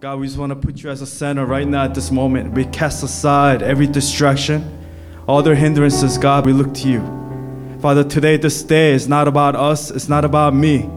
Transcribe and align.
God, 0.00 0.20
we 0.20 0.28
just 0.28 0.38
want 0.38 0.50
to 0.50 0.54
put 0.56 0.80
you 0.80 0.90
as 0.90 1.02
a 1.02 1.06
center 1.06 1.44
right 1.44 1.66
now 1.66 1.82
at 1.82 1.92
this 1.92 2.12
moment. 2.12 2.52
We 2.52 2.66
cast 2.66 3.02
aside 3.02 3.64
every 3.64 3.88
distraction, 3.88 4.78
all 5.26 5.42
their 5.42 5.56
hindrances, 5.56 6.16
God, 6.18 6.46
we 6.46 6.52
look 6.52 6.72
to 6.74 6.88
you. 6.88 7.00
Father, 7.80 8.04
today, 8.04 8.36
this 8.36 8.62
day 8.62 8.92
is 8.92 9.08
not 9.08 9.26
about 9.26 9.56
us, 9.56 9.90
it's 9.90 10.08
not 10.08 10.24
about 10.24 10.54
me, 10.54 10.88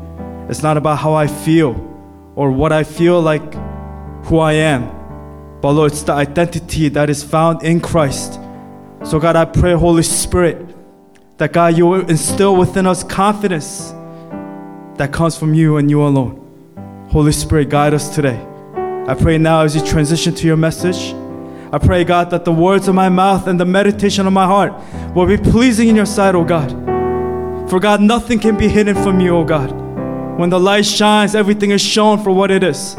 it's 0.50 0.62
not 0.62 0.78
about 0.78 1.00
how 1.00 1.16
I 1.16 1.26
feel 1.26 1.72
or 2.36 2.52
what 2.52 2.72
I 2.72 2.84
feel 2.84 3.20
like 3.20 3.56
who 4.26 4.38
I 4.38 4.54
am. 4.54 4.84
But 5.62 5.72
Lord, 5.72 5.94
it's 5.94 6.04
the 6.04 6.14
identity 6.14 6.88
that 6.90 7.10
is 7.10 7.24
found 7.24 7.64
in 7.64 7.82
Christ. 7.82 8.34
So, 9.04 9.20
God, 9.20 9.36
I 9.36 9.46
pray, 9.46 9.74
Holy 9.74 10.04
Spirit, 10.04 10.76
that 11.40 11.54
God, 11.54 11.76
you 11.76 11.88
will 11.88 12.08
instill 12.08 12.56
within 12.56 12.86
us 12.86 13.04
confidence 13.04 13.96
that 14.98 15.10
comes 15.12 15.36
from 15.36 15.56
you 15.56 15.78
and 15.78 15.90
you 15.90 16.04
alone. 16.04 17.08
Holy 17.10 17.32
Spirit, 17.32 17.70
guide 17.70 17.96
us 17.96 18.14
today. 18.14 18.46
I 19.08 19.16
pray 19.16 19.40
now 19.40 19.62
as 19.62 19.76
you 19.76 19.84
transition 19.84 20.36
to 20.36 20.46
your 20.46 20.58
message. 20.58 21.16
I 21.74 21.80
pray, 21.80 22.04
God, 22.04 22.30
that 22.30 22.46
the 22.46 22.52
words 22.52 22.88
of 22.88 22.94
my 22.94 23.10
mouth 23.10 23.48
and 23.48 23.60
the 23.60 23.66
meditation 23.66 24.28
of 24.28 24.34
my 24.34 24.46
heart 24.46 24.74
will 25.16 25.26
be 25.26 25.38
pleasing 25.38 25.88
in 25.88 25.96
your 25.96 26.06
sight, 26.06 26.36
O 26.36 26.44
God. 26.44 26.70
For 27.70 27.80
God, 27.80 28.00
nothing 28.00 28.40
can 28.40 28.58
be 28.58 28.68
hidden 28.68 28.96
from 28.96 29.20
you, 29.20 29.36
O 29.36 29.44
God. 29.44 29.72
When 30.38 30.52
the 30.52 30.60
light 30.60 30.86
shines, 30.86 31.34
everything 31.34 31.72
is 31.72 31.82
shown 31.82 32.24
for 32.24 32.32
what 32.32 32.52
it 32.52 32.64
is. 32.64 32.94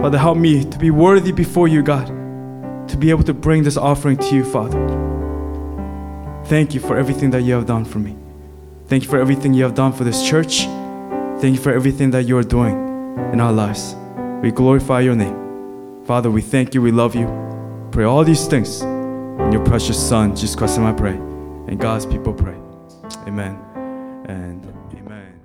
Father, 0.00 0.18
help 0.18 0.38
me 0.38 0.64
to 0.64 0.78
be 0.78 0.90
worthy 0.90 1.32
before 1.32 1.68
you, 1.68 1.82
God, 1.82 2.06
to 2.88 2.96
be 2.96 3.10
able 3.10 3.24
to 3.24 3.34
bring 3.34 3.62
this 3.62 3.76
offering 3.76 4.16
to 4.16 4.34
you, 4.34 4.44
Father. 4.44 4.78
Thank 6.46 6.72
you 6.74 6.80
for 6.80 6.96
everything 6.96 7.30
that 7.30 7.42
you 7.42 7.54
have 7.54 7.66
done 7.66 7.84
for 7.84 7.98
me. 7.98 8.16
Thank 8.86 9.02
you 9.02 9.10
for 9.10 9.18
everything 9.18 9.52
you 9.52 9.64
have 9.64 9.74
done 9.74 9.92
for 9.92 10.04
this 10.04 10.26
church. 10.26 10.62
Thank 11.40 11.56
you 11.56 11.60
for 11.60 11.72
everything 11.72 12.10
that 12.12 12.24
you 12.24 12.38
are 12.38 12.42
doing 12.42 12.91
in 13.32 13.40
our 13.40 13.52
lives. 13.52 13.94
We 14.42 14.50
glorify 14.50 15.00
your 15.00 15.14
name. 15.14 16.04
Father, 16.04 16.30
we 16.30 16.42
thank 16.42 16.74
you, 16.74 16.82
we 16.82 16.90
love 16.90 17.14
you. 17.14 17.26
Pray 17.90 18.04
all 18.04 18.24
these 18.24 18.46
things 18.46 18.82
in 18.82 19.52
your 19.52 19.64
precious 19.64 19.98
Son, 19.98 20.34
Jesus 20.34 20.56
Christ, 20.56 20.78
and 20.78 20.86
I 20.86 20.92
pray. 20.92 21.14
And 21.14 21.78
God's 21.78 22.06
people 22.06 22.32
pray. 22.32 22.56
Amen 23.26 23.58
and 24.28 24.64
amen. 24.94 25.40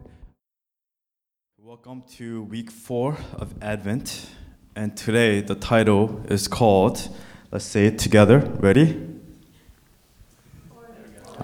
Welcome 1.57 2.03
to 2.17 2.43
week 2.43 2.71
four 2.71 3.17
of 3.33 3.53
Advent. 3.61 4.29
And 4.75 4.95
today 4.95 5.41
the 5.41 5.55
title 5.55 6.21
is 6.29 6.47
called, 6.47 7.09
let's 7.51 7.65
say 7.65 7.87
it 7.87 7.99
together. 7.99 8.39
Ready? 8.59 9.15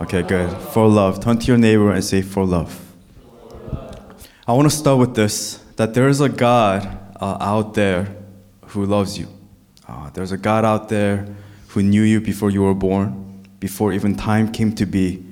Okay, 0.02 0.24
good. 0.24 0.52
For 0.72 0.88
love. 0.88 1.20
Turn 1.20 1.38
to 1.38 1.46
your 1.46 1.58
neighbor 1.58 1.92
and 1.92 2.04
say, 2.04 2.22
for 2.22 2.46
love. 2.46 2.80
I 4.48 4.54
want 4.54 4.70
to 4.70 4.76
start 4.76 5.00
with 5.00 5.16
this 5.16 5.63
that 5.76 5.94
there 5.94 6.08
is 6.08 6.22
a 6.22 6.30
God 6.30 6.86
uh, 7.20 7.38
out 7.40 7.74
there 7.74 8.16
who 8.68 8.86
loves 8.86 9.18
you. 9.18 9.28
Uh, 9.88 10.10
there's 10.12 10.32
a 10.32 10.38
God 10.38 10.66
out 10.66 10.90
there 10.90 11.28
who 11.70 11.82
knew 11.82 12.04
you 12.04 12.22
before 12.22 12.50
you 12.50 12.64
were 12.64 12.74
born, 12.74 13.46
before 13.60 13.94
even 13.94 14.16
time 14.16 14.52
came 14.52 14.74
to 14.76 14.86
be, 14.86 15.24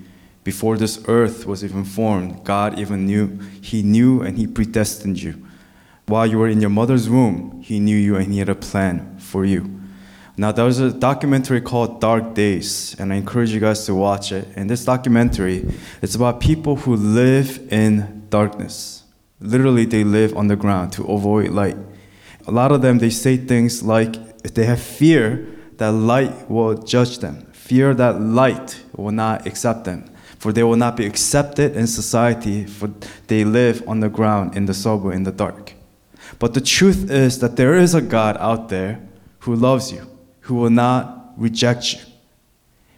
before 0.43 0.77
this 0.77 1.03
earth 1.07 1.45
was 1.45 1.63
even 1.63 1.83
formed. 1.83 2.43
God 2.43 2.79
even 2.79 3.05
knew. 3.05 3.39
He 3.61 3.83
knew 3.83 4.21
and 4.21 4.37
He 4.37 4.47
predestined 4.47 5.21
you. 5.21 5.45
While 6.07 6.25
you 6.25 6.39
were 6.39 6.47
in 6.47 6.61
your 6.61 6.69
mother's 6.69 7.09
womb, 7.09 7.61
He 7.61 7.79
knew 7.79 7.95
you 7.95 8.15
and 8.15 8.33
He 8.33 8.39
had 8.39 8.49
a 8.49 8.55
plan 8.55 9.17
for 9.19 9.45
you. 9.45 9.79
Now, 10.37 10.51
there 10.51 10.65
was 10.65 10.79
a 10.79 10.91
documentary 10.91 11.61
called 11.61 12.01
Dark 12.01 12.33
Days, 12.33 12.95
and 12.97 13.13
I 13.13 13.17
encourage 13.17 13.51
you 13.51 13.59
guys 13.59 13.85
to 13.85 13.93
watch 13.93 14.31
it. 14.31 14.47
And 14.55 14.69
this 14.69 14.83
documentary 14.85 15.69
is 16.01 16.15
about 16.15 16.39
people 16.39 16.77
who 16.77 16.95
live 16.95 17.67
in 17.71 18.25
darkness. 18.29 19.00
Literally, 19.41 19.85
they 19.85 20.03
live 20.03 20.35
on 20.37 20.47
the 20.47 20.55
ground 20.55 20.93
to 20.93 21.03
avoid 21.05 21.49
light. 21.49 21.77
A 22.47 22.51
lot 22.51 22.71
of 22.71 22.81
them, 22.81 22.99
they 22.99 23.09
say 23.09 23.37
things 23.37 23.83
like 23.83 24.43
they 24.43 24.65
have 24.65 24.81
fear 24.81 25.47
that 25.77 25.91
light 25.91 26.49
will 26.49 26.75
judge 26.75 27.19
them, 27.19 27.47
fear 27.51 27.93
that 27.95 28.21
light 28.21 28.83
will 28.95 29.11
not 29.11 29.45
accept 29.47 29.85
them, 29.85 30.09
for 30.37 30.53
they 30.53 30.63
will 30.63 30.77
not 30.77 30.95
be 30.95 31.05
accepted 31.05 31.75
in 31.75 31.87
society, 31.87 32.65
for 32.65 32.91
they 33.27 33.43
live 33.43 33.83
on 33.87 33.99
the 33.99 34.09
ground, 34.09 34.55
in 34.55 34.65
the 34.65 34.73
subway, 34.73 35.15
in 35.15 35.23
the 35.23 35.31
dark. 35.31 35.73
But 36.39 36.53
the 36.53 36.61
truth 36.61 37.09
is 37.09 37.39
that 37.39 37.55
there 37.55 37.75
is 37.75 37.93
a 37.93 38.01
God 38.01 38.37
out 38.39 38.69
there 38.69 38.99
who 39.39 39.55
loves 39.55 39.91
you 39.91 40.07
who 40.41 40.55
will 40.55 40.69
not 40.69 41.33
reject 41.37 41.93
you. 41.93 41.99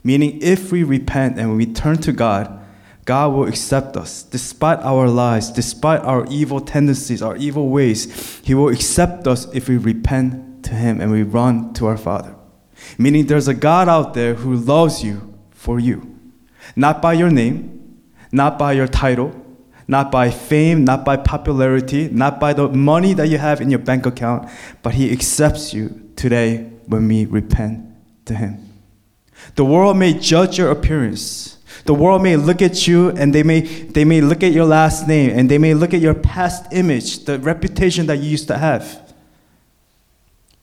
Meaning, 0.04 0.42
if 0.42 0.72
we 0.72 0.84
repent 0.84 1.38
and 1.38 1.56
we 1.56 1.66
turn 1.66 1.98
to 1.98 2.12
God, 2.12 2.63
God 3.06 3.34
will 3.34 3.48
accept 3.48 3.98
us 3.98 4.24
despite 4.24 4.80
our 4.80 5.08
lies, 5.10 5.50
despite 5.52 6.02
our 6.02 6.26
evil 6.30 6.62
tendencies, 6.62 7.22
our 7.22 7.36
evil 7.36 7.70
ways. 7.70 8.40
He 8.44 8.54
will 8.54 8.70
accept 8.70 9.28
us 9.28 9.46
if 9.54 9.68
we 9.68 9.78
repent 9.78 10.64
to 10.66 10.74
Him 10.74 11.02
and 11.02 11.12
we 11.12 11.24
run 11.24 11.74
to 11.76 11.88
our 11.88 11.98
Father. 11.98 12.36
Meaning, 12.98 13.28
there's 13.28 13.48
a 13.48 13.54
God 13.54 13.90
out 13.90 14.14
there 14.14 14.36
who 14.36 14.56
loves 14.56 15.04
you 15.04 15.34
for 15.52 15.80
you, 15.80 16.18
not 16.76 17.02
by 17.02 17.14
your 17.14 17.30
name, 17.30 18.02
not 18.32 18.58
by 18.58 18.74
your 18.74 18.88
title, 18.88 19.34
not 19.88 20.12
by 20.12 20.30
fame, 20.30 20.86
not 20.86 21.04
by 21.04 21.18
popularity, 21.18 22.10
not 22.10 22.40
by 22.40 22.54
the 22.54 22.70
money 22.70 23.14
that 23.14 23.28
you 23.28 23.38
have 23.38 23.62
in 23.62 23.70
your 23.70 23.80
bank 23.80 24.06
account, 24.06 24.50
but 24.82 24.94
He 24.94 25.12
accepts 25.12 25.74
you 25.74 26.12
today 26.16 26.70
when 26.88 27.08
we 27.08 27.26
repent 27.26 27.86
to 28.26 28.36
Him. 28.36 28.70
The 29.56 29.66
world 29.66 29.98
may 29.98 30.14
judge 30.14 30.58
your 30.58 30.72
appearance. 30.72 31.58
The 31.86 31.94
world 31.94 32.24
may 32.24 32.38
look 32.38 32.62
at 32.62 32.88
you 32.88 33.10
and 33.10 33.34
they 33.36 33.44
may, 33.44 33.62
they 33.62 34.06
may 34.06 34.22
look 34.22 34.42
at 34.42 34.54
your 34.54 34.66
last 34.66 35.08
name 35.08 35.38
and 35.38 35.50
they 35.52 35.58
may 35.58 35.74
look 35.74 35.94
at 35.94 36.00
your 36.00 36.14
past 36.14 36.72
image, 36.72 37.26
the 37.26 37.40
reputation 37.40 38.06
that 38.08 38.18
you 38.20 38.30
used 38.30 38.48
to 38.48 38.58
have. 38.58 39.14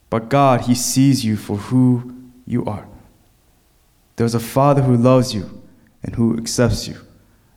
But 0.08 0.28
God, 0.28 0.62
He 0.62 0.74
sees 0.74 1.24
you 1.24 1.36
for 1.36 1.56
who 1.56 2.14
you 2.46 2.64
are. 2.64 2.86
There's 4.16 4.34
a 4.34 4.40
Father 4.40 4.82
who 4.82 4.96
loves 4.96 5.34
you 5.34 5.62
and 6.02 6.14
who 6.14 6.36
accepts 6.38 6.88
you, 6.88 6.96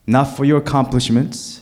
not 0.05 0.25
for 0.25 0.43
your 0.43 0.57
accomplishments, 0.57 1.61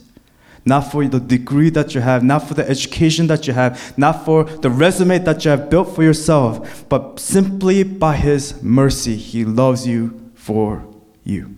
not 0.66 0.92
for 0.92 1.08
the 1.08 1.20
degree 1.20 1.70
that 1.70 1.96
you 1.96 2.02
have, 2.02 2.24
not 2.24 2.48
for 2.48 2.54
the 2.56 2.68
education 2.68 3.28
that 3.28 3.48
you 3.48 3.54
have, 3.54 3.98
not 3.98 4.26
for 4.26 4.44
the 4.44 4.70
resume 4.70 5.20
that 5.20 5.44
you 5.46 5.52
have 5.52 5.70
built 5.70 5.96
for 5.96 6.04
yourself, 6.04 6.88
but 6.90 7.20
simply 7.20 7.84
by 7.84 8.16
His 8.16 8.62
mercy, 8.62 9.16
He 9.16 9.46
loves 9.46 9.88
you 9.88 10.32
for 10.36 10.86
you. 11.24 11.56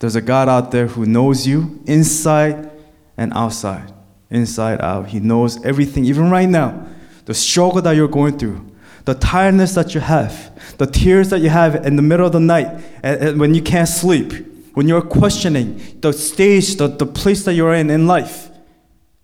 There's 0.00 0.16
a 0.16 0.20
God 0.22 0.48
out 0.48 0.70
there 0.70 0.86
who 0.86 1.06
knows 1.06 1.46
you 1.46 1.82
inside 1.86 2.70
and 3.16 3.32
outside, 3.34 3.92
inside 4.30 4.80
out. 4.80 5.08
He 5.08 5.20
knows 5.20 5.62
everything, 5.64 6.06
even 6.06 6.30
right 6.30 6.48
now, 6.48 6.86
the 7.26 7.34
struggle 7.34 7.82
that 7.82 7.92
you're 7.92 8.08
going 8.08 8.38
through. 8.38 8.66
The 9.04 9.14
tiredness 9.14 9.74
that 9.74 9.94
you 9.94 10.00
have, 10.00 10.76
the 10.78 10.86
tears 10.86 11.30
that 11.30 11.40
you 11.40 11.48
have 11.48 11.86
in 11.86 11.96
the 11.96 12.02
middle 12.02 12.26
of 12.26 12.32
the 12.32 12.40
night 12.40 12.66
and, 13.02 13.20
and 13.20 13.40
when 13.40 13.54
you 13.54 13.62
can't 13.62 13.88
sleep, 13.88 14.32
when 14.74 14.88
you're 14.88 15.02
questioning 15.02 15.98
the 16.00 16.12
stage, 16.12 16.76
the, 16.76 16.88
the 16.88 17.06
place 17.06 17.44
that 17.44 17.54
you're 17.54 17.74
in 17.74 17.90
in 17.90 18.06
life, 18.06 18.50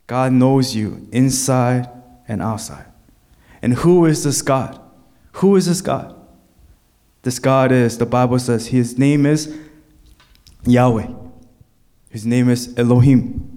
God 0.07 0.33
knows 0.33 0.75
you 0.75 1.07
inside 1.13 1.89
and 2.27 2.43
outside. 2.43 2.87
And 3.63 3.75
who 3.75 4.07
is 4.07 4.25
this 4.25 4.43
God? 4.43 4.81
Who 5.33 5.57
is 5.57 5.67
this 5.67 5.81
God? 5.81 6.15
This 7.23 7.39
God 7.39 7.73
is, 7.73 7.99
the 7.99 8.07
Bible 8.07 8.39
says, 8.39 8.69
his 8.69 8.99
name 8.99 9.27
is 9.27 9.55
Yahweh. 10.67 11.09
His 12.11 12.27
name 12.27 12.49
is 12.49 12.77
Elohim. 12.79 13.57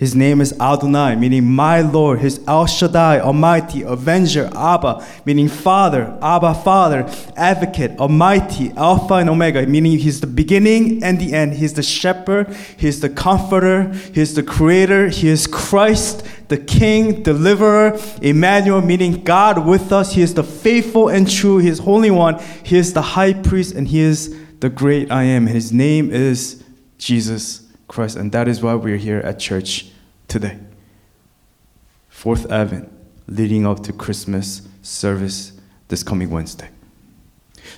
His 0.00 0.14
name 0.14 0.40
is 0.40 0.58
Adonai, 0.58 1.16
meaning 1.16 1.44
my 1.44 1.82
Lord. 1.82 2.20
His 2.20 2.40
El 2.48 2.66
Shaddai, 2.66 3.20
Almighty, 3.20 3.82
Avenger, 3.82 4.48
Abba, 4.54 5.06
meaning 5.26 5.46
Father, 5.46 6.16
Abba, 6.22 6.54
Father, 6.54 7.06
Advocate, 7.36 7.98
Almighty, 7.98 8.70
Alpha 8.78 9.14
and 9.14 9.28
Omega, 9.28 9.66
meaning 9.66 9.98
He's 9.98 10.22
the 10.22 10.26
beginning 10.26 11.04
and 11.04 11.18
the 11.18 11.34
end. 11.34 11.52
He's 11.52 11.74
the 11.74 11.82
Shepherd, 11.82 12.56
He's 12.78 13.00
the 13.00 13.10
Comforter, 13.10 13.92
He's 14.14 14.34
the 14.34 14.42
Creator, 14.42 15.10
He 15.10 15.28
is 15.28 15.46
Christ, 15.46 16.24
the 16.48 16.56
King, 16.56 17.22
Deliverer, 17.22 18.00
Emmanuel, 18.22 18.80
meaning 18.80 19.22
God 19.22 19.66
with 19.66 19.92
us. 19.92 20.14
He 20.14 20.22
is 20.22 20.32
the 20.32 20.44
faithful 20.44 21.10
and 21.10 21.30
true, 21.30 21.58
He 21.58 21.68
is 21.68 21.80
Holy 21.80 22.10
One, 22.10 22.40
He 22.62 22.78
is 22.78 22.94
the 22.94 23.02
High 23.02 23.34
Priest, 23.34 23.74
and 23.74 23.86
He 23.86 24.00
is 24.00 24.34
the 24.60 24.68
great 24.68 25.10
I 25.10 25.24
am. 25.24 25.46
His 25.46 25.72
name 25.72 26.10
is 26.10 26.62
Jesus 26.98 27.66
Christ, 27.88 28.16
and 28.16 28.30
that 28.32 28.46
is 28.46 28.62
why 28.62 28.74
we're 28.74 28.98
here 28.98 29.18
at 29.18 29.38
church 29.38 29.88
today. 30.28 30.58
Fourth 32.08 32.50
Advent, 32.50 32.92
leading 33.26 33.66
up 33.66 33.82
to 33.84 33.92
Christmas 33.92 34.68
service 34.82 35.52
this 35.88 36.02
coming 36.02 36.30
Wednesday. 36.30 36.68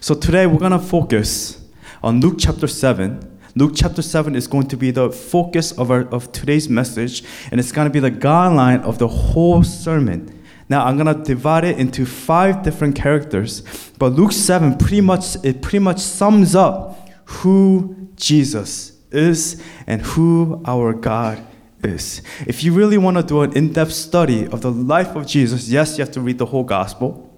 So 0.01 0.15
today 0.15 0.47
we're 0.47 0.59
going 0.59 0.73
to 0.73 0.79
focus 0.79 1.65
on 2.03 2.21
Luke 2.21 2.37
chapter 2.39 2.67
7. 2.67 3.39
Luke 3.55 3.73
chapter 3.77 4.03
7 4.03 4.35
is 4.35 4.49
going 4.49 4.67
to 4.67 4.77
be 4.77 4.91
the 4.91 5.11
focus 5.11 5.73
of, 5.73 5.91
our, 5.91 6.03
of 6.09 6.33
today's 6.33 6.69
message, 6.69 7.23
and 7.53 7.61
it's 7.61 7.71
going 7.71 7.87
to 7.87 7.93
be 7.93 8.01
the 8.01 8.11
guideline 8.11 8.83
of 8.83 8.99
the 8.99 9.09
whole 9.09 9.63
sermon. 9.63 10.42
Now 10.73 10.87
I'm 10.87 10.97
gonna 10.97 11.23
divide 11.23 11.65
it 11.65 11.79
into 11.79 12.07
five 12.07 12.63
different 12.63 12.97
characters, 12.97 13.61
but 13.99 14.15
Luke 14.15 14.33
7 14.33 14.79
pretty 14.79 15.03
much 15.03 15.37
it 15.45 15.61
pretty 15.61 15.81
much 15.81 15.99
sums 15.99 16.55
up 16.55 17.11
who 17.27 18.09
Jesus 18.17 18.93
is 19.11 19.63
and 19.87 20.01
who 20.01 20.63
our 20.65 20.95
God 20.95 21.47
is. 21.85 22.23
If 22.47 22.65
you 22.65 22.73
really 22.73 22.97
want 22.97 23.19
to 23.19 23.23
do 23.23 23.43
an 23.43 23.53
in 23.55 23.75
depth 23.75 23.93
study 23.93 24.47
of 24.47 24.63
the 24.63 24.71
life 24.71 25.15
of 25.15 25.27
Jesus, 25.27 25.69
yes, 25.69 25.99
you 25.99 26.05
have 26.05 26.15
to 26.15 26.23
read 26.23 26.39
the 26.39 26.47
whole 26.47 26.65
gospel. 26.65 27.29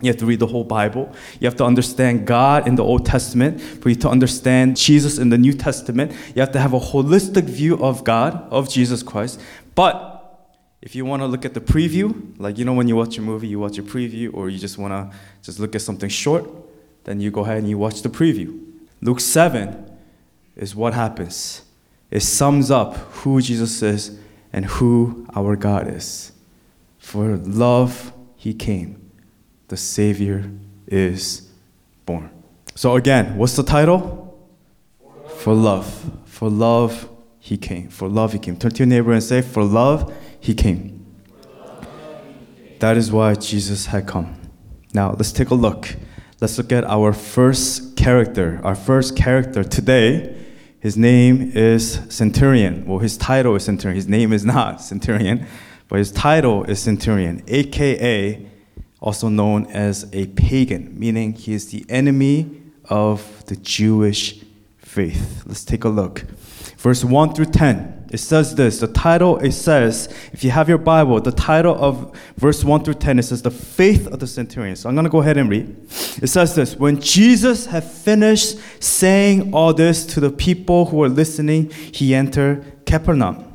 You 0.00 0.08
have 0.08 0.16
to 0.16 0.26
read 0.26 0.40
the 0.40 0.48
whole 0.48 0.64
Bible. 0.64 1.14
You 1.38 1.46
have 1.46 1.56
to 1.58 1.64
understand 1.64 2.26
God 2.26 2.66
in 2.66 2.74
the 2.74 2.82
Old 2.82 3.06
Testament 3.06 3.60
for 3.60 3.90
you 3.90 3.94
to 3.94 4.08
understand 4.08 4.76
Jesus 4.76 5.18
in 5.18 5.28
the 5.28 5.38
New 5.38 5.52
Testament. 5.52 6.10
You 6.34 6.40
have 6.40 6.50
to 6.50 6.58
have 6.58 6.72
a 6.72 6.80
holistic 6.80 7.44
view 7.44 7.80
of 7.80 8.02
God, 8.02 8.44
of 8.50 8.68
Jesus 8.68 9.04
Christ. 9.04 9.40
But 9.76 10.11
if 10.82 10.96
you 10.96 11.04
want 11.04 11.22
to 11.22 11.26
look 11.26 11.44
at 11.44 11.54
the 11.54 11.60
preview, 11.60 12.34
like 12.38 12.58
you 12.58 12.64
know 12.64 12.74
when 12.74 12.88
you 12.88 12.96
watch 12.96 13.16
a 13.16 13.22
movie, 13.22 13.46
you 13.46 13.60
watch 13.60 13.78
a 13.78 13.82
preview, 13.82 14.34
or 14.34 14.50
you 14.50 14.58
just 14.58 14.78
want 14.78 14.92
to 14.92 15.16
just 15.40 15.60
look 15.60 15.76
at 15.76 15.80
something 15.80 16.10
short, 16.10 16.44
then 17.04 17.20
you 17.20 17.30
go 17.30 17.42
ahead 17.42 17.58
and 17.58 17.70
you 17.70 17.78
watch 17.78 18.02
the 18.02 18.08
preview. 18.08 18.60
Luke 19.00 19.20
7 19.20 19.90
is 20.56 20.74
what 20.74 20.92
happens. 20.92 21.62
It 22.10 22.20
sums 22.20 22.70
up 22.70 22.96
who 22.96 23.40
Jesus 23.40 23.80
is 23.80 24.18
and 24.52 24.66
who 24.66 25.24
our 25.34 25.54
God 25.56 25.86
is. 25.88 26.32
For 26.98 27.36
love 27.36 28.12
he 28.36 28.52
came. 28.52 29.10
The 29.68 29.76
Savior 29.76 30.50
is 30.86 31.48
born. 32.04 32.30
So 32.74 32.96
again, 32.96 33.36
what's 33.36 33.54
the 33.56 33.62
title? 33.62 34.36
For 35.36 35.54
love. 35.54 36.10
For 36.24 36.50
love 36.50 37.08
he 37.38 37.56
came. 37.56 37.88
For 37.88 38.08
love 38.08 38.32
he 38.32 38.38
came. 38.40 38.56
Turn 38.56 38.72
to 38.72 38.78
your 38.78 38.86
neighbor 38.86 39.12
and 39.12 39.22
say, 39.22 39.42
For 39.42 39.64
love 39.64 40.12
he 40.42 40.52
came. 40.54 41.06
That 42.80 42.98
is 42.98 43.10
why 43.10 43.34
Jesus 43.36 43.86
had 43.86 44.06
come. 44.06 44.38
Now 44.92 45.12
let's 45.12 45.32
take 45.32 45.48
a 45.48 45.54
look. 45.54 45.96
Let's 46.40 46.58
look 46.58 46.72
at 46.72 46.84
our 46.84 47.14
first 47.14 47.96
character. 47.96 48.60
Our 48.62 48.74
first 48.74 49.16
character 49.16 49.64
today 49.64 50.36
his 50.82 50.96
name 50.96 51.52
is 51.54 52.00
Centurion. 52.08 52.84
Well, 52.86 52.98
his 52.98 53.16
title 53.16 53.54
is 53.54 53.62
Centurion. 53.62 53.94
His 53.94 54.08
name 54.08 54.32
is 54.32 54.44
not 54.44 54.80
Centurion, 54.90 55.46
but 55.86 56.00
his 56.00 56.10
title 56.10 56.64
is 56.64 56.80
Centurion, 56.80 57.44
aka 57.46 58.44
also 58.98 59.28
known 59.28 59.66
as 59.66 60.10
a 60.12 60.26
pagan, 60.26 60.98
meaning 60.98 61.34
he 61.34 61.54
is 61.54 61.70
the 61.70 61.86
enemy 61.88 62.62
of 62.86 63.44
the 63.46 63.54
Jewish 63.54 64.42
faith. 64.78 65.44
Let's 65.46 65.64
take 65.64 65.84
a 65.84 65.88
look. 65.88 66.24
Verse 66.78 67.04
1 67.04 67.34
through 67.34 67.52
10 67.52 68.01
it 68.12 68.18
says 68.18 68.54
this 68.54 68.78
the 68.78 68.86
title 68.86 69.38
it 69.38 69.52
says 69.52 70.08
if 70.32 70.44
you 70.44 70.50
have 70.50 70.68
your 70.68 70.78
bible 70.78 71.20
the 71.20 71.32
title 71.32 71.74
of 71.74 72.14
verse 72.36 72.62
1 72.62 72.84
through 72.84 72.94
10 72.94 73.18
it 73.18 73.22
says 73.22 73.42
the 73.42 73.50
faith 73.50 74.06
of 74.06 74.20
the 74.20 74.26
centurion. 74.26 74.76
So 74.76 74.88
i'm 74.88 74.94
going 74.94 75.04
to 75.04 75.10
go 75.10 75.20
ahead 75.20 75.36
and 75.38 75.48
read. 75.50 75.68
It 76.22 76.28
says 76.28 76.54
this 76.54 76.76
when 76.76 77.00
jesus 77.00 77.66
had 77.66 77.84
finished 77.84 78.58
saying 78.82 79.54
all 79.54 79.72
this 79.74 80.06
to 80.06 80.20
the 80.20 80.30
people 80.30 80.86
who 80.86 80.98
were 80.98 81.08
listening 81.08 81.70
he 81.70 82.14
entered 82.14 82.84
capernaum. 82.86 83.48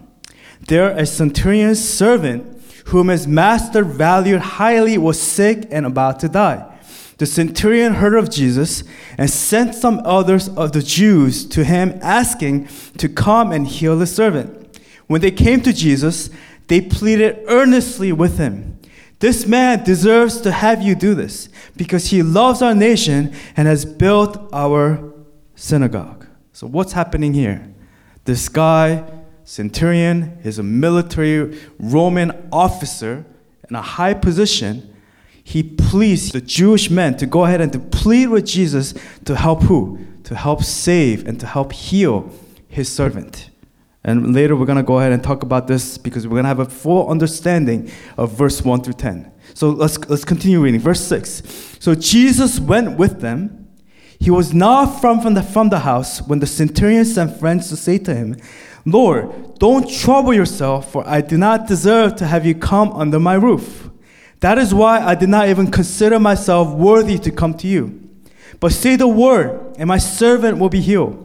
There 0.68 0.90
a 0.90 1.06
centurion's 1.06 1.88
servant 1.88 2.62
whom 2.88 3.10
his 3.10 3.28
master 3.28 3.84
valued 3.84 4.42
highly 4.42 4.98
was 4.98 5.22
sick 5.22 5.68
and 5.72 5.86
about 5.86 6.20
to 6.22 6.30
die 6.30 6.77
the 7.18 7.26
centurion 7.26 7.96
heard 7.96 8.14
of 8.14 8.30
Jesus 8.30 8.84
and 9.18 9.30
sent 9.30 9.74
some 9.74 10.02
others 10.06 10.50
of 10.50 10.72
the 10.72 10.82
Jews 10.82 11.46
to 11.48 11.64
him, 11.64 12.00
asking 12.02 12.68
to 12.98 13.10
come 13.10 13.52
and 13.52 13.68
heal 13.68 14.00
his 14.00 14.14
servant. 14.14 14.80
When 15.08 15.22
they 15.22 15.32
came 15.32 15.62
to 15.62 15.74
Jesus, 15.74 16.30
they 16.68 16.82
pleaded 16.82 17.44
earnestly 17.48 18.12
with 18.12 18.38
him. 18.38 18.80
This 19.20 19.48
man 19.48 19.84
deserves 19.84 20.42
to 20.42 20.52
have 20.52 20.84
you 20.84 20.94
do 20.94 21.16
this 21.16 21.50
because 21.76 22.08
he 22.08 22.22
loves 22.22 22.62
our 22.62 22.76
nation 22.76 23.34
and 23.56 23.68
has 23.68 23.84
built 23.84 24.38
our 24.54 25.12
synagogue. 25.56 26.28
So, 26.54 26.68
what's 26.68 26.94
happening 26.94 27.34
here? 27.34 27.74
This 28.26 28.48
guy, 28.48 29.10
centurion, 29.44 30.38
is 30.44 30.60
a 30.60 30.64
military 30.64 31.60
Roman 31.80 32.50
officer 32.52 33.26
in 33.68 33.76
a 33.76 33.82
high 33.82 34.14
position 34.14 34.94
he 35.48 35.64
pleased 35.64 36.34
the 36.34 36.42
Jewish 36.42 36.90
men 36.90 37.16
to 37.16 37.26
go 37.26 37.46
ahead 37.46 37.62
and 37.62 37.72
to 37.72 37.80
plead 37.80 38.28
with 38.28 38.46
Jesus 38.46 38.94
to 39.24 39.34
help 39.34 39.64
who? 39.64 39.98
To 40.26 40.36
help 40.36 40.62
save 40.62 41.26
and 41.26 41.40
to 41.40 41.48
help 41.48 41.72
heal 41.72 42.30
his 42.68 42.92
servant. 42.92 43.50
And 44.04 44.36
later 44.36 44.58
we're 44.58 44.66
going 44.66 44.76
to 44.76 44.84
go 44.84 45.00
ahead 45.00 45.14
and 45.14 45.24
talk 45.24 45.44
about 45.44 45.66
this 45.66 45.98
because 45.98 46.28
we're 46.28 46.34
going 46.36 46.44
to 46.44 46.50
have 46.50 46.60
a 46.60 46.66
full 46.66 47.10
understanding 47.10 47.90
of 48.18 48.34
verse 48.34 48.62
1 48.62 48.84
through 48.84 48.96
10. 48.96 49.32
So 49.54 49.70
let's, 49.70 49.98
let's 50.10 50.26
continue 50.26 50.60
reading. 50.60 50.82
Verse 50.82 51.00
6. 51.00 51.78
So 51.80 51.96
Jesus 51.96 52.60
went 52.60 52.98
with 52.98 53.22
them. 53.22 53.70
He 54.20 54.30
was 54.30 54.54
not 54.54 55.00
from, 55.00 55.22
from, 55.22 55.36
the, 55.36 55.44
from 55.44 55.70
the 55.70 55.80
house 55.80 56.22
when 56.22 56.40
the 56.40 56.46
centurion 56.46 57.06
sent 57.06 57.40
friends 57.40 57.70
to 57.70 57.78
say 57.78 58.00
to 58.00 58.14
him, 58.14 58.36
Lord, 58.86 59.58
don't 59.60 59.90
trouble 59.90 60.34
yourself, 60.34 60.92
for 60.92 61.08
I 61.08 61.22
do 61.22 61.38
not 61.38 61.68
deserve 61.68 62.18
to 62.18 62.28
have 62.28 62.46
you 62.46 62.54
come 62.54 62.92
under 62.92 63.18
my 63.18 63.36
roof. 63.36 63.90
That 64.40 64.58
is 64.58 64.74
why 64.74 65.02
I 65.02 65.16
did 65.16 65.30
not 65.30 65.50
even 65.50 65.72
consider 65.72 66.20
myself 66.20 66.74
worthy 66.74 67.18
to 67.20 67.32
come 67.32 67.56
to 67.56 67.68
you. 67.68 68.08
But 68.60 68.72
say 68.72 68.96
the 68.96 69.08
word, 69.08 69.76
and 69.78 69.88
my 69.88 69.98
servant 69.98 70.58
will 70.58 70.70
be 70.70 70.82
healed. 70.82 71.24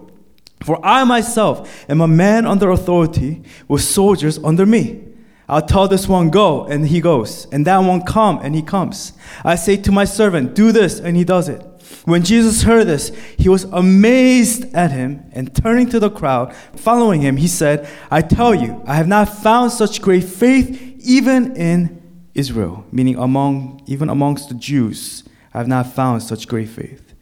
For 0.62 0.84
I 0.84 1.04
myself 1.04 1.84
am 1.88 2.00
a 2.00 2.08
man 2.08 2.46
under 2.46 2.70
authority 2.70 3.42
with 3.68 3.82
soldiers 3.82 4.38
under 4.38 4.64
me. 4.64 5.02
I'll 5.48 5.66
tell 5.66 5.88
this 5.88 6.08
one, 6.08 6.30
go, 6.30 6.64
and 6.64 6.86
he 6.86 7.00
goes, 7.00 7.46
and 7.52 7.66
that 7.66 7.78
one, 7.78 8.02
come, 8.02 8.38
and 8.38 8.54
he 8.54 8.62
comes. 8.62 9.12
I 9.44 9.56
say 9.56 9.76
to 9.78 9.92
my 9.92 10.04
servant, 10.04 10.54
do 10.54 10.72
this, 10.72 11.00
and 11.00 11.16
he 11.16 11.24
does 11.24 11.48
it. 11.48 11.66
When 12.04 12.22
Jesus 12.22 12.62
heard 12.62 12.86
this, 12.86 13.10
he 13.36 13.48
was 13.48 13.64
amazed 13.64 14.72
at 14.74 14.92
him, 14.92 15.24
and 15.32 15.54
turning 15.54 15.88
to 15.90 16.00
the 16.00 16.10
crowd, 16.10 16.54
following 16.76 17.20
him, 17.20 17.36
he 17.36 17.48
said, 17.48 17.88
I 18.10 18.22
tell 18.22 18.54
you, 18.54 18.82
I 18.86 18.94
have 18.94 19.08
not 19.08 19.28
found 19.28 19.72
such 19.72 20.00
great 20.00 20.24
faith 20.24 20.80
even 21.00 21.56
in 21.56 22.01
Israel, 22.34 22.84
meaning 22.90 23.16
among 23.16 23.82
even 23.86 24.08
amongst 24.08 24.48
the 24.48 24.54
Jews, 24.54 25.24
I 25.52 25.58
have 25.58 25.68
not 25.68 25.92
found 25.92 26.22
such 26.22 26.48
great 26.48 26.68
faith. 26.68 27.14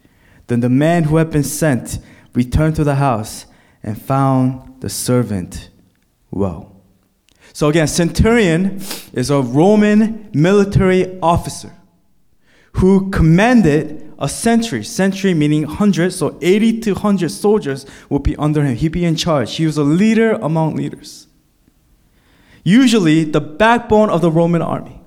Then 0.46 0.60
the 0.60 0.68
man 0.68 1.04
who 1.04 1.16
had 1.16 1.30
been 1.30 1.44
sent 1.44 1.98
returned 2.34 2.76
to 2.76 2.84
the 2.84 2.96
house 2.96 3.46
and 3.82 4.00
found 4.00 4.80
the 4.80 4.88
servant 4.88 5.70
well. 6.30 6.76
So 7.52 7.68
again, 7.68 7.88
centurion 7.88 8.80
is 9.12 9.30
a 9.30 9.40
Roman 9.40 10.30
military 10.32 11.18
officer 11.20 11.72
who 12.74 13.10
commanded 13.10 14.12
a 14.18 14.28
century, 14.28 14.84
century 14.84 15.34
meaning 15.34 15.66
100, 15.66 16.12
so 16.12 16.38
80 16.40 16.80
to 16.80 16.92
100 16.92 17.30
soldiers 17.30 17.86
would 18.08 18.22
be 18.22 18.36
under 18.36 18.62
him. 18.62 18.76
He'd 18.76 18.92
be 18.92 19.04
in 19.04 19.16
charge. 19.16 19.56
He 19.56 19.66
was 19.66 19.76
a 19.76 19.82
leader 19.82 20.32
among 20.32 20.76
leaders. 20.76 21.26
Usually 22.62 23.24
the 23.24 23.40
backbone 23.40 24.10
of 24.10 24.20
the 24.20 24.30
Roman 24.30 24.62
army. 24.62 24.99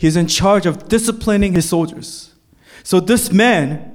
He's 0.00 0.16
in 0.16 0.28
charge 0.28 0.64
of 0.64 0.88
disciplining 0.88 1.52
his 1.52 1.68
soldiers. 1.68 2.32
So 2.82 3.00
this 3.00 3.30
man, 3.30 3.94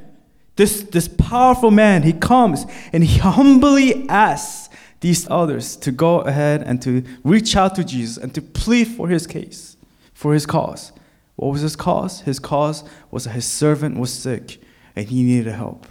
this, 0.55 0.83
this 0.83 1.07
powerful 1.07 1.71
man, 1.71 2.03
he 2.03 2.13
comes 2.13 2.67
and 2.93 3.03
he 3.03 3.17
humbly 3.17 4.07
asks 4.07 4.69
these 4.99 5.27
others 5.31 5.75
to 5.77 5.91
go 5.91 6.19
ahead 6.19 6.61
and 6.61 6.79
to 6.83 7.03
reach 7.23 7.55
out 7.55 7.73
to 7.77 7.83
Jesus 7.83 8.17
and 8.17 8.35
to 8.35 8.41
plead 8.43 8.85
for 8.85 9.07
his 9.07 9.25
case, 9.25 9.77
for 10.13 10.35
his 10.35 10.45
cause. 10.45 10.91
What 11.37 11.53
was 11.53 11.61
his 11.61 11.75
cause? 11.75 12.21
His 12.21 12.37
cause 12.37 12.83
was 13.09 13.23
that 13.23 13.31
his 13.31 13.45
servant 13.45 13.97
was 13.97 14.13
sick 14.13 14.61
and 14.95 15.07
he 15.07 15.23
needed 15.23 15.51
help. 15.51 15.87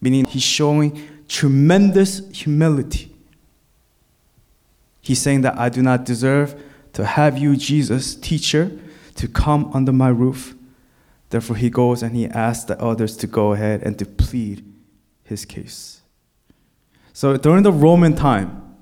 Meaning 0.00 0.26
he's 0.26 0.44
showing 0.44 1.02
tremendous 1.26 2.22
humility. 2.30 3.12
He's 5.00 5.20
saying 5.20 5.40
that 5.40 5.58
I 5.58 5.68
do 5.68 5.82
not 5.82 6.04
deserve 6.04 6.62
to 6.92 7.04
have 7.04 7.36
you, 7.36 7.56
Jesus, 7.56 8.14
teacher, 8.14 8.70
to 9.18 9.28
come 9.28 9.70
under 9.74 9.92
my 9.92 10.08
roof. 10.08 10.54
Therefore, 11.30 11.56
he 11.56 11.70
goes 11.70 12.02
and 12.02 12.16
he 12.16 12.26
asks 12.26 12.64
the 12.64 12.80
others 12.80 13.16
to 13.18 13.26
go 13.26 13.52
ahead 13.52 13.82
and 13.82 13.98
to 13.98 14.06
plead 14.06 14.64
his 15.24 15.44
case. 15.44 16.00
So, 17.12 17.36
during 17.36 17.64
the 17.64 17.72
Roman 17.72 18.14
time, 18.14 18.76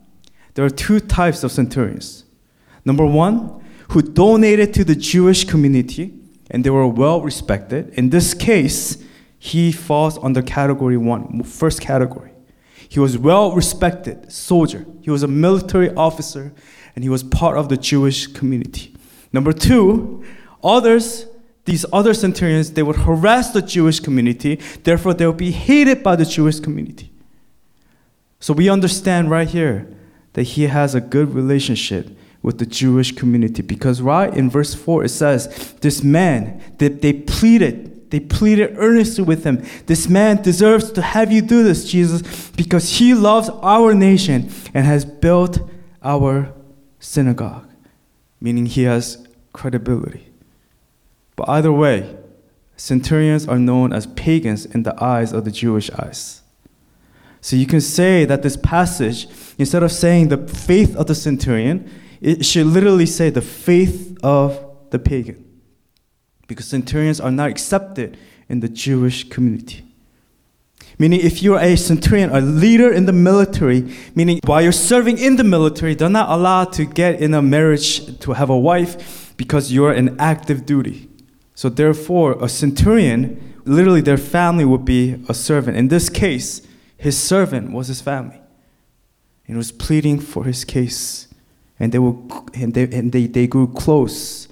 there 0.54 0.64
are 0.64 0.70
two 0.70 1.00
types 1.00 1.42
of 1.42 1.52
centurions. 1.52 2.24
Number 2.84 3.04
one, 3.04 3.64
who 3.90 4.02
donated 4.02 4.74
to 4.74 4.84
the 4.84 4.94
Jewish 4.94 5.44
community 5.44 6.14
and 6.50 6.64
they 6.64 6.70
were 6.70 6.86
well 6.86 7.20
respected. 7.20 7.90
In 7.94 8.10
this 8.10 8.34
case, 8.34 9.02
he 9.38 9.72
falls 9.72 10.18
under 10.18 10.42
category 10.42 10.96
one, 10.96 11.42
first 11.42 11.80
category. 11.80 12.32
He 12.88 13.00
was 13.00 13.18
well 13.18 13.52
respected 13.52 14.30
soldier. 14.30 14.86
He 15.02 15.10
was 15.10 15.22
a 15.22 15.28
military 15.28 15.92
officer 15.94 16.52
and 16.94 17.04
he 17.04 17.08
was 17.08 17.22
part 17.22 17.58
of 17.58 17.68
the 17.68 17.76
Jewish 17.76 18.26
community. 18.28 18.95
Number 19.32 19.52
two, 19.52 20.24
others, 20.62 21.26
these 21.64 21.84
other 21.92 22.14
centurions, 22.14 22.72
they 22.72 22.82
would 22.82 22.96
harass 22.96 23.50
the 23.50 23.62
Jewish 23.62 24.00
community, 24.00 24.60
therefore, 24.84 25.14
they 25.14 25.26
would 25.26 25.36
be 25.36 25.50
hated 25.50 26.02
by 26.02 26.16
the 26.16 26.24
Jewish 26.24 26.60
community. 26.60 27.10
So 28.40 28.52
we 28.52 28.68
understand 28.68 29.30
right 29.30 29.48
here 29.48 29.92
that 30.34 30.44
he 30.44 30.64
has 30.64 30.94
a 30.94 31.00
good 31.00 31.34
relationship 31.34 32.16
with 32.42 32.58
the 32.58 32.66
Jewish 32.66 33.12
community 33.12 33.62
because 33.62 34.00
right 34.00 34.32
in 34.32 34.48
verse 34.48 34.74
4 34.74 35.04
it 35.04 35.08
says, 35.08 35.74
This 35.80 36.04
man, 36.04 36.62
they, 36.78 36.88
they 36.88 37.12
pleaded, 37.12 38.10
they 38.10 38.20
pleaded 38.20 38.76
earnestly 38.76 39.24
with 39.24 39.42
him. 39.42 39.64
This 39.86 40.08
man 40.08 40.42
deserves 40.42 40.92
to 40.92 41.02
have 41.02 41.32
you 41.32 41.42
do 41.42 41.64
this, 41.64 41.90
Jesus, 41.90 42.50
because 42.50 42.98
he 42.98 43.14
loves 43.14 43.48
our 43.48 43.94
nation 43.94 44.50
and 44.74 44.86
has 44.86 45.04
built 45.04 45.58
our 46.02 46.52
synagogue, 47.00 47.68
meaning 48.40 48.66
he 48.66 48.84
has 48.84 49.26
credibility. 49.52 50.28
But 51.36 51.48
either 51.48 51.72
way, 51.72 52.16
centurions 52.76 53.46
are 53.46 53.58
known 53.58 53.92
as 53.92 54.06
pagans 54.08 54.66
in 54.66 54.82
the 54.82 55.02
eyes 55.02 55.32
of 55.32 55.44
the 55.44 55.50
Jewish 55.50 55.90
eyes. 55.90 56.42
So 57.40 57.56
you 57.56 57.66
can 57.66 57.80
say 57.80 58.24
that 58.24 58.42
this 58.42 58.56
passage, 58.56 59.28
instead 59.56 59.82
of 59.82 59.92
saying 59.92 60.28
the 60.28 60.48
faith 60.48 60.96
of 60.96 61.06
the 61.06 61.14
centurion, 61.14 61.88
it 62.20 62.44
should 62.44 62.66
literally 62.66 63.06
say 63.06 63.30
the 63.30 63.42
faith 63.42 64.18
of 64.22 64.60
the 64.90 64.98
pagan. 64.98 65.44
Because 66.48 66.66
centurions 66.66 67.20
are 67.20 67.30
not 67.30 67.50
accepted 67.50 68.16
in 68.48 68.60
the 68.60 68.68
Jewish 68.68 69.28
community. 69.28 69.85
Meaning, 70.98 71.20
if 71.20 71.42
you're 71.42 71.58
a 71.58 71.76
centurion, 71.76 72.30
a 72.30 72.40
leader 72.40 72.90
in 72.90 73.04
the 73.04 73.12
military, 73.12 73.94
meaning 74.14 74.40
while 74.44 74.62
you're 74.62 74.72
serving 74.72 75.18
in 75.18 75.36
the 75.36 75.44
military, 75.44 75.94
they're 75.94 76.08
not 76.08 76.30
allowed 76.30 76.72
to 76.74 76.86
get 76.86 77.20
in 77.20 77.34
a 77.34 77.42
marriage 77.42 78.18
to 78.20 78.32
have 78.32 78.48
a 78.48 78.56
wife 78.56 79.34
because 79.36 79.70
you're 79.72 79.92
in 79.92 80.18
active 80.18 80.64
duty. 80.64 81.10
So, 81.54 81.68
therefore, 81.68 82.42
a 82.42 82.48
centurion, 82.48 83.60
literally, 83.66 84.00
their 84.00 84.16
family 84.16 84.64
would 84.64 84.86
be 84.86 85.22
a 85.28 85.34
servant. 85.34 85.76
In 85.76 85.88
this 85.88 86.08
case, 86.08 86.66
his 86.96 87.18
servant 87.18 87.72
was 87.72 87.88
his 87.88 88.00
family. 88.00 88.40
And 89.46 89.56
was 89.56 89.72
pleading 89.72 90.20
for 90.20 90.44
his 90.44 90.64
case. 90.64 91.28
And 91.78 91.92
they, 91.92 91.98
were, 91.98 92.16
and 92.54 92.74
they, 92.74 92.84
and 92.84 93.12
they, 93.12 93.26
they 93.26 93.46
grew 93.46 93.68
close. 93.68 94.48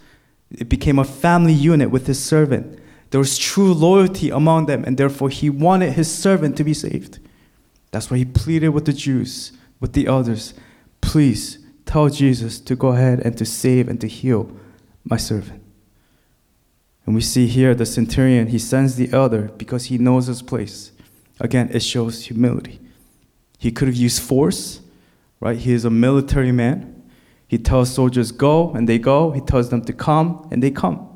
It 0.51 0.69
became 0.69 0.99
a 0.99 1.05
family 1.05 1.55
unit 1.55 1.91
with 1.91 2.07
his 2.07 2.23
servant. 2.23 2.79
There 3.11 3.21
was 3.21 3.39
true 3.39 3.73
loyalty 3.73 4.31
among 4.31 4.67
them, 4.67 4.85
and 4.85 4.97
therefore 4.97 5.29
he 5.29 5.49
wanted 5.51 5.93
his 5.93 6.13
servant 6.13 6.57
to 6.57 6.65
be 6.65 6.75
saved. 6.75 7.19
That's 7.91 8.11
why 8.11 8.19
he 8.19 8.25
pleaded 8.25 8.71
with 8.71 8.87
the 8.87 8.93
Jews, 8.93 9.53
with 9.81 9.93
the 9.93 10.07
elders, 10.07 10.55
please 11.01 11.59
tell 11.87 12.09
Jesus 12.09 12.59
to 12.61 12.75
go 12.75 12.89
ahead 12.89 13.21
and 13.21 13.37
to 13.39 13.45
save 13.45 13.89
and 13.89 14.01
to 14.01 14.09
heal 14.09 14.51
my 15.05 15.17
servant. 15.17 15.63
And 17.07 17.15
we 17.15 17.21
see 17.21 17.47
here 17.47 17.75
the 17.75 17.87
centurion, 17.87 18.49
he 18.49 18.59
sends 18.59 18.97
the 18.97 19.13
elder 19.13 19.51
because 19.59 19.87
he 19.87 19.99
knows 19.99 20.27
his 20.27 20.43
place. 20.43 20.93
Again, 21.39 21.69
it 21.73 21.83
shows 21.83 22.25
humility. 22.27 22.81
He 23.59 23.71
could 23.71 23.89
have 23.89 23.97
used 23.97 24.23
force, 24.23 24.81
right? 25.41 25.59
He 25.59 25.73
is 25.73 25.85
a 25.85 25.91
military 25.91 26.53
man. 26.53 27.03
He 27.47 27.59
tells 27.59 27.93
soldiers, 27.93 28.33
go, 28.33 28.73
and 28.73 28.89
they 28.89 28.99
go. 28.99 29.33
He 29.33 29.41
tells 29.41 29.69
them 29.69 29.85
to 29.85 29.93
come, 29.93 30.49
and 30.51 30.63
they 30.63 30.71
come. 30.71 31.14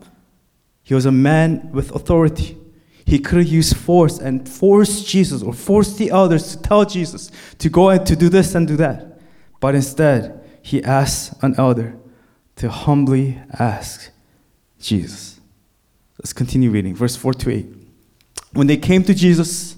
He 0.88 0.94
was 0.94 1.04
a 1.04 1.12
man 1.12 1.70
with 1.70 1.94
authority. 1.94 2.56
He 3.04 3.18
could 3.18 3.40
have 3.40 3.46
used 3.46 3.76
force 3.76 4.18
and 4.18 4.48
forced 4.48 5.06
Jesus 5.06 5.42
or 5.42 5.52
forced 5.52 5.98
the 5.98 6.10
others 6.10 6.56
to 6.56 6.62
tell 6.62 6.86
Jesus 6.86 7.30
to 7.58 7.68
go 7.68 7.90
and 7.90 8.06
to 8.06 8.16
do 8.16 8.30
this 8.30 8.54
and 8.54 8.66
do 8.66 8.74
that. 8.76 9.20
But 9.60 9.74
instead, 9.74 10.42
he 10.62 10.82
asked 10.82 11.34
an 11.42 11.56
elder 11.58 11.98
to 12.56 12.70
humbly 12.70 13.38
ask 13.58 14.10
Jesus. 14.80 15.38
Let's 16.20 16.32
continue 16.32 16.70
reading, 16.70 16.94
verse 16.94 17.16
4 17.16 17.34
to 17.34 17.50
8. 17.50 17.66
When 18.54 18.66
they 18.66 18.78
came 18.78 19.04
to 19.04 19.12
Jesus, 19.12 19.76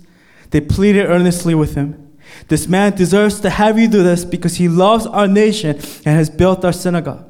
they 0.51 0.61
pleaded 0.61 1.07
earnestly 1.07 1.57
with 1.57 1.75
him. 1.75 2.17
This 2.47 2.69
man 2.69 2.95
deserves 2.95 3.41
to 3.41 3.51
have 3.51 3.81
you 3.81 3.89
do 3.89 4.05
this 4.05 4.25
because 4.25 4.59
he 4.59 4.69
loves 4.69 5.07
our 5.07 5.27
nation 5.27 5.71
and 5.71 6.17
has 6.17 6.31
built 6.31 6.65
our 6.65 6.73
synagogue. 6.73 7.30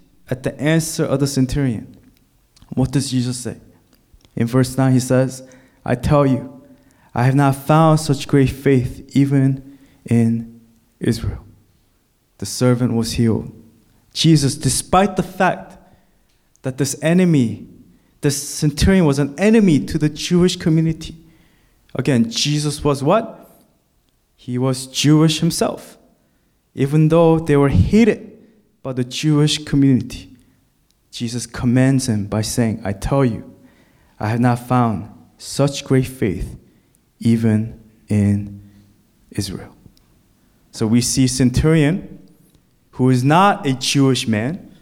at 0.31 0.43
the 0.43 0.59
answer 0.59 1.03
of 1.03 1.19
the 1.19 1.27
centurion. 1.27 1.97
What 2.69 2.91
does 2.91 3.11
Jesus 3.11 3.37
say? 3.37 3.57
In 4.35 4.47
verse 4.47 4.77
9, 4.77 4.93
he 4.93 4.99
says, 5.01 5.47
I 5.83 5.95
tell 5.95 6.25
you, 6.25 6.63
I 7.13 7.23
have 7.23 7.35
not 7.35 7.57
found 7.57 7.99
such 7.99 8.29
great 8.29 8.49
faith 8.49 9.13
even 9.13 9.77
in 10.05 10.61
Israel. 11.01 11.45
The 12.37 12.45
servant 12.45 12.93
was 12.93 13.11
healed. 13.13 13.51
Jesus, 14.13 14.55
despite 14.55 15.17
the 15.17 15.23
fact 15.23 15.77
that 16.61 16.77
this 16.77 16.95
enemy, 17.01 17.67
this 18.21 18.41
centurion 18.41 19.05
was 19.05 19.19
an 19.19 19.37
enemy 19.37 19.81
to 19.85 19.97
the 19.97 20.09
Jewish 20.09 20.55
community. 20.55 21.15
Again, 21.93 22.29
Jesus 22.29 22.83
was 22.83 23.03
what? 23.03 23.49
He 24.37 24.57
was 24.57 24.87
Jewish 24.87 25.41
himself. 25.41 25.97
Even 26.73 27.09
though 27.09 27.37
they 27.37 27.57
were 27.57 27.69
hated 27.69 28.30
by 28.83 28.93
the 28.93 29.03
Jewish 29.03 29.63
community. 29.63 30.35
Jesus 31.11 31.45
commends 31.45 32.07
him 32.07 32.25
by 32.25 32.41
saying, 32.41 32.81
I 32.83 32.93
tell 32.93 33.23
you, 33.25 33.55
I 34.19 34.29
have 34.29 34.39
not 34.39 34.59
found 34.67 35.11
such 35.37 35.83
great 35.83 36.07
faith 36.07 36.57
even 37.19 37.83
in 38.07 38.69
Israel. 39.31 39.75
So 40.71 40.87
we 40.87 41.01
see 41.01 41.27
centurion 41.27 42.19
who 42.91 43.09
is 43.09 43.23
not 43.23 43.65
a 43.65 43.73
Jewish 43.73 44.27
man. 44.27 44.75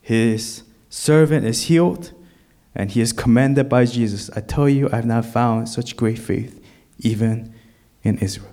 His 0.00 0.64
servant 0.88 1.46
is 1.46 1.64
healed 1.64 2.12
and 2.74 2.90
he 2.90 3.00
is 3.00 3.12
commended 3.12 3.68
by 3.68 3.84
Jesus. 3.84 4.28
I 4.36 4.40
tell 4.40 4.68
you, 4.68 4.88
I 4.90 4.96
have 4.96 5.06
not 5.06 5.24
found 5.24 5.68
such 5.68 5.96
great 5.96 6.18
faith 6.18 6.60
even 6.98 7.54
in 8.02 8.18
Israel. 8.18 8.50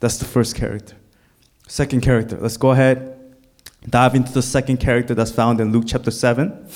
That's 0.00 0.18
the 0.18 0.24
first 0.24 0.56
character. 0.56 0.96
Second 1.68 2.02
character, 2.02 2.36
let's 2.40 2.56
go 2.56 2.72
ahead 2.72 3.11
dive 3.88 4.14
into 4.14 4.32
the 4.32 4.42
second 4.42 4.78
character 4.78 5.14
that's 5.14 5.32
found 5.32 5.60
in 5.60 5.72
Luke 5.72 5.84
chapter 5.86 6.10
7 6.10 6.68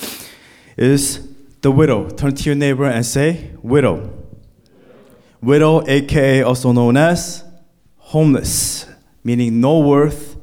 is 0.75 1.27
the 1.61 1.71
widow. 1.71 2.09
Turn 2.09 2.35
to 2.35 2.43
your 2.43 2.55
neighbor 2.55 2.85
and 2.85 3.05
say, 3.05 3.51
widow. 3.61 4.13
Widow, 5.41 5.87
aka 5.87 6.41
also 6.41 6.71
known 6.71 6.97
as 6.97 7.43
homeless, 7.97 8.85
meaning 9.23 9.61
no 9.61 9.79
worth, 9.79 10.37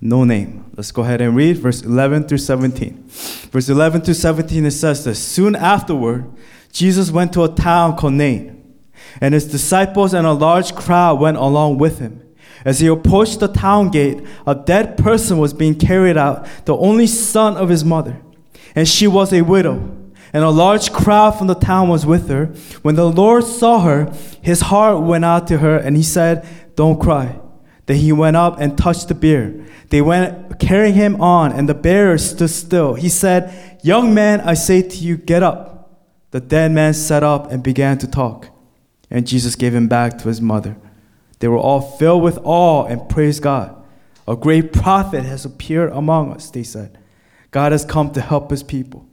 no 0.00 0.24
name. 0.24 0.70
Let's 0.76 0.92
go 0.92 1.02
ahead 1.02 1.20
and 1.20 1.36
read 1.36 1.58
verse 1.58 1.82
11 1.82 2.28
through 2.28 2.38
17. 2.38 3.04
Verse 3.08 3.68
11 3.68 4.02
through 4.02 4.14
17 4.14 4.64
it 4.64 4.70
says 4.70 5.04
this 5.04 5.22
Soon 5.22 5.56
afterward, 5.56 6.30
Jesus 6.72 7.10
went 7.10 7.32
to 7.34 7.44
a 7.44 7.48
town 7.48 7.96
called 7.96 8.14
Nain, 8.14 8.78
and 9.20 9.34
his 9.34 9.46
disciples 9.46 10.14
and 10.14 10.26
a 10.26 10.32
large 10.32 10.74
crowd 10.74 11.20
went 11.20 11.36
along 11.36 11.78
with 11.78 11.98
him. 11.98 12.22
As 12.64 12.80
he 12.80 12.86
approached 12.86 13.40
the 13.40 13.48
town 13.48 13.90
gate, 13.90 14.22
a 14.46 14.54
dead 14.54 14.96
person 14.96 15.38
was 15.38 15.54
being 15.54 15.74
carried 15.74 16.16
out, 16.16 16.46
the 16.66 16.76
only 16.76 17.06
son 17.06 17.56
of 17.56 17.68
his 17.68 17.84
mother. 17.84 18.20
And 18.74 18.86
she 18.86 19.06
was 19.06 19.32
a 19.32 19.42
widow. 19.42 19.96
And 20.32 20.44
a 20.44 20.50
large 20.50 20.92
crowd 20.92 21.32
from 21.32 21.48
the 21.48 21.54
town 21.54 21.88
was 21.88 22.06
with 22.06 22.28
her. 22.28 22.46
When 22.82 22.94
the 22.94 23.10
Lord 23.10 23.44
saw 23.44 23.80
her, 23.80 24.12
his 24.42 24.60
heart 24.60 25.02
went 25.02 25.24
out 25.24 25.48
to 25.48 25.58
her, 25.58 25.76
and 25.76 25.96
he 25.96 26.02
said, 26.02 26.46
Don't 26.76 27.00
cry. 27.00 27.40
Then 27.86 27.96
he 27.96 28.12
went 28.12 28.36
up 28.36 28.60
and 28.60 28.78
touched 28.78 29.08
the 29.08 29.14
bier. 29.14 29.64
They 29.88 30.00
went 30.00 30.60
carrying 30.60 30.94
him 30.94 31.20
on, 31.20 31.52
and 31.52 31.68
the 31.68 31.74
bearer 31.74 32.18
stood 32.18 32.50
still. 32.50 32.94
He 32.94 33.08
said, 33.08 33.80
Young 33.82 34.14
man, 34.14 34.40
I 34.42 34.54
say 34.54 34.82
to 34.82 34.96
you, 34.96 35.16
get 35.16 35.42
up. 35.42 35.70
The 36.30 36.40
dead 36.40 36.70
man 36.70 36.94
sat 36.94 37.24
up 37.24 37.50
and 37.50 37.62
began 37.62 37.98
to 37.98 38.06
talk. 38.06 38.46
And 39.10 39.26
Jesus 39.26 39.56
gave 39.56 39.74
him 39.74 39.88
back 39.88 40.18
to 40.18 40.28
his 40.28 40.40
mother. 40.40 40.76
They 41.40 41.48
were 41.48 41.58
all 41.58 41.80
filled 41.80 42.22
with 42.22 42.38
awe 42.44 42.84
and 42.84 43.08
praised 43.08 43.42
God. 43.42 43.76
A 44.28 44.36
great 44.36 44.72
prophet 44.72 45.24
has 45.24 45.44
appeared 45.44 45.90
among 45.92 46.32
us, 46.32 46.50
they 46.50 46.62
said. 46.62 46.96
God 47.50 47.72
has 47.72 47.84
come 47.84 48.12
to 48.12 48.20
help 48.20 48.50
his 48.50 48.62
people. 48.62 49.06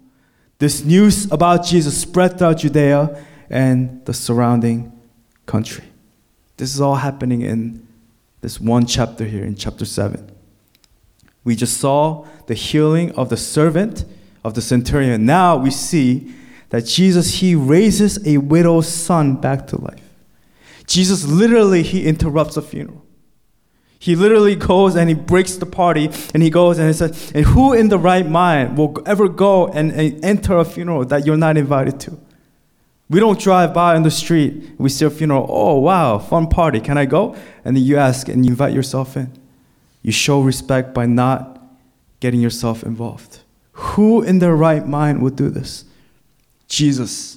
This 0.59 0.83
news 0.83 1.31
about 1.31 1.65
Jesus 1.65 1.99
spread 1.99 2.37
throughout 2.37 2.57
Judea 2.57 3.25
and 3.49 4.05
the 4.05 4.13
surrounding 4.13 4.91
country. 5.45 5.85
This 6.57 6.73
is 6.73 6.81
all 6.81 6.95
happening 6.95 7.41
in 7.41 7.87
this 8.41 8.59
one 8.59 8.85
chapter 8.85 9.25
here, 9.25 9.43
in 9.43 9.55
chapter 9.55 9.85
7. 9.85 10.31
We 11.43 11.55
just 11.55 11.77
saw 11.77 12.27
the 12.47 12.53
healing 12.53 13.11
of 13.13 13.29
the 13.29 13.37
servant 13.37 14.03
of 14.43 14.53
the 14.53 14.61
centurion. 14.61 15.25
Now 15.25 15.55
we 15.55 15.71
see 15.71 16.33
that 16.69 16.81
Jesus, 16.81 17.35
he 17.35 17.55
raises 17.55 18.25
a 18.27 18.37
widow's 18.37 18.87
son 18.87 19.35
back 19.35 19.67
to 19.67 19.81
life. 19.81 20.06
Jesus 20.87 21.25
literally 21.25 21.83
he 21.83 22.05
interrupts 22.05 22.57
a 22.57 22.61
funeral. 22.61 23.03
He 23.99 24.15
literally 24.15 24.55
goes 24.55 24.95
and 24.95 25.09
he 25.09 25.15
breaks 25.15 25.55
the 25.55 25.65
party 25.65 26.09
and 26.33 26.41
he 26.41 26.49
goes 26.49 26.77
and 26.77 26.87
he 26.87 26.93
says, 26.93 27.31
and 27.33 27.45
who 27.45 27.73
in 27.73 27.89
the 27.89 27.97
right 27.97 28.27
mind 28.27 28.77
will 28.77 29.01
ever 29.05 29.27
go 29.27 29.67
and, 29.67 29.91
and 29.91 30.23
enter 30.23 30.57
a 30.57 30.65
funeral 30.65 31.03
that 31.05 31.25
you're 31.25 31.37
not 31.37 31.57
invited 31.57 31.99
to? 32.01 32.17
We 33.09 33.19
don't 33.19 33.39
drive 33.39 33.73
by 33.73 33.95
on 33.95 34.03
the 34.03 34.11
street. 34.11 34.71
We 34.77 34.89
see 34.89 35.05
a 35.05 35.09
funeral. 35.09 35.47
Oh, 35.49 35.79
wow, 35.79 36.19
fun 36.19 36.47
party. 36.47 36.79
Can 36.79 36.97
I 36.97 37.05
go? 37.05 37.35
And 37.63 37.75
then 37.75 37.83
you 37.83 37.97
ask 37.97 38.27
and 38.27 38.45
you 38.45 38.51
invite 38.51 38.73
yourself 38.73 39.15
in. 39.15 39.31
You 40.03 40.11
show 40.11 40.41
respect 40.41 40.93
by 40.93 41.05
not 41.05 41.61
getting 42.19 42.41
yourself 42.41 42.83
involved. 42.83 43.39
Who 43.71 44.21
in 44.21 44.39
their 44.39 44.55
right 44.55 44.85
mind 44.85 45.21
would 45.21 45.35
do 45.35 45.49
this? 45.49 45.85
Jesus, 46.67 47.36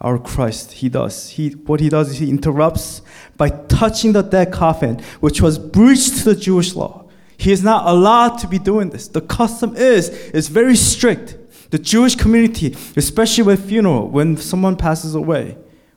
our 0.00 0.18
Christ, 0.18 0.72
he 0.72 0.88
does. 0.88 1.30
He, 1.30 1.50
what 1.50 1.80
he 1.80 1.88
does 1.88 2.10
is 2.10 2.18
he 2.18 2.30
interrupts 2.30 3.02
by 3.36 3.50
touching 3.50 4.12
the 4.12 4.22
dead 4.22 4.52
coffin, 4.52 5.00
which 5.20 5.40
was 5.40 5.58
breached 5.58 6.18
to 6.18 6.24
the 6.24 6.36
Jewish 6.36 6.74
law. 6.74 7.04
He 7.36 7.52
is 7.52 7.62
not 7.62 7.86
allowed 7.86 8.38
to 8.38 8.48
be 8.48 8.58
doing 8.58 8.90
this. 8.90 9.08
The 9.08 9.20
custom 9.20 9.76
is, 9.76 10.08
is 10.08 10.48
very 10.48 10.76
strict. 10.76 11.36
The 11.70 11.78
Jewish 11.78 12.14
community, 12.14 12.76
especially 12.96 13.44
with 13.44 13.68
funeral, 13.68 14.08
when 14.08 14.36
someone 14.36 14.76
passes 14.76 15.14
away, 15.14 15.56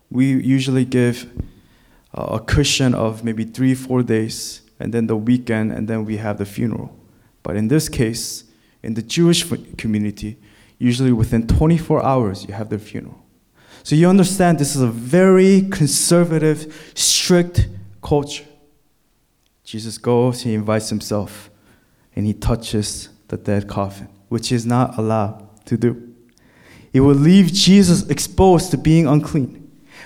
we 0.10 0.34
usually 0.34 0.86
give 0.86 1.31
uh, 2.13 2.24
a 2.24 2.39
cushion 2.39 2.93
of 2.93 3.24
maybe 3.24 3.43
three, 3.46 3.74
four 3.74 4.03
days, 4.03 4.62
and 4.79 4.93
then 4.93 5.08
the 5.08 5.15
weekend, 5.15 5.72
and 5.72 5.88
then 5.88 6.05
we 6.05 6.17
have 6.17 6.38
the 6.38 6.46
funeral. 6.46 6.96
But 7.43 7.55
in 7.55 7.70
this 7.70 7.88
case, 7.88 8.43
in 8.84 8.96
the 8.96 9.01
Jewish 9.01 9.46
community, 9.77 10.38
usually 10.77 11.12
within 11.12 11.48
24 11.48 12.03
hours, 12.03 12.46
you 12.48 12.53
have 12.53 12.70
their 12.70 12.79
funeral. 12.79 13.20
So 13.83 13.95
you 13.95 14.07
understand 14.07 14.59
this 14.59 14.75
is 14.75 14.81
a 14.81 14.88
very 14.88 15.67
conservative, 15.69 16.91
strict 16.93 17.67
culture. 18.01 18.45
Jesus 19.63 19.97
goes, 19.97 20.41
he 20.41 20.53
invites 20.53 20.89
himself, 20.89 21.50
and 22.15 22.25
he 22.25 22.33
touches 22.33 23.09
the 23.29 23.38
dead 23.38 23.67
coffin, 23.67 24.09
which 24.29 24.51
is 24.51 24.65
not 24.65 24.97
allowed 24.97 25.65
to 25.65 25.77
do. 25.77 26.13
It 26.93 27.00
will 27.00 27.15
leave 27.15 27.53
Jesus 27.53 28.07
exposed 28.09 28.71
to 28.71 28.77
being 28.77 29.07
unclean. 29.07 29.57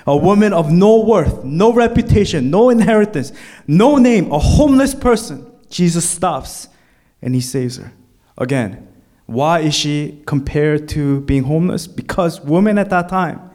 A 0.06 0.16
woman 0.16 0.52
of 0.52 0.70
no 0.70 1.00
worth, 1.00 1.42
no 1.42 1.72
reputation, 1.72 2.48
no 2.48 2.70
inheritance, 2.70 3.32
no 3.66 3.96
name, 3.96 4.30
a 4.30 4.38
homeless 4.38 4.94
person. 4.94 5.44
Jesus 5.68 6.08
stops 6.08 6.68
and 7.20 7.34
he 7.34 7.40
saves 7.40 7.78
her. 7.78 7.92
Again, 8.38 8.86
why 9.26 9.60
is 9.60 9.74
she 9.74 10.22
compared 10.26 10.88
to 10.90 11.22
being 11.22 11.42
homeless? 11.42 11.88
Because 11.88 12.40
women 12.40 12.78
at 12.78 12.90
that 12.90 13.08
time, 13.08 13.50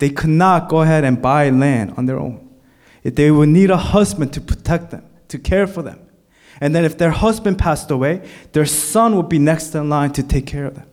they 0.00 0.10
could 0.10 0.30
not 0.30 0.68
go 0.68 0.82
ahead 0.82 1.04
and 1.04 1.22
buy 1.22 1.48
land 1.50 1.94
on 1.96 2.06
their 2.06 2.18
own. 2.18 2.48
They 3.04 3.30
would 3.30 3.48
need 3.48 3.70
a 3.70 3.76
husband 3.76 4.32
to 4.32 4.40
protect 4.40 4.90
them, 4.90 5.04
to 5.28 5.38
care 5.38 5.66
for 5.66 5.82
them. 5.82 6.00
And 6.60 6.74
then 6.74 6.84
if 6.84 6.98
their 6.98 7.10
husband 7.10 7.58
passed 7.58 7.90
away, 7.90 8.28
their 8.52 8.66
son 8.66 9.16
would 9.16 9.28
be 9.28 9.38
next 9.38 9.74
in 9.74 9.88
line 9.88 10.12
to 10.12 10.22
take 10.22 10.46
care 10.46 10.66
of 10.66 10.74
them. 10.74 10.86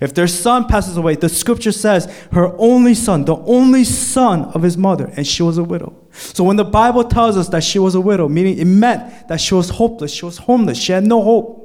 If 0.00 0.14
their 0.14 0.26
son 0.26 0.66
passes 0.66 0.96
away, 0.96 1.16
the 1.16 1.28
scripture 1.28 1.72
says 1.72 2.06
her 2.32 2.54
only 2.58 2.94
son, 2.94 3.24
the 3.24 3.36
only 3.36 3.84
son 3.84 4.44
of 4.46 4.62
his 4.62 4.76
mother, 4.76 5.10
and 5.16 5.26
she 5.26 5.42
was 5.42 5.56
a 5.58 5.64
widow. 5.64 5.96
So 6.10 6.44
when 6.44 6.56
the 6.56 6.64
Bible 6.64 7.04
tells 7.04 7.36
us 7.36 7.48
that 7.48 7.64
she 7.64 7.78
was 7.78 7.94
a 7.94 8.00
widow, 8.00 8.28
meaning 8.28 8.58
it 8.58 8.66
meant 8.66 9.28
that 9.28 9.40
she 9.40 9.54
was 9.54 9.70
hopeless, 9.70 10.12
she 10.12 10.26
was 10.26 10.38
homeless, 10.38 10.78
she 10.78 10.92
had 10.92 11.06
no 11.06 11.22
hope. 11.22 11.56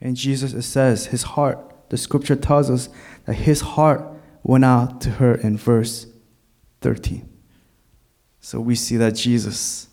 And 0.00 0.16
Jesus, 0.16 0.52
it 0.52 0.62
says, 0.62 1.06
his 1.06 1.22
heart, 1.22 1.58
the 1.90 1.96
scripture 1.96 2.36
tells 2.36 2.70
us 2.70 2.88
that 3.26 3.34
his 3.34 3.60
heart 3.60 4.04
went 4.42 4.64
out 4.64 5.00
to 5.02 5.10
her 5.10 5.34
in 5.34 5.56
verse 5.56 6.06
13. 6.80 7.28
So 8.40 8.60
we 8.60 8.74
see 8.74 8.96
that 8.96 9.14
Jesus, 9.14 9.88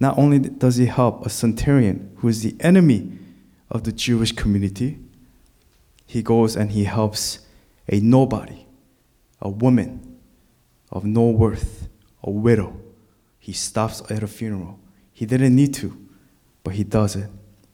not 0.00 0.16
only 0.18 0.38
does 0.38 0.76
he 0.76 0.86
help 0.86 1.24
a 1.24 1.30
centurion 1.30 2.12
who 2.16 2.28
is 2.28 2.42
the 2.42 2.56
enemy 2.60 3.18
of 3.70 3.84
the 3.84 3.92
Jewish 3.92 4.32
community, 4.32 4.98
he 6.06 6.22
goes 6.22 6.56
and 6.56 6.72
he 6.72 6.84
helps 6.84 7.40
a 7.88 8.00
nobody, 8.00 8.66
a 9.40 9.48
woman 9.48 10.18
of 10.90 11.04
no 11.04 11.28
worth, 11.28 11.88
a 12.22 12.30
widow. 12.30 12.80
He 13.38 13.52
stops 13.52 14.02
at 14.10 14.22
a 14.22 14.26
funeral. 14.26 14.78
He 15.12 15.26
didn't 15.26 15.54
need 15.54 15.74
to, 15.74 15.96
but 16.64 16.74
he 16.74 16.84
does 16.84 17.16
it 17.16 17.28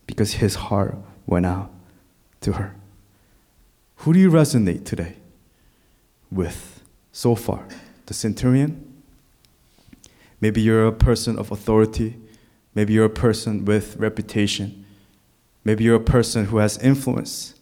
because 0.06 0.34
his 0.34 0.56
heart 0.56 0.96
went 1.26 1.46
out 1.46 1.70
to 2.40 2.52
her. 2.52 2.74
Who 3.98 4.12
do 4.12 4.18
you 4.18 4.30
resonate 4.30 4.84
today 4.84 5.16
with 6.30 6.82
so 7.12 7.34
far? 7.34 7.66
The 8.06 8.14
centurion? 8.14 9.02
Maybe 10.40 10.60
you're 10.60 10.86
a 10.86 10.92
person 10.92 11.38
of 11.38 11.50
authority. 11.50 12.16
Maybe 12.74 12.92
you're 12.92 13.06
a 13.06 13.10
person 13.10 13.64
with 13.64 13.96
reputation. 13.96 14.84
Maybe 15.64 15.84
you're 15.84 15.96
a 15.96 16.00
person 16.00 16.46
who 16.46 16.58
has 16.58 16.76
influence. 16.78 17.54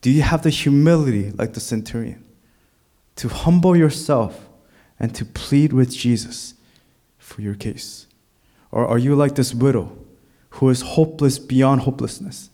Do 0.00 0.10
you 0.10 0.22
have 0.22 0.42
the 0.42 0.50
humility 0.50 1.30
like 1.32 1.54
the 1.54 1.60
centurion 1.60 2.24
to 3.16 3.28
humble 3.28 3.76
yourself 3.76 4.48
and 4.98 5.14
to 5.14 5.24
plead 5.24 5.72
with 5.72 5.94
Jesus 5.94 6.54
for 7.18 7.42
your 7.42 7.54
case? 7.54 8.06
Or 8.70 8.86
are 8.86 8.98
you 8.98 9.14
like 9.14 9.34
this 9.34 9.54
widow 9.54 9.96
who 10.50 10.68
is 10.68 10.82
hopeless 10.82 11.38
beyond 11.38 11.82
hopelessness? 11.82 12.50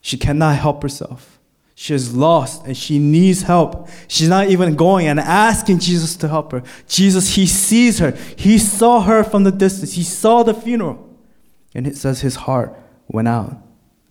She 0.00 0.16
cannot 0.16 0.56
help 0.56 0.82
herself. 0.82 1.38
She 1.74 1.94
is 1.94 2.14
lost 2.14 2.66
and 2.66 2.76
she 2.76 2.98
needs 2.98 3.42
help. 3.42 3.88
She's 4.06 4.28
not 4.28 4.48
even 4.48 4.76
going 4.76 5.06
and 5.06 5.18
asking 5.18 5.78
Jesus 5.78 6.16
to 6.16 6.28
help 6.28 6.52
her. 6.52 6.62
Jesus, 6.86 7.34
He 7.34 7.46
sees 7.46 7.98
her. 7.98 8.12
He 8.36 8.58
saw 8.58 9.00
her 9.00 9.24
from 9.24 9.44
the 9.44 9.52
distance. 9.52 9.94
He 9.94 10.02
saw 10.02 10.42
the 10.42 10.54
funeral. 10.54 11.08
And 11.74 11.86
it 11.86 11.96
says 11.96 12.20
His 12.20 12.36
heart 12.36 12.78
went 13.08 13.28
out 13.28 13.56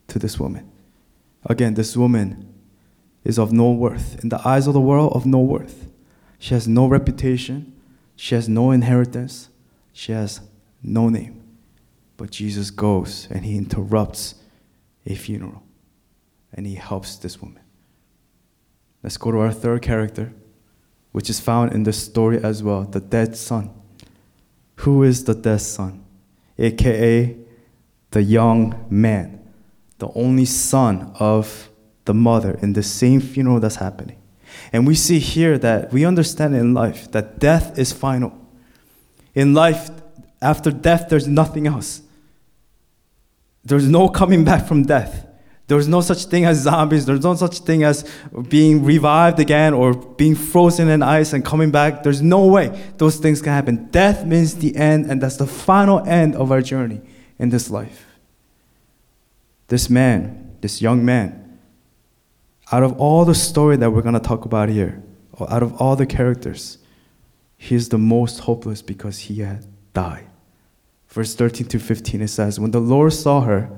to 0.08 0.20
this 0.20 0.40
woman. 0.40 0.70
Again, 1.46 1.76
this 1.76 1.96
woman 1.96 2.52
is 3.24 3.38
of 3.38 3.52
no 3.52 3.72
worth. 3.72 4.22
In 4.24 4.30
the 4.30 4.46
eyes 4.48 4.68
of 4.68 4.74
the 4.74 4.82
world, 4.82 5.14
of 5.14 5.26
no 5.26 5.40
worth. 5.40 5.90
She 6.40 6.56
has 6.56 6.68
no 6.68 6.88
reputation. 6.88 7.74
She 8.16 8.34
has 8.34 8.50
no 8.50 8.72
inheritance. 8.72 9.50
She 9.94 10.12
has 10.12 10.42
no 10.82 11.10
name. 11.10 11.44
But 12.18 12.32
Jesus 12.32 12.72
goes 12.72 13.28
and 13.30 13.46
He 13.46 13.56
interrupts 13.56 14.36
a 15.06 15.14
funeral 15.16 15.64
and 16.54 16.66
he 16.66 16.76
helps 16.76 17.16
this 17.16 17.42
woman. 17.42 17.62
Let's 19.04 19.18
go 19.18 19.32
to 19.32 19.40
our 19.40 19.52
third 19.52 19.82
character, 19.82 20.34
which 21.12 21.30
is 21.30 21.40
found 21.40 21.74
in 21.74 21.84
the 21.84 21.94
story 21.94 22.44
as 22.44 22.62
well 22.62 22.84
the 22.84 23.00
dead 23.00 23.36
son. 23.36 23.72
Who 24.78 25.04
is 25.04 25.24
the 25.24 25.34
dead 25.36 25.62
son? 25.62 26.04
AKA 26.58 27.38
the 28.12 28.22
young 28.22 28.86
man, 28.90 29.40
the 29.98 30.10
only 30.16 30.46
son 30.46 31.12
of 31.20 31.70
the 32.06 32.14
mother 32.14 32.58
in 32.62 32.74
the 32.74 32.84
same 32.84 33.22
funeral 33.22 33.60
that's 33.60 33.78
happening. 33.78 34.18
And 34.74 34.86
we 34.86 34.96
see 34.96 35.20
here 35.20 35.58
that 35.58 35.92
we 35.94 36.06
understand 36.06 36.56
in 36.56 36.74
life 36.74 37.10
that 37.12 37.40
death 37.40 37.78
is 37.80 37.92
final. 37.92 38.38
In 39.34 39.54
life, 39.54 39.90
after 40.42 40.72
death, 40.72 41.08
there's 41.10 41.28
nothing 41.28 41.68
else. 41.68 42.02
There's 43.64 43.88
no 43.88 44.10
coming 44.10 44.44
back 44.44 44.68
from 44.68 44.84
death. 44.84 45.26
There's 45.72 45.88
no 45.88 46.02
such 46.02 46.26
thing 46.26 46.44
as 46.44 46.64
zombies. 46.64 47.06
There's 47.06 47.24
no 47.24 47.34
such 47.34 47.60
thing 47.60 47.86
as 47.86 48.04
being 48.50 48.84
revived 48.84 49.40
again 49.40 49.74
or 49.74 49.94
being 49.94 50.36
frozen 50.36 50.90
in 50.90 51.02
ice 51.02 51.32
and 51.32 51.46
coming 51.46 51.72
back. 51.72 52.04
There's 52.04 52.22
no 52.22 52.46
way 52.48 52.92
those 52.98 53.16
things 53.16 53.42
can 53.42 53.54
happen. 53.54 53.86
Death 53.86 54.26
means 54.26 54.56
the 54.56 54.76
end, 54.76 55.10
and 55.10 55.22
that's 55.22 55.38
the 55.38 55.48
final 55.48 56.06
end 56.06 56.36
of 56.36 56.52
our 56.52 56.62
journey 56.62 57.00
in 57.40 57.52
this 57.52 57.70
life. 57.70 58.06
This 59.70 59.90
man, 59.90 60.58
this 60.60 60.82
young 60.82 61.06
man, 61.06 61.58
out 62.74 62.84
of 62.84 63.00
all 63.00 63.24
the 63.24 63.34
story 63.34 63.78
that 63.78 63.92
we're 63.92 64.02
going 64.02 64.14
to 64.14 64.20
talk 64.20 64.44
about 64.44 64.68
here, 64.68 65.02
or 65.32 65.50
out 65.50 65.64
of 65.64 65.80
all 65.80 65.96
the 65.96 66.06
characters, 66.06 66.80
he 67.56 67.76
is 67.76 67.88
the 67.88 67.98
most 67.98 68.40
hopeless 68.40 68.82
because 68.82 69.20
he 69.20 69.40
had 69.40 69.66
died. 69.94 70.28
Verse 71.08 71.34
13 71.34 71.66
to 71.68 71.80
15, 71.80 72.24
it 72.24 72.28
says, 72.28 72.60
When 72.60 72.72
the 72.72 72.82
Lord 72.82 73.14
saw 73.14 73.40
her, 73.40 73.70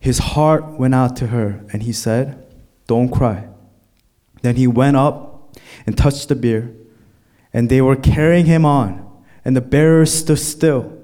his 0.00 0.18
heart 0.18 0.78
went 0.78 0.94
out 0.94 1.16
to 1.16 1.28
her, 1.28 1.64
and 1.72 1.82
he 1.82 1.92
said, 1.92 2.46
Don't 2.86 3.10
cry. 3.10 3.48
Then 4.42 4.56
he 4.56 4.66
went 4.66 4.96
up 4.96 5.56
and 5.86 5.96
touched 5.96 6.28
the 6.28 6.36
bier, 6.36 6.72
and 7.52 7.68
they 7.68 7.80
were 7.80 7.96
carrying 7.96 8.46
him 8.46 8.64
on, 8.64 9.06
and 9.44 9.56
the 9.56 9.60
bearers 9.60 10.12
stood 10.12 10.38
still. 10.38 10.96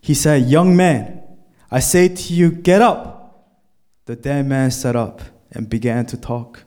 He 0.00 0.14
said, 0.14 0.44
Young 0.48 0.76
man, 0.76 1.22
I 1.70 1.80
say 1.80 2.08
to 2.08 2.32
you, 2.32 2.50
get 2.50 2.82
up. 2.82 3.16
The 4.06 4.16
dead 4.16 4.46
man 4.46 4.70
sat 4.70 4.96
up 4.96 5.20
and 5.52 5.68
began 5.68 6.06
to 6.06 6.16
talk. 6.16 6.64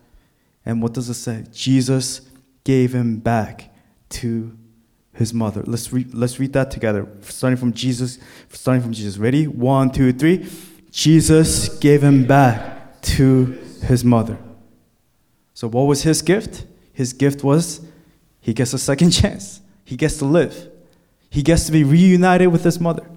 And 0.66 0.82
what 0.82 0.94
does 0.94 1.10
it 1.10 1.16
say? 1.16 1.46
Jesus 1.52 2.22
gave 2.64 2.94
him 2.94 3.18
back 3.18 3.74
to 4.10 4.56
his 5.14 5.34
mother. 5.34 5.64
Let's 5.66 5.92
read, 5.92 6.14
let's 6.14 6.40
read 6.40 6.54
that 6.54 6.70
together, 6.70 7.08
starting 7.22 7.58
from 7.58 7.74
Jesus. 7.74 8.20
Starting 8.50 8.84
from 8.84 8.94
Jesus. 8.94 9.18
Ready? 9.18 9.48
One, 9.48 9.92
two, 9.92 10.14
three. 10.14 10.48
Jesus 10.92 11.70
gave 11.80 12.04
him 12.04 12.26
back 12.26 13.02
to 13.02 13.58
his 13.84 14.04
mother. 14.04 14.38
So, 15.54 15.68
what 15.68 15.84
was 15.84 16.04
his 16.04 16.22
gift? 16.22 16.66
His 16.94 17.14
gift 17.14 17.44
was 17.44 17.82
he 18.42 18.54
gets 18.54 18.74
a 18.74 18.78
second 18.80 19.12
chance, 19.22 19.62
he 19.86 19.96
gets 19.96 20.18
to 20.18 20.26
live, 20.26 20.70
he 21.30 21.42
gets 21.42 21.66
to 21.68 21.72
be 21.72 21.84
reunited 21.84 22.50
with 22.50 22.64
his 22.64 22.80
mother. 22.80 23.08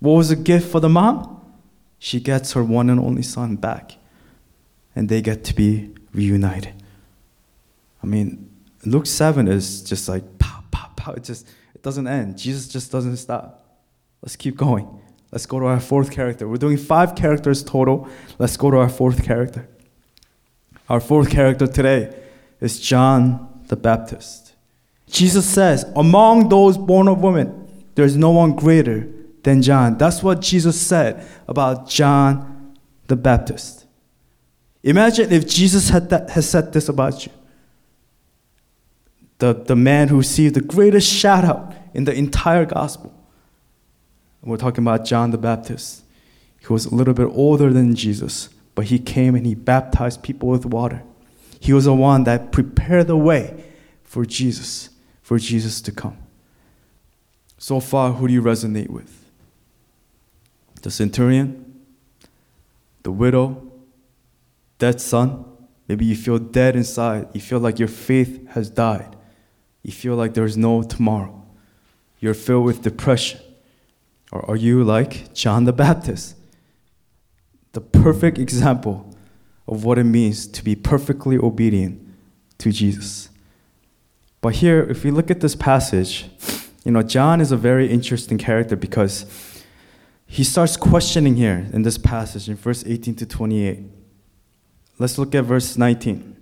What 0.00 0.12
was 0.12 0.28
the 0.30 0.36
gift 0.36 0.70
for 0.70 0.80
the 0.80 0.88
mom? 0.88 1.32
She 1.98 2.20
gets 2.20 2.52
her 2.52 2.62
one 2.62 2.90
and 2.90 3.00
only 3.00 3.22
son 3.22 3.56
back, 3.56 3.96
and 4.94 5.08
they 5.08 5.20
get 5.20 5.44
to 5.44 5.54
be 5.54 5.90
reunited. 6.12 6.74
I 8.02 8.06
mean, 8.06 8.50
Luke 8.84 9.06
7 9.06 9.48
is 9.48 9.82
just 9.82 10.08
like 10.08 10.38
pow, 10.38 10.62
pow, 10.70 10.90
pow. 10.96 11.12
It 11.12 11.24
just 11.24 11.48
it 11.74 11.82
doesn't 11.82 12.06
end. 12.06 12.38
Jesus 12.38 12.68
just 12.68 12.92
doesn't 12.92 13.16
stop. 13.16 13.64
Let's 14.22 14.36
keep 14.36 14.56
going. 14.56 15.00
Let's 15.32 15.46
go 15.46 15.60
to 15.60 15.66
our 15.66 15.80
fourth 15.80 16.10
character. 16.10 16.48
We're 16.48 16.56
doing 16.56 16.76
five 16.76 17.14
characters 17.14 17.62
total. 17.62 18.08
Let's 18.38 18.56
go 18.56 18.70
to 18.70 18.78
our 18.78 18.88
fourth 18.88 19.24
character. 19.24 19.68
Our 20.88 21.00
fourth 21.00 21.30
character 21.30 21.66
today 21.66 22.16
is 22.60 22.80
John 22.80 23.62
the 23.66 23.76
Baptist. 23.76 24.54
Jesus 25.08 25.44
says, 25.44 25.84
Among 25.96 26.48
those 26.48 26.78
born 26.78 27.08
of 27.08 27.20
women, 27.20 27.68
there's 27.94 28.16
no 28.16 28.30
one 28.30 28.54
greater 28.54 29.08
than 29.42 29.62
John. 29.62 29.98
That's 29.98 30.22
what 30.22 30.40
Jesus 30.40 30.80
said 30.80 31.26
about 31.48 31.88
John 31.88 32.76
the 33.08 33.16
Baptist. 33.16 33.86
Imagine 34.82 35.32
if 35.32 35.48
Jesus 35.48 35.88
had, 35.88 36.10
that, 36.10 36.30
had 36.30 36.44
said 36.44 36.72
this 36.72 36.88
about 36.88 37.26
you. 37.26 37.32
The, 39.38 39.52
the 39.52 39.76
man 39.76 40.08
who 40.08 40.18
received 40.18 40.54
the 40.54 40.60
greatest 40.60 41.12
shout 41.12 41.44
out 41.44 41.74
in 41.92 42.04
the 42.04 42.14
entire 42.14 42.64
gospel. 42.64 43.12
We're 44.46 44.56
talking 44.56 44.84
about 44.84 45.04
John 45.04 45.32
the 45.32 45.38
Baptist. 45.38 46.04
He 46.60 46.72
was 46.72 46.86
a 46.86 46.94
little 46.94 47.14
bit 47.14 47.26
older 47.32 47.72
than 47.72 47.96
Jesus, 47.96 48.48
but 48.76 48.86
he 48.86 49.00
came 49.00 49.34
and 49.34 49.44
he 49.44 49.56
baptized 49.56 50.22
people 50.22 50.48
with 50.48 50.64
water. 50.64 51.02
He 51.58 51.72
was 51.72 51.86
the 51.86 51.94
one 51.94 52.22
that 52.24 52.52
prepared 52.52 53.08
the 53.08 53.16
way 53.16 53.64
for 54.04 54.24
Jesus, 54.24 54.90
for 55.20 55.40
Jesus 55.40 55.80
to 55.80 55.90
come. 55.90 56.16
So 57.58 57.80
far, 57.80 58.12
who 58.12 58.28
do 58.28 58.34
you 58.34 58.40
resonate 58.40 58.88
with? 58.88 59.24
The 60.82 60.92
centurion, 60.92 61.82
the 63.02 63.10
widow, 63.10 63.60
dead 64.78 65.00
son. 65.00 65.44
Maybe 65.88 66.04
you 66.04 66.14
feel 66.14 66.38
dead 66.38 66.76
inside. 66.76 67.28
You 67.32 67.40
feel 67.40 67.58
like 67.58 67.80
your 67.80 67.88
faith 67.88 68.46
has 68.50 68.70
died. 68.70 69.16
You 69.82 69.90
feel 69.90 70.14
like 70.14 70.34
there's 70.34 70.56
no 70.56 70.84
tomorrow. 70.84 71.44
You're 72.20 72.34
filled 72.34 72.64
with 72.64 72.82
depression. 72.82 73.40
Or 74.36 74.50
are 74.50 74.56
you 74.56 74.84
like 74.84 75.32
John 75.32 75.64
the 75.64 75.72
Baptist? 75.72 76.36
The 77.72 77.80
perfect 77.80 78.38
example 78.38 79.14
of 79.66 79.84
what 79.84 79.98
it 79.98 80.04
means 80.04 80.46
to 80.46 80.62
be 80.62 80.76
perfectly 80.76 81.38
obedient 81.38 82.00
to 82.58 82.70
Jesus. 82.70 83.30
But 84.42 84.56
here, 84.56 84.82
if 84.82 85.04
we 85.04 85.10
look 85.10 85.30
at 85.30 85.40
this 85.40 85.56
passage, 85.56 86.26
you 86.84 86.92
know, 86.92 87.02
John 87.02 87.40
is 87.40 87.50
a 87.50 87.56
very 87.56 87.90
interesting 87.90 88.36
character 88.36 88.76
because 88.76 89.24
he 90.26 90.44
starts 90.44 90.76
questioning 90.76 91.36
here 91.36 91.66
in 91.72 91.82
this 91.82 91.96
passage 91.96 92.48
in 92.48 92.56
verse 92.56 92.84
18 92.86 93.14
to 93.16 93.26
28. 93.26 93.84
Let's 94.98 95.16
look 95.16 95.34
at 95.34 95.44
verse 95.44 95.78
19. 95.78 96.36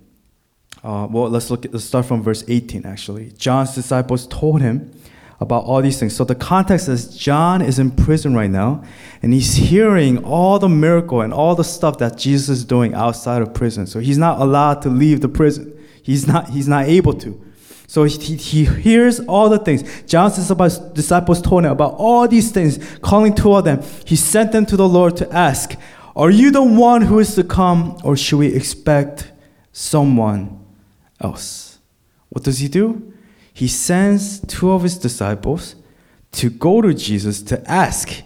Uh, 0.83 1.07
well, 1.09 1.29
let's 1.29 1.49
look 1.49 1.65
at, 1.65 1.73
let's 1.73 1.85
start 1.85 2.05
from 2.05 2.21
verse 2.21 2.43
18 2.47 2.85
actually. 2.85 3.31
John's 3.37 3.73
disciples 3.73 4.27
told 4.27 4.61
him, 4.61 4.91
about 5.39 5.65
all 5.65 5.81
these 5.81 5.99
things. 5.99 6.15
So 6.15 6.23
the 6.23 6.35
context 6.35 6.87
is 6.87 7.15
John 7.15 7.61
is 7.61 7.77
in 7.77 7.91
prison 7.91 8.33
right 8.35 8.49
now, 8.49 8.83
and 9.21 9.33
he's 9.33 9.55
hearing 9.55 10.23
all 10.23 10.59
the 10.59 10.69
miracle 10.69 11.21
and 11.21 11.33
all 11.33 11.55
the 11.55 11.63
stuff 11.63 11.97
that 11.97 12.17
Jesus 12.17 12.49
is 12.49 12.65
doing 12.65 12.93
outside 12.93 13.41
of 13.41 13.53
prison. 13.53 13.85
So 13.85 13.99
he's 13.99 14.17
not 14.17 14.39
allowed 14.39 14.81
to 14.83 14.89
leave 14.89 15.21
the 15.21 15.29
prison. 15.29 15.77
He's 16.01 16.27
not, 16.27 16.49
he's 16.49 16.67
not 16.67 16.85
able 16.85 17.13
to. 17.15 17.41
So 17.87 18.03
he, 18.03 18.35
he 18.35 18.65
hears 18.65 19.19
all 19.21 19.49
the 19.49 19.59
things. 19.59 19.83
John's 20.03 20.35
disciples 20.35 21.41
told 21.41 21.65
him 21.65 21.71
about 21.71 21.95
all 21.95 22.27
these 22.27 22.51
things, 22.51 22.79
calling 22.99 23.35
two 23.35 23.53
of 23.53 23.65
them. 23.65 23.83
He 24.05 24.15
sent 24.15 24.51
them 24.51 24.65
to 24.67 24.77
the 24.77 24.87
Lord 24.87 25.17
to 25.17 25.31
ask, 25.31 25.75
Are 26.15 26.31
you 26.31 26.49
the 26.51 26.63
one 26.63 27.01
who 27.01 27.19
is 27.19 27.35
to 27.35 27.43
come, 27.43 27.97
or 28.03 28.17
should 28.17 28.39
we 28.39 28.53
expect 28.53 29.31
someone 29.71 30.65
else? 31.19 31.79
What 32.29 32.43
does 32.43 32.59
he 32.59 32.67
do? 32.67 33.13
He 33.55 33.69
sends 33.69 34.41
two 34.41 34.73
of 34.73 34.83
his 34.83 34.97
disciples 34.97 35.77
to 36.33 36.49
go 36.49 36.81
to 36.81 36.93
Jesus 36.93 37.41
to 37.43 37.71
ask, 37.71 38.21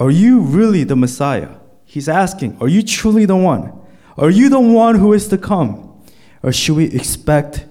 Are 0.00 0.10
you 0.10 0.40
really 0.40 0.82
the 0.82 0.96
Messiah? 0.96 1.50
He's 1.84 2.08
asking, 2.08 2.58
Are 2.60 2.66
you 2.66 2.82
truly 2.82 3.26
the 3.26 3.36
one? 3.36 3.72
Are 4.18 4.28
you 4.28 4.48
the 4.48 4.58
one 4.58 4.96
who 4.96 5.12
is 5.12 5.28
to 5.28 5.38
come? 5.38 6.02
Or 6.42 6.52
should 6.52 6.74
we 6.76 6.86
expect 6.86 7.64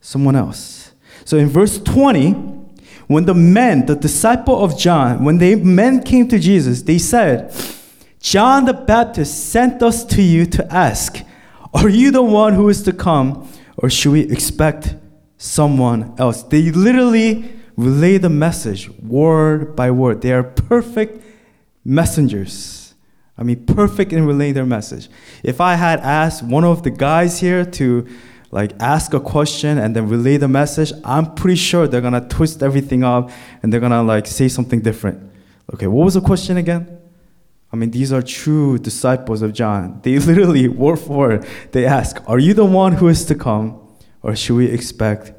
someone 0.00 0.34
else? 0.34 0.90
So 1.24 1.36
in 1.36 1.48
verse 1.48 1.78
20, 1.78 2.32
when 3.06 3.26
the 3.26 3.34
men, 3.34 3.86
the 3.86 3.94
disciple 3.94 4.64
of 4.64 4.76
John, 4.76 5.24
when 5.24 5.38
the 5.38 5.54
men 5.54 6.02
came 6.02 6.26
to 6.30 6.38
Jesus, 6.40 6.82
they 6.82 6.98
said, 6.98 7.54
John 8.18 8.64
the 8.64 8.74
Baptist 8.74 9.50
sent 9.50 9.84
us 9.84 10.04
to 10.06 10.20
you 10.20 10.46
to 10.46 10.74
ask, 10.74 11.24
Are 11.72 11.88
you 11.88 12.10
the 12.10 12.24
one 12.24 12.54
who 12.54 12.68
is 12.70 12.82
to 12.82 12.92
come? 12.92 13.48
Or 13.76 13.88
should 13.88 14.10
we 14.10 14.22
expect 14.22 14.96
someone 15.44 16.14
else. 16.18 16.42
They 16.42 16.70
literally 16.70 17.52
relay 17.76 18.16
the 18.16 18.30
message 18.30 18.88
word 19.00 19.76
by 19.76 19.90
word. 19.90 20.22
They 20.22 20.32
are 20.32 20.42
perfect 20.42 21.22
messengers. 21.84 22.94
I 23.36 23.42
mean, 23.42 23.66
perfect 23.66 24.12
in 24.12 24.24
relaying 24.24 24.54
their 24.54 24.64
message. 24.64 25.08
If 25.42 25.60
I 25.60 25.74
had 25.74 26.00
asked 26.00 26.42
one 26.42 26.64
of 26.64 26.82
the 26.82 26.90
guys 26.90 27.40
here 27.40 27.64
to 27.64 28.06
like 28.52 28.72
ask 28.80 29.12
a 29.12 29.20
question 29.20 29.76
and 29.76 29.94
then 29.94 30.08
relay 30.08 30.38
the 30.38 30.48
message, 30.48 30.92
I'm 31.04 31.34
pretty 31.34 31.56
sure 31.56 31.86
they're 31.88 32.00
gonna 32.00 32.26
twist 32.26 32.62
everything 32.62 33.04
up 33.04 33.30
and 33.62 33.70
they're 33.72 33.80
gonna 33.80 34.02
like 34.02 34.26
say 34.26 34.48
something 34.48 34.80
different. 34.80 35.30
Okay, 35.74 35.88
what 35.88 36.04
was 36.04 36.14
the 36.14 36.20
question 36.22 36.56
again? 36.56 36.98
I 37.70 37.76
mean, 37.76 37.90
these 37.90 38.12
are 38.12 38.22
true 38.22 38.78
disciples 38.78 39.42
of 39.42 39.52
John. 39.52 40.00
They 40.02 40.18
literally, 40.30 40.68
word 40.68 41.00
for 41.00 41.16
word, 41.18 41.46
they 41.72 41.84
ask, 41.84 42.22
Are 42.26 42.38
you 42.38 42.54
the 42.54 42.64
one 42.64 42.92
who 42.92 43.08
is 43.08 43.26
to 43.26 43.34
come? 43.34 43.80
or 44.24 44.34
should 44.34 44.56
we 44.56 44.66
expect 44.66 45.33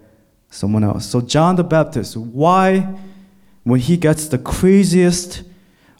someone 0.55 0.83
else? 0.83 1.05
So, 1.05 1.21
John 1.21 1.55
the 1.55 1.63
Baptist, 1.63 2.17
why, 2.17 2.87
when 3.63 3.79
he 3.79 3.97
gets 3.97 4.27
the 4.27 4.37
craziest 4.37 5.43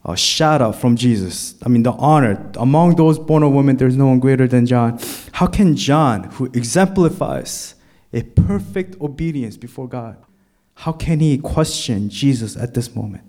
uh, 0.03 0.15
shout 0.15 0.61
out 0.61 0.75
from 0.75 0.95
Jesus, 0.95 1.55
I 1.63 1.69
mean, 1.69 1.83
the 1.83 1.93
honor, 1.93 2.51
among 2.57 2.95
those 2.95 3.17
born 3.17 3.43
of 3.43 3.53
women, 3.53 3.77
there's 3.77 3.97
no 3.97 4.07
one 4.07 4.19
greater 4.19 4.47
than 4.47 4.65
John. 4.65 4.99
How 5.33 5.47
can 5.47 5.75
John, 5.75 6.25
who 6.25 6.45
exemplifies 6.45 7.75
a 8.13 8.21
perfect 8.21 8.99
obedience 9.01 9.57
before 9.57 9.87
God, 9.87 10.17
how 10.75 10.91
can 10.91 11.19
he 11.19 11.37
question 11.37 12.09
Jesus 12.09 12.55
at 12.55 12.73
this 12.73 12.95
moment? 12.95 13.23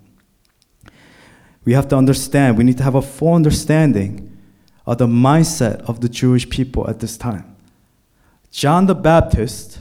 We 1.64 1.72
have 1.72 1.88
to 1.88 1.96
understand, 1.96 2.56
we 2.56 2.64
need 2.64 2.76
to 2.78 2.84
have 2.84 2.94
a 2.94 3.02
full 3.02 3.34
understanding 3.34 4.38
of 4.86 4.98
the 4.98 5.06
mindset 5.06 5.80
of 5.88 6.00
the 6.00 6.08
Jewish 6.08 6.48
people 6.48 6.88
at 6.88 7.00
this 7.00 7.16
time. 7.16 7.56
John 8.50 8.86
the 8.86 8.94
Baptist, 8.94 9.80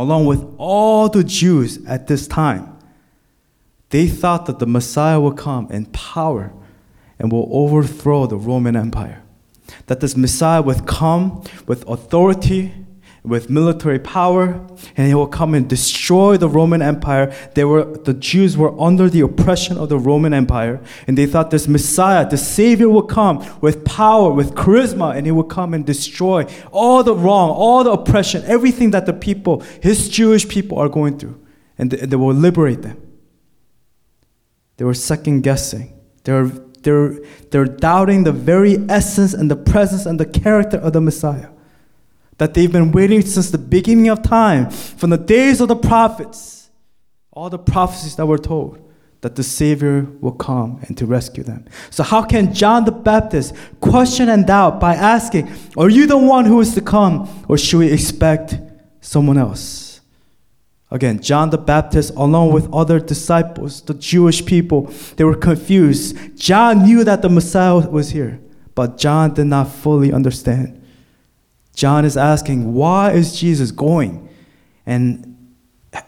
along 0.00 0.26
with 0.26 0.44
all 0.58 1.08
the 1.08 1.24
Jews 1.24 1.84
at 1.86 2.06
this 2.06 2.26
time, 2.26 2.76
they 3.90 4.08
thought 4.08 4.46
that 4.46 4.58
the 4.58 4.66
Messiah 4.66 5.20
would 5.20 5.36
come 5.36 5.70
in 5.70 5.86
power 5.86 6.52
and 7.18 7.32
will 7.32 7.48
overthrow 7.50 8.26
the 8.26 8.36
Roman 8.36 8.76
Empire. 8.76 9.22
That 9.86 10.00
this 10.00 10.16
Messiah 10.16 10.62
would 10.62 10.86
come 10.86 11.42
with 11.66 11.86
authority 11.88 12.85
with 13.26 13.50
military 13.50 13.98
power, 13.98 14.64
and 14.96 15.08
he 15.08 15.14
will 15.14 15.26
come 15.26 15.52
and 15.52 15.68
destroy 15.68 16.36
the 16.36 16.48
Roman 16.48 16.80
Empire. 16.80 17.34
They 17.54 17.64
were, 17.64 17.84
the 17.84 18.14
Jews 18.14 18.56
were 18.56 18.80
under 18.80 19.10
the 19.10 19.20
oppression 19.20 19.76
of 19.76 19.88
the 19.88 19.98
Roman 19.98 20.32
Empire, 20.32 20.80
and 21.08 21.18
they 21.18 21.26
thought 21.26 21.50
this 21.50 21.66
Messiah, 21.66 22.28
the 22.28 22.38
Savior, 22.38 22.88
would 22.88 23.08
come 23.08 23.44
with 23.60 23.84
power, 23.84 24.32
with 24.32 24.54
charisma, 24.54 25.16
and 25.16 25.26
he 25.26 25.32
would 25.32 25.48
come 25.48 25.74
and 25.74 25.84
destroy 25.84 26.46
all 26.70 27.02
the 27.02 27.16
wrong, 27.16 27.50
all 27.50 27.82
the 27.82 27.90
oppression, 27.90 28.44
everything 28.46 28.92
that 28.92 29.06
the 29.06 29.12
people, 29.12 29.60
his 29.82 30.08
Jewish 30.08 30.48
people, 30.48 30.78
are 30.78 30.88
going 30.88 31.18
through, 31.18 31.44
and 31.76 31.90
they, 31.90 32.06
they 32.06 32.16
will 32.16 32.34
liberate 32.34 32.82
them. 32.82 33.02
They 34.76 34.84
were 34.84 34.94
second 34.94 35.40
guessing. 35.40 35.98
They're, 36.22 36.46
they're, 36.46 37.18
they're 37.50 37.64
doubting 37.64 38.22
the 38.22 38.32
very 38.32 38.76
essence 38.88 39.34
and 39.34 39.50
the 39.50 39.56
presence 39.56 40.06
and 40.06 40.20
the 40.20 40.26
character 40.26 40.76
of 40.76 40.92
the 40.92 41.00
Messiah 41.00 41.48
that 42.38 42.54
they've 42.54 42.70
been 42.70 42.92
waiting 42.92 43.22
since 43.22 43.50
the 43.50 43.58
beginning 43.58 44.08
of 44.08 44.22
time, 44.22 44.70
from 44.70 45.10
the 45.10 45.18
days 45.18 45.60
of 45.60 45.68
the 45.68 45.76
prophets, 45.76 46.70
all 47.32 47.50
the 47.50 47.58
prophecies 47.58 48.16
that 48.16 48.26
were 48.26 48.38
told 48.38 48.82
that 49.22 49.34
the 49.36 49.42
Savior 49.42 50.06
will 50.20 50.32
come 50.32 50.78
and 50.82 50.96
to 50.98 51.06
rescue 51.06 51.42
them. 51.42 51.64
So, 51.90 52.02
how 52.02 52.22
can 52.22 52.54
John 52.54 52.84
the 52.84 52.92
Baptist 52.92 53.54
question 53.80 54.28
and 54.28 54.46
doubt 54.46 54.78
by 54.78 54.94
asking, 54.94 55.52
Are 55.76 55.88
you 55.88 56.06
the 56.06 56.18
one 56.18 56.44
who 56.44 56.60
is 56.60 56.74
to 56.74 56.80
come, 56.80 57.28
or 57.48 57.58
should 57.58 57.78
we 57.78 57.90
expect 57.90 58.56
someone 59.00 59.38
else? 59.38 60.00
Again, 60.90 61.20
John 61.20 61.50
the 61.50 61.58
Baptist, 61.58 62.14
along 62.14 62.52
with 62.52 62.72
other 62.72 63.00
disciples, 63.00 63.82
the 63.82 63.94
Jewish 63.94 64.46
people, 64.46 64.82
they 65.16 65.24
were 65.24 65.34
confused. 65.34 66.38
John 66.38 66.84
knew 66.84 67.02
that 67.02 67.22
the 67.22 67.28
Messiah 67.28 67.88
was 67.88 68.10
here, 68.10 68.38
but 68.74 68.96
John 68.96 69.34
did 69.34 69.46
not 69.46 69.72
fully 69.72 70.12
understand. 70.12 70.80
John 71.76 72.04
is 72.04 72.16
asking, 72.16 72.74
why 72.74 73.12
is 73.12 73.38
Jesus 73.38 73.70
going 73.70 74.28
and 74.84 75.54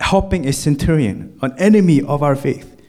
helping 0.00 0.48
a 0.48 0.52
centurion, 0.52 1.38
an 1.40 1.54
enemy 1.58 2.02
of 2.02 2.22
our 2.22 2.34
faith? 2.34 2.82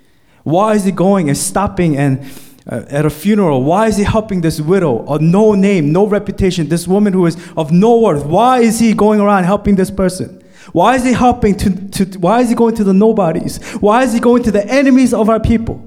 Why 0.44 0.74
is 0.74 0.86
he 0.86 0.92
going 0.92 1.30
and 1.30 1.38
stopping 1.38 1.96
and 1.96 2.26
uh, 2.66 2.86
at 2.90 3.06
a 3.06 3.12
funeral? 3.12 3.64
Why 3.64 3.88
is 3.88 3.98
he 3.98 4.04
helping 4.04 4.42
this 4.42 4.60
widow 4.60 5.06
of 5.06 5.22
no 5.22 5.54
name, 5.54 5.92
no 5.92 6.08
reputation, 6.08 6.70
this 6.70 6.88
woman 6.88 7.14
who 7.14 7.28
is 7.28 7.38
of 7.56 7.72
no 7.72 8.00
worth? 8.00 8.26
Why 8.26 8.62
is 8.62 8.80
he 8.80 8.94
going 8.94 9.20
around 9.20 9.44
helping 9.44 9.76
this 9.76 9.92
person? 9.92 10.44
Why 10.72 10.96
is 10.96 11.04
he 11.04 11.14
helping 11.14 11.56
to, 11.58 12.06
to 12.06 12.20
why 12.20 12.42
is 12.42 12.50
he 12.50 12.56
going 12.56 12.76
to 12.76 12.84
the 12.84 12.94
nobodies? 12.94 13.64
Why 13.76 14.04
is 14.04 14.14
he 14.14 14.20
going 14.20 14.42
to 14.44 14.52
the 14.52 14.66
enemies 14.66 15.14
of 15.14 15.30
our 15.30 15.40
people? 15.40 15.86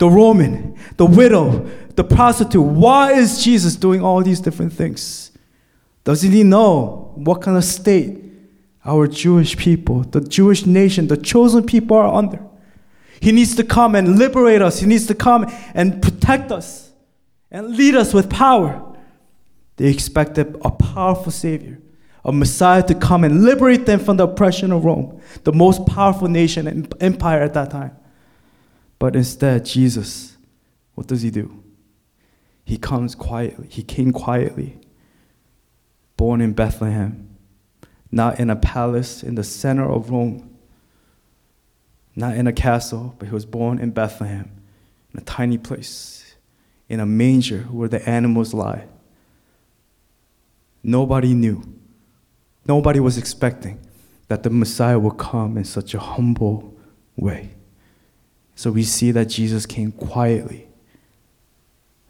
the 0.00 0.08
Roman, 0.08 0.76
the 0.96 1.04
widow, 1.04 1.70
the 1.94 2.02
prostitute. 2.02 2.62
Why 2.62 3.12
is 3.12 3.44
Jesus 3.44 3.76
doing 3.76 4.02
all 4.02 4.22
these 4.22 4.40
different 4.40 4.72
things? 4.72 5.29
Doesn't 6.10 6.32
he 6.32 6.42
know 6.42 7.12
what 7.14 7.40
kind 7.40 7.56
of 7.56 7.62
state 7.62 8.18
our 8.84 9.06
Jewish 9.06 9.56
people, 9.56 10.02
the 10.02 10.20
Jewish 10.20 10.66
nation, 10.66 11.06
the 11.06 11.16
chosen 11.16 11.64
people 11.64 11.96
are 11.96 12.12
under? 12.12 12.44
He 13.20 13.30
needs 13.30 13.54
to 13.54 13.62
come 13.62 13.94
and 13.94 14.18
liberate 14.18 14.60
us. 14.60 14.80
He 14.80 14.86
needs 14.86 15.06
to 15.06 15.14
come 15.14 15.46
and 15.72 16.02
protect 16.02 16.50
us 16.50 16.90
and 17.52 17.76
lead 17.76 17.94
us 17.94 18.12
with 18.12 18.28
power. 18.28 18.84
They 19.76 19.86
expected 19.86 20.56
a 20.64 20.72
powerful 20.72 21.30
Savior, 21.30 21.80
a 22.24 22.32
Messiah 22.32 22.82
to 22.88 22.94
come 22.96 23.22
and 23.22 23.44
liberate 23.44 23.86
them 23.86 24.00
from 24.00 24.16
the 24.16 24.24
oppression 24.24 24.72
of 24.72 24.84
Rome, 24.84 25.20
the 25.44 25.52
most 25.52 25.86
powerful 25.86 26.26
nation 26.26 26.66
and 26.66 26.92
empire 27.00 27.40
at 27.40 27.54
that 27.54 27.70
time. 27.70 27.96
But 28.98 29.14
instead, 29.14 29.64
Jesus, 29.64 30.36
what 30.94 31.06
does 31.06 31.22
he 31.22 31.30
do? 31.30 31.62
He 32.64 32.78
comes 32.78 33.14
quietly. 33.14 33.68
He 33.70 33.84
came 33.84 34.10
quietly, 34.10 34.80
born 36.20 36.42
in 36.42 36.52
Bethlehem, 36.52 37.34
not 38.12 38.38
in 38.38 38.50
a 38.50 38.56
palace 38.56 39.22
in 39.22 39.36
the 39.36 39.42
center 39.42 39.90
of 39.90 40.10
Rome, 40.10 40.54
not 42.14 42.36
in 42.36 42.46
a 42.46 42.52
castle, 42.52 43.14
but 43.18 43.28
he 43.28 43.32
was 43.32 43.46
born 43.46 43.78
in 43.78 43.90
Bethlehem, 43.90 44.50
in 45.14 45.20
a 45.20 45.22
tiny 45.22 45.56
place, 45.56 46.36
in 46.90 47.00
a 47.00 47.06
manger 47.06 47.60
where 47.70 47.88
the 47.88 48.06
animals 48.06 48.52
lie. 48.52 48.84
Nobody 50.82 51.32
knew. 51.32 51.62
Nobody 52.66 53.00
was 53.00 53.16
expecting 53.16 53.80
that 54.28 54.42
the 54.42 54.50
Messiah 54.50 54.98
would 54.98 55.16
come 55.16 55.56
in 55.56 55.64
such 55.64 55.94
a 55.94 55.98
humble 55.98 56.76
way. 57.16 57.48
So 58.56 58.70
we 58.70 58.82
see 58.82 59.10
that 59.12 59.30
Jesus 59.30 59.64
came 59.64 59.90
quietly 59.90 60.68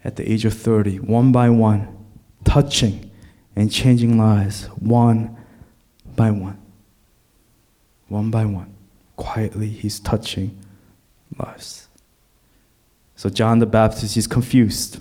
at 0.03 0.17
the 0.17 0.29
age 0.29 0.43
of 0.43 0.53
30, 0.53 0.97
one 0.99 1.31
by 1.31 1.49
one, 1.49 1.87
touching 2.43 3.10
and 3.55 3.71
changing 3.71 4.17
lives, 4.17 4.65
one 4.79 5.37
by 6.15 6.31
one. 6.31 6.59
One 8.07 8.29
by 8.31 8.45
one. 8.45 8.73
Quietly, 9.15 9.67
he's 9.67 9.99
touching 9.99 10.57
lives. 11.37 11.87
So 13.15 13.29
John 13.29 13.59
the 13.59 13.65
Baptist, 13.65 14.15
he's 14.15 14.27
confused. 14.27 14.99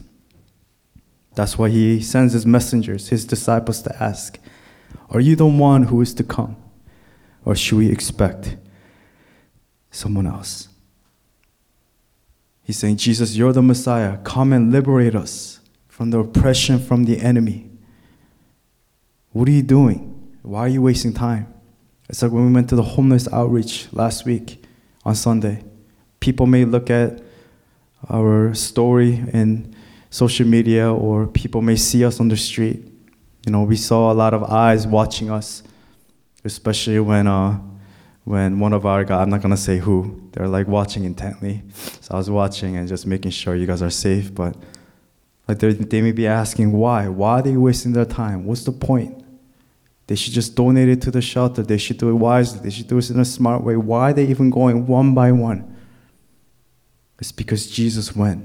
That's 1.34 1.56
why 1.56 1.70
he 1.70 2.02
sends 2.02 2.32
his 2.32 2.44
messengers, 2.44 3.08
his 3.08 3.24
disciples, 3.24 3.82
to 3.82 4.02
ask, 4.02 4.38
Are 5.08 5.20
you 5.20 5.36
the 5.36 5.46
one 5.46 5.84
who 5.84 6.00
is 6.00 6.12
to 6.14 6.24
come? 6.24 6.56
Or 7.44 7.54
should 7.54 7.78
we 7.78 7.90
expect 7.90 8.56
someone 9.90 10.26
else? 10.26 10.68
He's 12.62 12.78
saying, 12.78 12.98
Jesus, 12.98 13.36
you're 13.36 13.52
the 13.52 13.62
Messiah. 13.62 14.18
Come 14.18 14.52
and 14.52 14.70
liberate 14.70 15.14
us 15.14 15.60
from 15.88 16.10
the 16.10 16.18
oppression 16.18 16.78
from 16.78 17.04
the 17.04 17.18
enemy. 17.18 17.69
What 19.32 19.46
are 19.46 19.52
you 19.52 19.62
doing? 19.62 20.28
Why 20.42 20.60
are 20.60 20.68
you 20.68 20.82
wasting 20.82 21.12
time? 21.12 21.52
It's 22.08 22.20
like 22.22 22.32
when 22.32 22.46
we 22.46 22.52
went 22.52 22.68
to 22.70 22.76
the 22.76 22.82
homeless 22.82 23.32
outreach 23.32 23.86
last 23.92 24.26
week 24.26 24.64
on 25.04 25.14
Sunday. 25.14 25.62
People 26.18 26.46
may 26.46 26.64
look 26.64 26.90
at 26.90 27.22
our 28.08 28.52
story 28.54 29.22
in 29.32 29.76
social 30.10 30.46
media 30.46 30.92
or 30.92 31.28
people 31.28 31.62
may 31.62 31.76
see 31.76 32.04
us 32.04 32.18
on 32.18 32.26
the 32.26 32.36
street. 32.36 32.82
You 33.46 33.52
know, 33.52 33.62
we 33.62 33.76
saw 33.76 34.10
a 34.10 34.14
lot 34.14 34.34
of 34.34 34.42
eyes 34.42 34.86
watching 34.86 35.30
us, 35.30 35.62
especially 36.44 36.98
when 36.98 37.28
uh, 37.28 37.60
when 38.24 38.58
one 38.58 38.72
of 38.72 38.84
our 38.84 39.04
guys, 39.04 39.22
I'm 39.22 39.30
not 39.30 39.42
gonna 39.42 39.56
say 39.56 39.78
who, 39.78 40.28
they're 40.32 40.48
like 40.48 40.66
watching 40.66 41.04
intently. 41.04 41.62
So 42.00 42.14
I 42.14 42.16
was 42.16 42.28
watching 42.28 42.76
and 42.76 42.88
just 42.88 43.06
making 43.06 43.30
sure 43.30 43.54
you 43.54 43.66
guys 43.66 43.80
are 43.80 43.90
safe. 43.90 44.34
But 44.34 44.56
like 45.46 45.58
they 45.60 46.02
may 46.02 46.12
be 46.12 46.26
asking 46.26 46.72
why? 46.72 47.06
Why 47.06 47.38
are 47.38 47.42
they 47.42 47.56
wasting 47.56 47.92
their 47.92 48.04
time? 48.04 48.44
What's 48.44 48.64
the 48.64 48.72
point? 48.72 49.19
They 50.10 50.16
should 50.16 50.32
just 50.32 50.56
donate 50.56 50.88
it 50.88 51.00
to 51.02 51.12
the 51.12 51.22
shelter. 51.22 51.62
They 51.62 51.78
should 51.78 51.98
do 51.98 52.10
it 52.10 52.14
wisely. 52.14 52.58
They 52.58 52.70
should 52.70 52.88
do 52.88 52.98
it 52.98 53.08
in 53.10 53.20
a 53.20 53.24
smart 53.24 53.62
way. 53.62 53.76
Why 53.76 54.10
are 54.10 54.12
they 54.12 54.24
even 54.24 54.50
going 54.50 54.88
one 54.88 55.14
by 55.14 55.30
one? 55.30 55.76
It's 57.20 57.30
because 57.30 57.70
Jesus 57.70 58.16
went. 58.16 58.44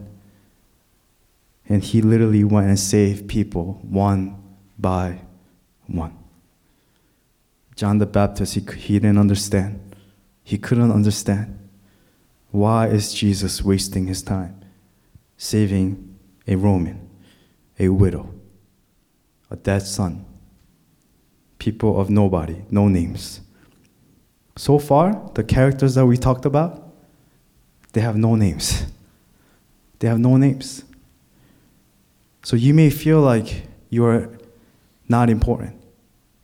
And 1.68 1.84
he 1.84 2.04
literally 2.04 2.44
went 2.44 2.68
and 2.68 2.78
saved 2.78 3.28
people 3.28 3.80
one 3.82 4.40
by 4.78 5.22
one. 5.88 6.16
John 7.76 7.98
the 7.98 8.06
Baptist, 8.06 8.54
he, 8.54 8.62
he 8.78 9.00
didn't 9.00 9.18
understand. 9.18 9.96
He 10.44 10.60
couldn't 10.60 10.92
understand. 10.92 11.68
Why 12.52 12.90
is 12.90 13.12
Jesus 13.12 13.64
wasting 13.64 14.06
his 14.06 14.22
time 14.22 14.64
saving 15.36 16.16
a 16.48 16.58
Roman, 16.58 17.10
a 17.80 17.90
widow, 17.90 18.36
a 19.50 19.56
dead 19.56 19.82
son, 19.82 20.28
people 21.66 22.00
of 22.00 22.10
nobody, 22.10 22.58
no 22.70 22.88
names? 22.88 23.42
So 24.56 24.78
far, 24.78 25.08
the 25.34 25.44
characters 25.44 25.96
that 25.96 26.06
we 26.06 26.16
talked 26.16 26.46
about, 26.46 26.72
they 27.94 28.02
have 28.02 28.18
no 28.18 28.36
names. 28.36 28.86
They 30.00 30.10
have 30.10 30.20
no 30.20 30.36
names. 30.36 30.84
So 32.44 32.58
you 32.58 32.74
may 32.74 32.90
feel 32.90 33.22
like 33.22 33.64
you're 33.90 34.30
not 35.08 35.30
important. 35.30 35.82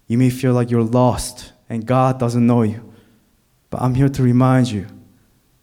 You 0.08 0.18
may 0.18 0.30
feel 0.30 0.54
like 0.54 0.72
you're 0.72 0.90
lost 1.02 1.52
and 1.70 1.86
God 1.86 2.18
doesn't 2.18 2.48
know 2.48 2.62
you. 2.64 2.82
But 3.70 3.82
I'm 3.82 3.94
here 3.94 4.08
to 4.08 4.24
remind 4.24 4.72
you 4.72 4.88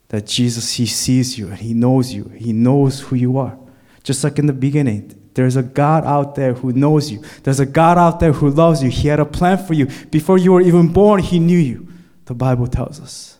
that 0.09 0.27
Jesus, 0.27 0.75
He 0.75 0.85
sees 0.85 1.37
you 1.39 1.47
and 1.47 1.57
He 1.57 1.73
knows 1.73 2.13
you. 2.13 2.25
He 2.37 2.53
knows 2.53 3.01
who 3.01 3.15
you 3.15 3.39
are. 3.39 3.57
Just 4.03 4.23
like 4.23 4.37
in 4.37 4.45
the 4.45 4.53
beginning, 4.53 5.18
there's 5.33 5.55
a 5.55 5.63
God 5.63 6.05
out 6.05 6.35
there 6.35 6.53
who 6.53 6.73
knows 6.73 7.11
you. 7.11 7.23
There's 7.43 7.59
a 7.59 7.65
God 7.65 7.97
out 7.97 8.19
there 8.19 8.33
who 8.33 8.49
loves 8.49 8.83
you. 8.83 8.89
He 8.89 9.07
had 9.07 9.19
a 9.19 9.25
plan 9.25 9.57
for 9.57 9.73
you. 9.73 9.87
Before 10.11 10.37
you 10.37 10.53
were 10.53 10.61
even 10.61 10.91
born, 10.91 11.21
He 11.21 11.39
knew 11.39 11.57
you. 11.57 11.87
The 12.25 12.33
Bible 12.33 12.67
tells 12.67 12.99
us. 12.99 13.39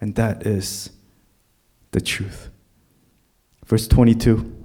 And 0.00 0.14
that 0.14 0.46
is 0.46 0.90
the 1.90 2.00
truth. 2.00 2.48
Verse 3.66 3.86
22. 3.86 4.56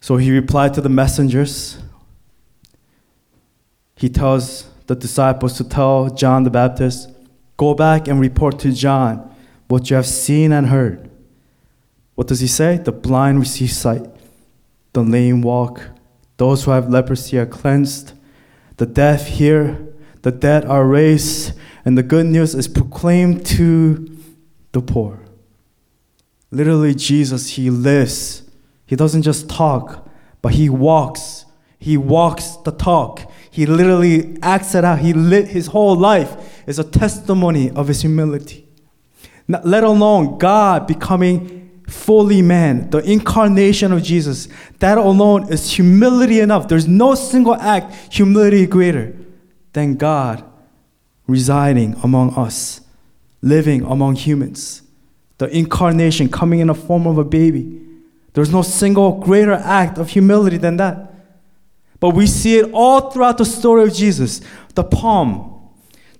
So 0.00 0.16
he 0.16 0.32
replied 0.32 0.74
to 0.74 0.80
the 0.80 0.88
messengers 0.88 1.78
he 4.02 4.08
tells 4.08 4.68
the 4.88 4.96
disciples 4.96 5.56
to 5.58 5.64
tell 5.64 6.10
John 6.10 6.42
the 6.42 6.50
Baptist, 6.50 7.08
Go 7.56 7.72
back 7.72 8.08
and 8.08 8.18
report 8.18 8.58
to 8.58 8.72
John 8.72 9.32
what 9.68 9.88
you 9.88 9.94
have 9.94 10.08
seen 10.08 10.50
and 10.50 10.66
heard. 10.66 11.08
What 12.16 12.26
does 12.26 12.40
he 12.40 12.48
say? 12.48 12.78
The 12.78 12.90
blind 12.90 13.38
receive 13.38 13.70
sight, 13.70 14.04
the 14.92 15.02
lame 15.02 15.42
walk, 15.42 15.82
those 16.36 16.64
who 16.64 16.70
have 16.70 16.88
leprosy 16.88 17.38
are 17.38 17.46
cleansed, 17.46 18.12
the 18.76 18.86
deaf 18.86 19.26
hear, 19.26 19.88
the 20.22 20.32
dead 20.32 20.64
are 20.64 20.86
raised, 20.86 21.52
and 21.84 21.96
the 21.96 22.02
good 22.02 22.26
news 22.26 22.54
is 22.54 22.68
proclaimed 22.68 23.44
to 23.46 24.16
the 24.72 24.80
poor. 24.80 25.20
Literally, 26.50 26.94
Jesus, 26.94 27.50
he 27.50 27.70
lives. 27.70 28.42
He 28.86 28.96
doesn't 28.96 29.22
just 29.22 29.48
talk, 29.48 30.08
but 30.42 30.52
he 30.52 30.68
walks. 30.68 31.46
He 31.78 31.96
walks 31.96 32.56
the 32.64 32.72
talk. 32.72 33.30
He 33.50 33.66
literally 33.66 34.36
acts 34.42 34.74
it 34.74 34.84
out. 34.84 35.00
He 35.00 35.12
lit 35.12 35.48
his 35.48 35.68
whole 35.68 35.96
life 35.96 36.64
is 36.66 36.78
a 36.78 36.84
testimony 36.84 37.70
of 37.70 37.88
his 37.88 38.02
humility. 38.02 38.68
Not, 39.48 39.66
let 39.66 39.82
alone 39.82 40.38
God 40.38 40.86
becoming 40.86 41.61
fully 41.92 42.42
man, 42.42 42.90
the 42.90 42.98
incarnation 42.98 43.92
of 43.92 44.02
Jesus. 44.02 44.48
That 44.78 44.98
alone 44.98 45.52
is 45.52 45.70
humility 45.70 46.40
enough. 46.40 46.68
There's 46.68 46.88
no 46.88 47.14
single 47.14 47.54
act 47.54 48.12
humility 48.12 48.66
greater 48.66 49.14
than 49.72 49.96
God 49.96 50.44
residing 51.26 51.94
among 52.02 52.34
us, 52.34 52.80
living 53.40 53.84
among 53.84 54.16
humans. 54.16 54.82
The 55.38 55.48
incarnation 55.56 56.28
coming 56.28 56.60
in 56.60 56.68
the 56.68 56.74
form 56.74 57.06
of 57.06 57.18
a 57.18 57.24
baby. 57.24 57.80
There's 58.32 58.50
no 58.50 58.62
single 58.62 59.20
greater 59.20 59.52
act 59.52 59.98
of 59.98 60.08
humility 60.10 60.56
than 60.56 60.78
that. 60.78 61.12
But 62.00 62.10
we 62.10 62.26
see 62.26 62.58
it 62.58 62.70
all 62.72 63.10
throughout 63.10 63.38
the 63.38 63.44
story 63.44 63.84
of 63.84 63.94
Jesus. 63.94 64.40
The 64.74 64.84
palm, 64.84 65.68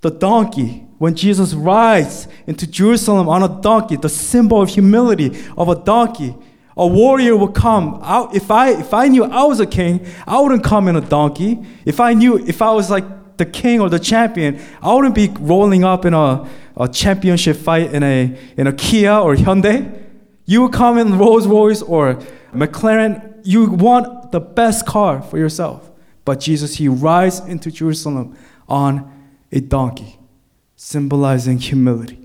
the 0.01 0.11
donkey, 0.11 0.82
when 1.03 1.17
Jesus 1.17 1.53
rides 1.53 2.29
into 2.47 2.65
Jerusalem 2.65 3.29
on 3.29 3.43
a 3.43 3.49
donkey, 3.61 3.97
the 3.97 4.09
symbol 4.09 4.63
of 4.63 4.69
humility 4.69 5.37
of 5.59 5.69
a 5.69 5.75
donkey. 5.75 6.33
A 6.77 6.87
warrior 6.87 7.37
would 7.37 7.55
come. 7.55 7.99
out. 8.05 8.37
if 8.37 8.53
I 8.53 8.71
if 8.71 8.95
I 8.95 9.09
knew 9.09 9.25
I 9.25 9.43
was 9.43 9.59
a 9.59 9.67
king, 9.67 10.07
I 10.29 10.39
wouldn't 10.41 10.63
come 10.63 10.87
in 10.87 10.95
a 10.95 11.01
donkey. 11.01 11.59
If 11.85 11.99
I 11.99 12.15
knew 12.15 12.39
if 12.47 12.63
I 12.63 12.71
was 12.71 12.89
like 12.89 13.37
the 13.37 13.45
king 13.45 13.81
or 13.81 13.91
the 13.91 13.99
champion, 13.99 14.61
I 14.81 14.95
wouldn't 14.95 15.17
be 15.17 15.29
rolling 15.41 15.83
up 15.83 16.05
in 16.05 16.15
a, 16.15 16.49
a 16.77 16.87
championship 16.87 17.57
fight 17.57 17.93
in 17.93 18.05
a 18.05 18.39
in 18.57 18.69
a 18.69 18.73
Kia 18.73 19.15
or 19.15 19.35
Hyundai. 19.35 19.81
You 20.45 20.63
would 20.63 20.73
come 20.73 20.99
in 20.99 21.19
Rolls 21.19 21.49
Royce 21.49 21.83
or 21.83 22.15
McLaren. 22.55 23.41
You 23.43 23.71
want 23.71 24.31
the 24.31 24.39
best 24.39 24.87
car 24.87 25.21
for 25.21 25.37
yourself. 25.37 25.91
But 26.25 26.39
Jesus, 26.39 26.77
he 26.77 26.87
rides 26.87 27.41
into 27.41 27.73
Jerusalem 27.73 28.37
on 28.69 29.11
a 29.51 29.59
donkey, 29.59 30.21
symbolizing 30.83 31.59
humility. 31.59 32.19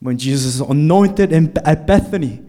when 0.00 0.16
Jesus 0.16 0.54
is 0.54 0.60
anointed 0.60 1.32
in, 1.32 1.52
at 1.64 1.86
Bethany 1.86 2.42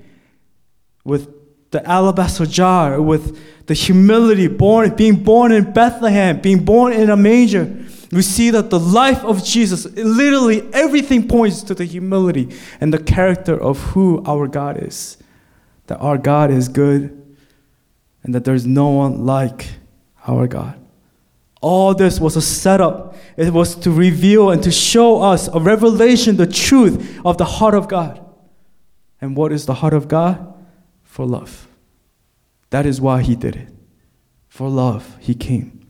with 1.03 1.29
the 1.71 1.85
alabaster 1.89 2.45
jar, 2.45 3.01
with 3.01 3.65
the 3.67 3.73
humility, 3.73 4.47
born, 4.47 4.93
being 4.95 5.15
born 5.23 5.53
in 5.53 5.71
Bethlehem, 5.71 6.41
being 6.41 6.63
born 6.63 6.91
in 6.91 7.09
a 7.09 7.15
manger, 7.15 7.65
we 8.11 8.21
see 8.21 8.49
that 8.51 8.69
the 8.69 8.79
life 8.79 9.23
of 9.23 9.43
Jesus, 9.43 9.85
literally 9.95 10.61
everything 10.73 11.27
points 11.27 11.63
to 11.63 11.73
the 11.73 11.85
humility 11.85 12.53
and 12.81 12.93
the 12.93 13.01
character 13.01 13.59
of 13.59 13.79
who 13.91 14.21
our 14.25 14.47
God 14.47 14.77
is. 14.83 15.17
That 15.87 15.99
our 15.99 16.17
God 16.17 16.51
is 16.51 16.67
good 16.67 17.35
and 18.23 18.35
that 18.35 18.43
there's 18.43 18.65
no 18.65 18.89
one 18.89 19.25
like 19.25 19.69
our 20.27 20.47
God. 20.47 20.77
All 21.61 21.93
this 21.93 22.19
was 22.19 22.35
a 22.35 22.41
setup. 22.41 23.10
It 23.37 23.53
was 23.53 23.75
to 23.75 23.91
reveal 23.91 24.49
and 24.49 24.61
to 24.63 24.71
show 24.71 25.21
us 25.21 25.47
a 25.47 25.59
revelation, 25.59 26.37
the 26.37 26.47
truth 26.47 27.19
of 27.25 27.37
the 27.37 27.45
heart 27.45 27.73
of 27.73 27.87
God. 27.87 28.25
And 29.19 29.35
what 29.35 29.51
is 29.51 29.65
the 29.65 29.75
heart 29.75 29.93
of 29.93 30.07
God? 30.07 30.53
For 31.03 31.25
love. 31.25 31.67
That 32.71 32.85
is 32.85 32.99
why 32.99 33.21
He 33.21 33.35
did 33.35 33.55
it. 33.55 33.69
For 34.47 34.69
love, 34.69 35.17
He 35.19 35.33
came. 35.33 35.85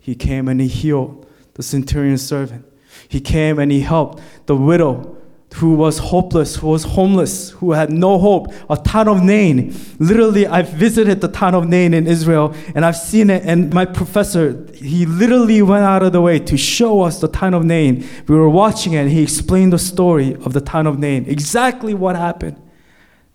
He 0.00 0.14
came 0.14 0.48
and 0.48 0.60
He 0.60 0.68
healed 0.68 1.26
the 1.54 1.62
centurion's 1.62 2.26
servant. 2.26 2.66
He 3.08 3.20
came 3.20 3.58
and 3.58 3.72
He 3.72 3.80
helped 3.80 4.22
the 4.46 4.56
widow 4.56 5.16
who 5.54 5.74
was 5.74 5.98
hopeless, 5.98 6.56
who 6.56 6.66
was 6.66 6.82
homeless, 6.82 7.50
who 7.50 7.70
had 7.70 7.88
no 7.88 8.18
hope, 8.18 8.52
a 8.68 8.76
town 8.76 9.06
of 9.06 9.22
Nain. 9.22 9.72
Literally, 10.00 10.48
I've 10.48 10.70
visited 10.70 11.20
the 11.20 11.28
town 11.28 11.54
of 11.54 11.68
Nain 11.68 11.94
in 11.94 12.08
Israel 12.08 12.52
and 12.74 12.84
I've 12.84 12.96
seen 12.96 13.30
it. 13.30 13.44
And 13.44 13.72
my 13.72 13.84
professor, 13.84 14.66
he 14.74 15.06
literally 15.06 15.62
went 15.62 15.84
out 15.84 16.02
of 16.02 16.10
the 16.10 16.20
way 16.20 16.40
to 16.40 16.56
show 16.56 17.02
us 17.02 17.20
the 17.20 17.28
town 17.28 17.54
of 17.54 17.64
Nain. 17.64 18.04
We 18.26 18.34
were 18.34 18.48
watching 18.48 18.94
it 18.94 19.02
and 19.02 19.10
he 19.10 19.22
explained 19.22 19.72
the 19.72 19.78
story 19.78 20.34
of 20.34 20.54
the 20.54 20.60
town 20.60 20.88
of 20.88 20.98
Nain, 20.98 21.24
exactly 21.26 21.94
what 21.94 22.16
happened. 22.16 22.60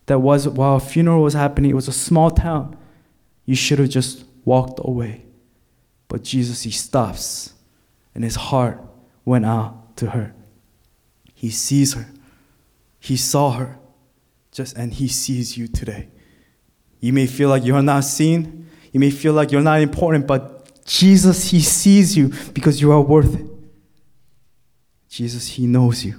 That 0.08 0.20
was 0.20 0.46
while 0.46 0.76
a 0.76 0.80
funeral 0.82 1.24
was 1.24 1.36
happening, 1.36 1.72
it 1.72 1.76
was 1.76 1.88
a 1.88 1.94
small 1.94 2.32
town. 2.32 2.76
You 3.46 3.56
should 3.56 3.80
have 3.80 3.90
just 3.90 4.26
walked 4.44 4.82
away. 4.84 5.24
But 6.10 6.24
Jesus, 6.24 6.64
he 6.64 6.72
stops 6.72 7.54
and 8.14 8.26
his 8.26 8.36
heart 8.36 8.84
went 9.24 9.46
out 9.46 9.96
to 9.98 10.10
her. 10.10 10.34
He 11.40 11.52
sees 11.52 11.94
her. 11.94 12.06
He 13.00 13.16
saw 13.16 13.52
her. 13.52 13.80
Just 14.52 14.76
and 14.76 14.94
he 14.94 15.08
sees 15.08 15.58
you 15.58 15.70
today. 15.70 16.10
You 17.00 17.14
may 17.14 17.28
feel 17.28 17.48
like 17.48 17.64
you're 17.64 17.82
not 17.82 18.04
seen. 18.04 18.68
You 18.92 19.00
may 19.00 19.10
feel 19.10 19.32
like 19.32 19.50
you're 19.54 19.62
not 19.62 19.80
important, 19.80 20.28
but 20.28 20.86
Jesus, 20.86 21.50
he 21.50 21.62
sees 21.62 22.18
you 22.18 22.34
because 22.54 22.82
you 22.82 22.92
are 22.92 23.00
worth 23.00 23.40
it. 23.40 23.46
Jesus, 25.08 25.48
he 25.48 25.66
knows 25.66 26.04
you. 26.04 26.16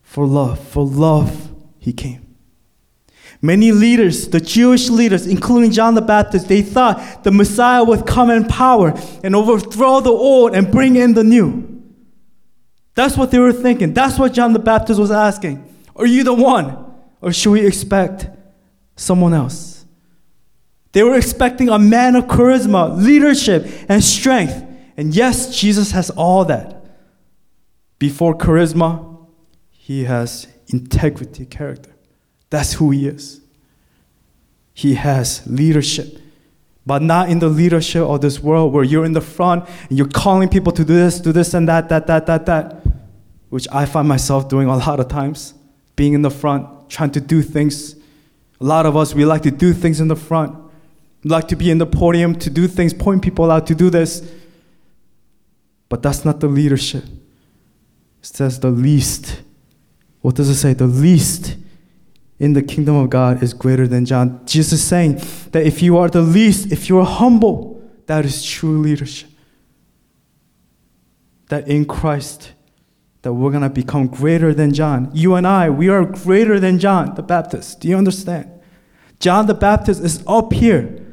For 0.00 0.26
love, 0.26 0.58
for 0.58 0.86
love, 0.86 1.52
he 1.78 1.92
came. 1.92 2.34
Many 3.42 3.72
leaders, 3.72 4.28
the 4.28 4.40
Jewish 4.40 4.88
leaders, 4.88 5.26
including 5.26 5.70
John 5.70 5.94
the 5.94 6.00
Baptist, 6.00 6.48
they 6.48 6.62
thought 6.62 7.24
the 7.24 7.30
Messiah 7.30 7.84
would 7.84 8.06
come 8.06 8.30
in 8.30 8.46
power 8.46 8.94
and 9.22 9.36
overthrow 9.36 10.00
the 10.00 10.08
old 10.08 10.54
and 10.54 10.72
bring 10.72 10.96
in 10.96 11.12
the 11.12 11.24
new. 11.24 11.79
That's 13.00 13.16
what 13.16 13.30
they 13.30 13.38
were 13.38 13.54
thinking. 13.54 13.94
That's 13.94 14.18
what 14.18 14.34
John 14.34 14.52
the 14.52 14.58
Baptist 14.58 15.00
was 15.00 15.10
asking. 15.10 15.66
Are 15.96 16.04
you 16.04 16.22
the 16.22 16.34
one? 16.34 16.92
Or 17.22 17.32
should 17.32 17.52
we 17.52 17.66
expect 17.66 18.28
someone 18.94 19.32
else? 19.32 19.86
They 20.92 21.02
were 21.02 21.14
expecting 21.14 21.70
a 21.70 21.78
man 21.78 22.14
of 22.14 22.24
charisma, 22.24 22.94
leadership, 23.02 23.66
and 23.88 24.04
strength. 24.04 24.62
And 24.98 25.16
yes, 25.16 25.58
Jesus 25.58 25.92
has 25.92 26.10
all 26.10 26.44
that. 26.44 26.76
Before 27.98 28.36
charisma, 28.36 29.26
he 29.70 30.04
has 30.04 30.46
integrity, 30.66 31.46
character. 31.46 31.94
That's 32.50 32.74
who 32.74 32.90
he 32.90 33.08
is. 33.08 33.40
He 34.74 34.92
has 34.92 35.42
leadership 35.46 36.20
but 36.86 37.02
not 37.02 37.28
in 37.28 37.38
the 37.38 37.48
leadership 37.48 38.02
of 38.02 38.20
this 38.20 38.40
world 38.40 38.72
where 38.72 38.82
you're 38.82 39.04
in 39.04 39.12
the 39.12 39.20
front 39.20 39.68
and 39.88 39.96
you're 39.96 40.08
calling 40.08 40.48
people 40.48 40.72
to 40.72 40.84
do 40.84 40.94
this, 40.94 41.20
do 41.20 41.30
this, 41.30 41.54
and 41.54 41.68
that, 41.68 41.88
that, 41.88 42.06
that, 42.06 42.26
that, 42.26 42.46
that, 42.46 42.79
which 43.50 43.68
I 43.70 43.84
find 43.84 44.08
myself 44.08 44.48
doing 44.48 44.68
a 44.68 44.76
lot 44.76 44.98
of 44.98 45.08
times, 45.08 45.54
being 45.96 46.14
in 46.14 46.22
the 46.22 46.30
front, 46.30 46.88
trying 46.88 47.10
to 47.10 47.20
do 47.20 47.42
things. 47.42 47.94
A 48.60 48.64
lot 48.64 48.86
of 48.86 48.96
us, 48.96 49.14
we 49.14 49.24
like 49.24 49.42
to 49.42 49.50
do 49.50 49.72
things 49.72 50.00
in 50.00 50.08
the 50.08 50.16
front. 50.16 50.56
We 51.22 51.30
like 51.30 51.48
to 51.48 51.56
be 51.56 51.70
in 51.70 51.78
the 51.78 51.86
podium 51.86 52.38
to 52.38 52.50
do 52.50 52.66
things, 52.66 52.94
point 52.94 53.22
people 53.22 53.50
out 53.50 53.66
to 53.66 53.74
do 53.74 53.90
this. 53.90 54.28
But 55.88 56.02
that's 56.02 56.24
not 56.24 56.40
the 56.40 56.46
leadership. 56.46 57.04
It 57.04 58.26
says 58.26 58.60
the 58.60 58.70
least. 58.70 59.42
What 60.20 60.36
does 60.36 60.48
it 60.48 60.54
say? 60.54 60.72
The 60.72 60.86
least 60.86 61.56
in 62.38 62.52
the 62.52 62.62
kingdom 62.62 62.96
of 62.96 63.10
God 63.10 63.42
is 63.42 63.52
greater 63.52 63.88
than 63.88 64.06
John. 64.06 64.40
Jesus 64.46 64.74
is 64.74 64.86
saying 64.86 65.20
that 65.52 65.66
if 65.66 65.82
you 65.82 65.98
are 65.98 66.08
the 66.08 66.22
least, 66.22 66.70
if 66.70 66.88
you 66.88 66.98
are 66.98 67.06
humble, 67.06 67.82
that 68.06 68.24
is 68.24 68.44
true 68.44 68.78
leadership. 68.78 69.28
That 71.48 71.68
in 71.68 71.84
Christ, 71.84 72.52
that 73.22 73.32
we're 73.34 73.50
going 73.50 73.62
to 73.62 73.70
become 73.70 74.06
greater 74.06 74.54
than 74.54 74.72
John. 74.72 75.10
You 75.12 75.34
and 75.34 75.46
I, 75.46 75.68
we 75.70 75.88
are 75.88 76.04
greater 76.04 76.58
than 76.58 76.78
John 76.78 77.14
the 77.14 77.22
Baptist. 77.22 77.80
Do 77.80 77.88
you 77.88 77.96
understand? 77.96 78.50
John 79.18 79.46
the 79.46 79.54
Baptist 79.54 80.02
is 80.02 80.24
up 80.26 80.52
here. 80.52 81.06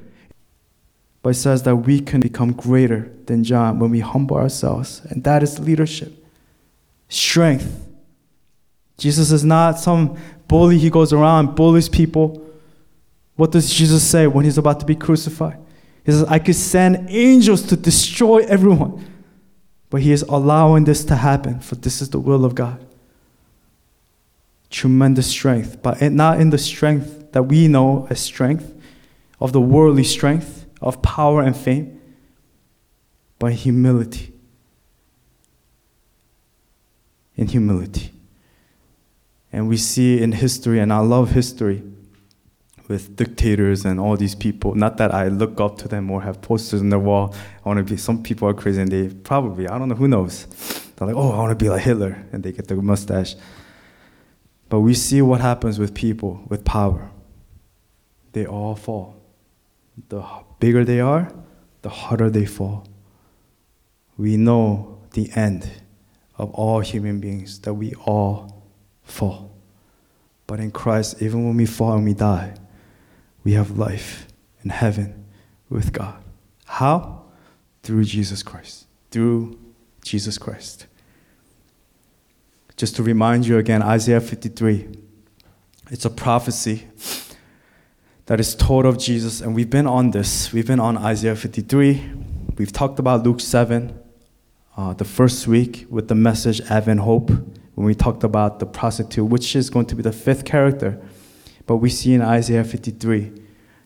But 1.22 1.32
it 1.32 1.40
says 1.40 1.64
that 1.64 1.76
we 1.76 2.00
can 2.00 2.22
become 2.22 2.54
greater 2.54 3.12
than 3.26 3.44
John 3.44 3.80
when 3.80 3.92
we 3.92 4.00
humble 4.00 4.38
ourselves. 4.38 5.02
And 5.10 5.24
that 5.26 5.44
is 5.44 5.60
leadership. 5.60 6.14
Strength. 7.10 7.86
Jesus 8.98 9.32
is 9.32 9.44
not 9.44 9.78
some 9.78 10.18
bully, 10.48 10.78
he 10.78 10.90
goes 10.90 11.12
around, 11.12 11.56
bullies 11.56 11.90
people. 11.90 12.44
What 13.36 13.52
does 13.52 13.72
Jesus 13.74 14.08
say 14.08 14.26
when 14.26 14.46
he's 14.46 14.58
about 14.58 14.80
to 14.80 14.86
be 14.86 14.96
crucified? 14.96 15.60
He 16.06 16.12
says, 16.12 16.24
I 16.24 16.40
could 16.40 16.56
send 16.56 17.10
angels 17.10 17.64
to 17.64 17.76
destroy 17.76 18.40
everyone. 18.46 19.06
But 19.90 20.02
he 20.02 20.12
is 20.12 20.24
allowing 20.24 20.84
this 20.84 21.06
to 21.06 21.16
happen, 21.16 21.60
for 21.60 21.76
this 21.76 22.02
is 22.02 22.10
the 22.10 22.20
will 22.20 22.44
of 22.44 22.56
God. 22.56 22.86
Tremendous 24.70 25.28
strength, 25.28 25.82
but 25.82 26.02
not 26.02 26.42
in 26.42 26.50
the 26.50 26.58
strength 26.58 27.32
that 27.32 27.44
we 27.44 27.68
know 27.68 28.08
as 28.10 28.20
strength, 28.20 28.74
of 29.40 29.54
the 29.54 29.62
worldly 29.62 30.04
strength, 30.04 30.66
of 30.82 31.02
power 31.02 31.42
and 31.42 31.56
fame, 31.56 32.02
but 33.40 33.54
humility. 33.54 34.34
In 37.36 37.48
humility. 37.48 38.12
And 39.54 39.70
we 39.70 39.78
see 39.78 40.22
in 40.22 40.34
history, 40.34 40.80
and 40.80 40.92
I 40.92 41.00
love 41.00 41.32
history 41.32 41.84
with 42.88 43.16
dictators 43.16 43.86
and 43.86 44.00
all 44.00 44.16
these 44.16 44.36
people. 44.36 44.76
Not 44.76 44.98
that 44.98 45.14
I 45.14 45.28
look 45.28 45.60
up 45.60 45.78
to 45.80 45.88
them 45.88 46.10
or 46.10 46.22
have 46.22 46.42
posters 46.42 46.82
on 46.82 46.90
the 46.90 47.00
wall. 47.00 47.36
I 47.66 47.70
want 47.70 47.78
to 47.80 47.84
be, 47.84 47.98
some 47.98 48.24
people 48.24 48.48
are 48.48 48.54
crazy 48.54 48.82
and 48.82 48.92
they 48.92 49.10
probably, 49.10 49.68
I 49.68 49.78
don't 49.78 49.90
know, 49.90 49.96
who 49.96 50.08
knows. 50.08 50.46
They're 50.96 51.08
like, 51.08 51.16
oh, 51.16 51.32
I 51.32 51.38
want 51.38 51.58
to 51.58 51.64
be 51.64 51.70
like 51.70 51.82
Hitler. 51.82 52.26
And 52.32 52.44
they 52.44 52.52
get 52.52 52.68
the 52.68 52.76
mustache. 52.76 53.36
But 54.70 54.80
we 54.82 54.94
see 54.94 55.22
what 55.22 55.42
happens 55.42 55.80
with 55.80 55.94
people 55.94 56.44
with 56.48 56.64
power. 56.64 57.10
They 58.34 58.46
all 58.46 58.76
fall. 58.76 59.16
The 60.10 60.24
bigger 60.60 60.86
they 60.86 61.00
are, 61.00 61.32
the 61.82 61.90
harder 61.90 62.30
they 62.30 62.46
fall. 62.46 62.88
We 64.18 64.38
know 64.38 65.00
the 65.12 65.30
end 65.36 65.70
of 66.38 66.52
all 66.52 66.82
human 66.82 67.20
beings, 67.20 67.60
that 67.62 67.74
we 67.74 67.94
all 68.06 68.64
fall. 69.04 69.56
But 70.46 70.60
in 70.60 70.72
Christ, 70.72 71.22
even 71.22 71.46
when 71.46 71.58
we 71.58 71.66
fall 71.66 71.94
and 71.94 72.06
we 72.06 72.14
die, 72.14 72.54
we 73.48 73.54
have 73.54 73.78
life 73.78 74.28
in 74.62 74.70
heaven 74.70 75.24
with 75.70 75.94
God. 75.94 76.22
How? 76.66 77.22
Through 77.82 78.04
Jesus 78.04 78.44
Christ. 78.44 78.88
Through 79.10 79.58
Jesus 80.04 80.38
Christ. 80.38 80.86
Just 82.76 82.98
to 82.98 83.04
remind 83.04 83.48
you 83.48 83.58
again, 83.58 83.82
Isaiah 83.82 84.20
53. 84.20 84.90
It's 85.92 86.04
a 86.04 86.10
prophecy 86.10 86.90
that 88.26 88.42
is 88.42 88.54
told 88.54 88.86
of 88.86 89.00
Jesus, 89.00 89.40
and 89.40 89.56
we've 89.56 89.70
been 89.70 89.88
on 89.88 90.12
this. 90.12 90.52
We've 90.52 90.68
been 90.68 90.82
on 90.82 90.98
Isaiah 90.98 91.38
53. 91.38 92.04
We've 92.58 92.74
talked 92.74 93.00
about 93.00 93.24
Luke 93.24 93.40
7 93.40 93.98
uh, 94.76 94.94
the 94.96 95.06
first 95.06 95.48
week 95.48 95.86
with 95.90 96.10
the 96.10 96.16
message 96.16 96.60
Advent 96.70 97.00
Hope 97.00 97.30
when 97.76 97.88
we 97.88 97.96
talked 97.96 98.26
about 98.26 98.60
the 98.60 98.66
prostitute, 98.66 99.30
which 99.30 99.56
is 99.56 99.70
going 99.70 99.86
to 99.86 99.96
be 99.96 100.04
the 100.04 100.12
fifth 100.12 100.44
character. 100.44 101.02
But 101.68 101.78
we 101.78 101.90
see 101.90 102.14
in 102.14 102.22
Isaiah 102.22 102.64
53 102.64 103.32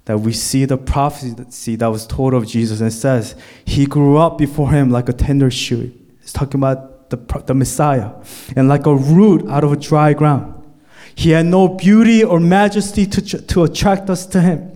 that 0.06 0.20
we 0.20 0.32
see 0.34 0.66
the 0.66 0.78
prophecy 0.78 1.76
that 1.76 1.88
was 1.88 2.08
told 2.08 2.34
of 2.34 2.48
Jesus 2.48 2.80
and 2.80 2.94
says, 2.94 3.36
He 3.66 3.86
grew 3.86 4.18
up 4.18 4.38
before 4.38 4.72
him 4.72 4.90
like 4.90 5.10
a 5.10 5.14
tender 5.14 5.52
shoot. 5.52 5.94
It's 6.22 6.32
talking 6.32 6.60
about 6.60 7.10
the, 7.10 7.18
the 7.46 7.54
Messiah, 7.54 8.14
and 8.56 8.70
like 8.70 8.86
a 8.86 8.96
root 8.96 9.48
out 9.50 9.64
of 9.64 9.74
a 9.74 9.76
dry 9.76 10.14
ground. 10.14 10.58
He 11.14 11.32
had 11.32 11.46
no 11.46 11.68
beauty 11.68 12.24
or 12.24 12.40
majesty 12.40 13.06
to, 13.06 13.22
to 13.42 13.64
attract 13.64 14.10
us 14.10 14.26
to 14.28 14.42
him, 14.42 14.71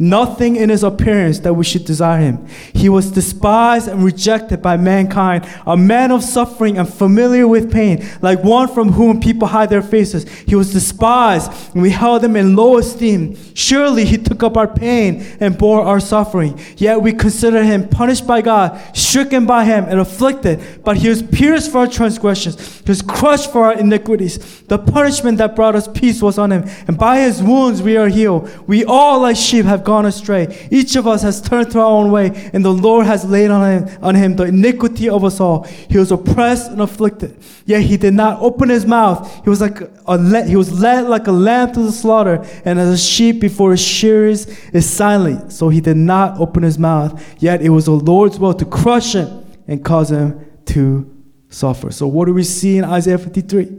nothing 0.00 0.56
in 0.56 0.70
his 0.70 0.82
appearance 0.82 1.40
that 1.40 1.52
we 1.52 1.62
should 1.62 1.84
desire 1.84 2.18
him. 2.18 2.46
He 2.72 2.88
was 2.88 3.10
despised 3.10 3.86
and 3.86 4.02
rejected 4.02 4.62
by 4.62 4.78
mankind, 4.78 5.46
a 5.66 5.76
man 5.76 6.10
of 6.10 6.24
suffering 6.24 6.78
and 6.78 6.92
familiar 6.92 7.46
with 7.46 7.70
pain, 7.70 8.08
like 8.22 8.42
one 8.42 8.66
from 8.68 8.92
whom 8.92 9.20
people 9.20 9.46
hide 9.46 9.68
their 9.68 9.82
faces. 9.82 10.26
He 10.46 10.54
was 10.54 10.72
despised, 10.72 11.52
and 11.74 11.82
we 11.82 11.90
held 11.90 12.24
him 12.24 12.34
in 12.34 12.56
low 12.56 12.78
esteem. 12.78 13.36
Surely 13.54 14.06
he 14.06 14.16
took 14.16 14.42
up 14.42 14.56
our 14.56 14.66
pain 14.66 15.22
and 15.38 15.58
bore 15.58 15.82
our 15.82 16.00
suffering. 16.00 16.58
Yet 16.78 17.02
we 17.02 17.12
consider 17.12 17.62
him 17.62 17.86
punished 17.86 18.26
by 18.26 18.40
God, 18.40 18.80
stricken 18.96 19.44
by 19.44 19.66
him, 19.66 19.84
and 19.84 20.00
afflicted. 20.00 20.82
But 20.82 20.96
he 20.96 21.10
was 21.10 21.22
pierced 21.22 21.72
for 21.72 21.78
our 21.78 21.86
transgressions, 21.86 22.78
he 22.78 22.90
was 22.90 23.02
crushed 23.02 23.52
for 23.52 23.66
our 23.66 23.74
iniquities. 23.74 24.62
The 24.62 24.78
punishment 24.78 25.36
that 25.38 25.54
brought 25.54 25.74
us 25.74 25.88
peace 25.88 26.22
was 26.22 26.38
on 26.38 26.52
him, 26.52 26.64
and 26.88 26.96
by 26.96 27.20
his 27.20 27.42
wounds 27.42 27.82
we 27.82 27.98
are 27.98 28.08
healed. 28.08 28.50
We 28.66 28.86
all, 28.86 29.20
like 29.20 29.36
sheep, 29.36 29.66
have 29.66 29.84
gone 29.90 30.06
astray. 30.06 30.68
Each 30.70 30.94
of 30.94 31.08
us 31.08 31.22
has 31.22 31.42
turned 31.42 31.72
to 31.72 31.80
our 31.80 31.84
own 31.84 32.12
way, 32.12 32.50
and 32.52 32.64
the 32.64 32.72
Lord 32.72 33.06
has 33.06 33.24
laid 33.24 33.50
on 33.50 33.62
him, 33.68 33.98
on 34.00 34.14
him 34.14 34.36
the 34.36 34.44
iniquity 34.44 35.08
of 35.08 35.24
us 35.24 35.40
all. 35.40 35.64
He 35.64 35.98
was 35.98 36.12
oppressed 36.12 36.70
and 36.70 36.80
afflicted, 36.80 37.36
yet 37.66 37.82
he 37.82 37.96
did 37.96 38.14
not 38.14 38.40
open 38.40 38.68
his 38.68 38.86
mouth. 38.86 39.18
He 39.42 39.50
was 39.50 39.60
like 39.60 39.80
a 39.80 40.16
le- 40.16 40.44
he 40.44 40.54
was 40.54 40.80
led 40.80 41.08
like 41.08 41.26
a 41.26 41.32
lamb 41.32 41.72
to 41.72 41.82
the 41.82 41.90
slaughter, 41.90 42.46
and 42.64 42.78
as 42.78 42.88
a 42.88 42.96
sheep 42.96 43.40
before 43.40 43.72
his 43.72 43.80
shearers 43.80 44.46
is 44.72 44.88
silent, 44.88 45.52
so 45.52 45.68
he 45.70 45.80
did 45.80 45.96
not 45.96 46.38
open 46.38 46.62
his 46.62 46.78
mouth. 46.78 47.20
Yet 47.42 47.60
it 47.60 47.70
was 47.70 47.86
the 47.86 47.90
Lord's 47.90 48.38
will 48.38 48.54
to 48.54 48.64
crush 48.64 49.14
him 49.14 49.44
and 49.66 49.84
cause 49.84 50.12
him 50.12 50.46
to 50.66 51.10
suffer. 51.48 51.90
So 51.90 52.06
what 52.06 52.26
do 52.26 52.34
we 52.34 52.44
see 52.44 52.78
in 52.78 52.84
Isaiah 52.84 53.18
53? 53.18 53.76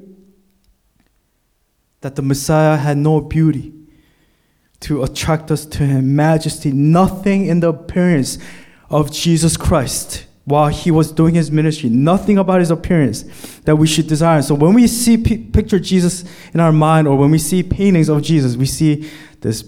That 2.02 2.18
the 2.18 2.22
Messiah 2.22 2.76
had 2.76 2.98
no 2.98 3.22
beauty 3.22 3.81
to 4.82 5.04
attract 5.04 5.52
us 5.52 5.66
to 5.66 5.86
him, 5.86 6.16
majesty, 6.16 6.72
nothing 6.72 7.46
in 7.46 7.60
the 7.60 7.70
appearance 7.70 8.38
of 8.90 9.12
Jesus 9.12 9.56
Christ 9.56 10.26
while 10.44 10.70
he 10.70 10.92
was 10.92 11.12
doing 11.12 11.36
his 11.36 11.52
ministry, 11.52 11.90
nothing 11.90 12.38
about 12.38 12.60
his 12.60 12.72
appearance 12.72 13.24
that 13.62 13.76
we 13.76 13.88
should 13.88 14.08
desire. 14.08 14.42
So 14.42 14.56
when 14.56 14.74
we 14.74 14.88
see 14.88 15.18
picture 15.18 15.80
Jesus 15.80 16.26
in 16.54 16.60
our 16.60 16.72
mind 16.72 17.08
or 17.08 17.16
when 17.16 17.32
we 17.32 17.38
see 17.38 17.64
paintings 17.64 18.10
of 18.10 18.22
Jesus, 18.24 18.56
we 18.58 18.66
see 18.66 19.10
this 19.42 19.62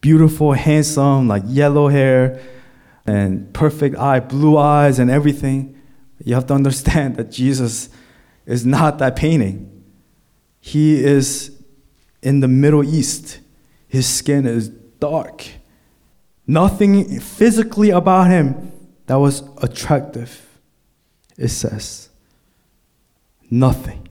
beautiful, 0.00 0.52
handsome, 0.52 1.26
like 1.26 1.42
yellow 1.46 1.88
hair 1.88 2.40
and 3.04 3.52
perfect 3.52 3.96
eye, 3.96 4.20
blue 4.20 4.56
eyes 4.56 5.00
and 5.00 5.10
everything. 5.10 5.76
You 6.24 6.34
have 6.34 6.46
to 6.46 6.54
understand 6.54 7.16
that 7.16 7.32
Jesus 7.32 7.88
is 8.46 8.64
not 8.64 8.98
that 8.98 9.16
painting. 9.16 9.84
He 10.60 11.02
is 11.04 11.60
in 12.22 12.40
the 12.40 12.48
Middle 12.48 12.84
East 12.84 13.40
his 13.96 14.06
skin 14.06 14.46
is 14.46 14.68
dark. 14.68 15.46
Nothing 16.46 17.18
physically 17.18 17.90
about 17.90 18.28
him 18.28 18.70
that 19.06 19.16
was 19.16 19.42
attractive, 19.62 20.46
it 21.38 21.48
says. 21.48 22.10
Nothing 23.50 24.06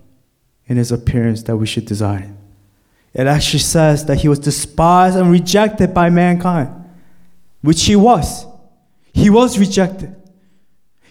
in 0.67 0.77
his 0.77 0.91
appearance 0.91 1.43
that 1.43 1.55
we 1.55 1.67
should 1.67 1.86
desire. 1.86 2.33
It 3.13 3.27
actually 3.27 3.59
says 3.59 4.05
that 4.05 4.17
he 4.17 4.27
was 4.27 4.39
despised 4.39 5.15
and 5.17 5.31
rejected 5.31 5.93
by 5.93 6.09
mankind, 6.09 6.69
which 7.61 7.83
he 7.83 7.95
was. 7.95 8.45
He 9.13 9.29
was 9.29 9.59
rejected. 9.59 10.15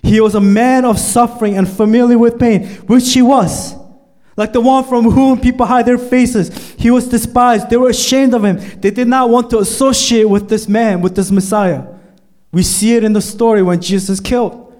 He 0.02 0.20
was 0.20 0.34
a 0.34 0.40
man 0.40 0.84
of 0.84 0.98
suffering 0.98 1.56
and 1.56 1.66
familiar 1.68 2.18
with 2.18 2.38
pain, 2.38 2.66
which 2.88 3.14
he 3.14 3.22
was 3.22 3.76
like 4.36 4.52
the 4.52 4.60
one 4.60 4.84
from 4.84 5.10
whom 5.10 5.40
people 5.40 5.66
hide 5.66 5.86
their 5.86 5.98
faces. 5.98 6.74
He 6.78 6.90
was 6.90 7.08
despised. 7.08 7.70
They 7.70 7.76
were 7.76 7.90
ashamed 7.90 8.34
of 8.34 8.44
him. 8.44 8.58
They 8.80 8.90
did 8.90 9.08
not 9.08 9.30
want 9.30 9.50
to 9.50 9.58
associate 9.58 10.28
with 10.28 10.48
this 10.48 10.68
man, 10.68 11.00
with 11.00 11.14
this 11.14 11.30
Messiah. 11.30 11.86
We 12.52 12.62
see 12.62 12.94
it 12.94 13.04
in 13.04 13.12
the 13.12 13.20
story 13.20 13.62
when 13.62 13.80
Jesus 13.80 14.08
is 14.08 14.20
killed, 14.20 14.72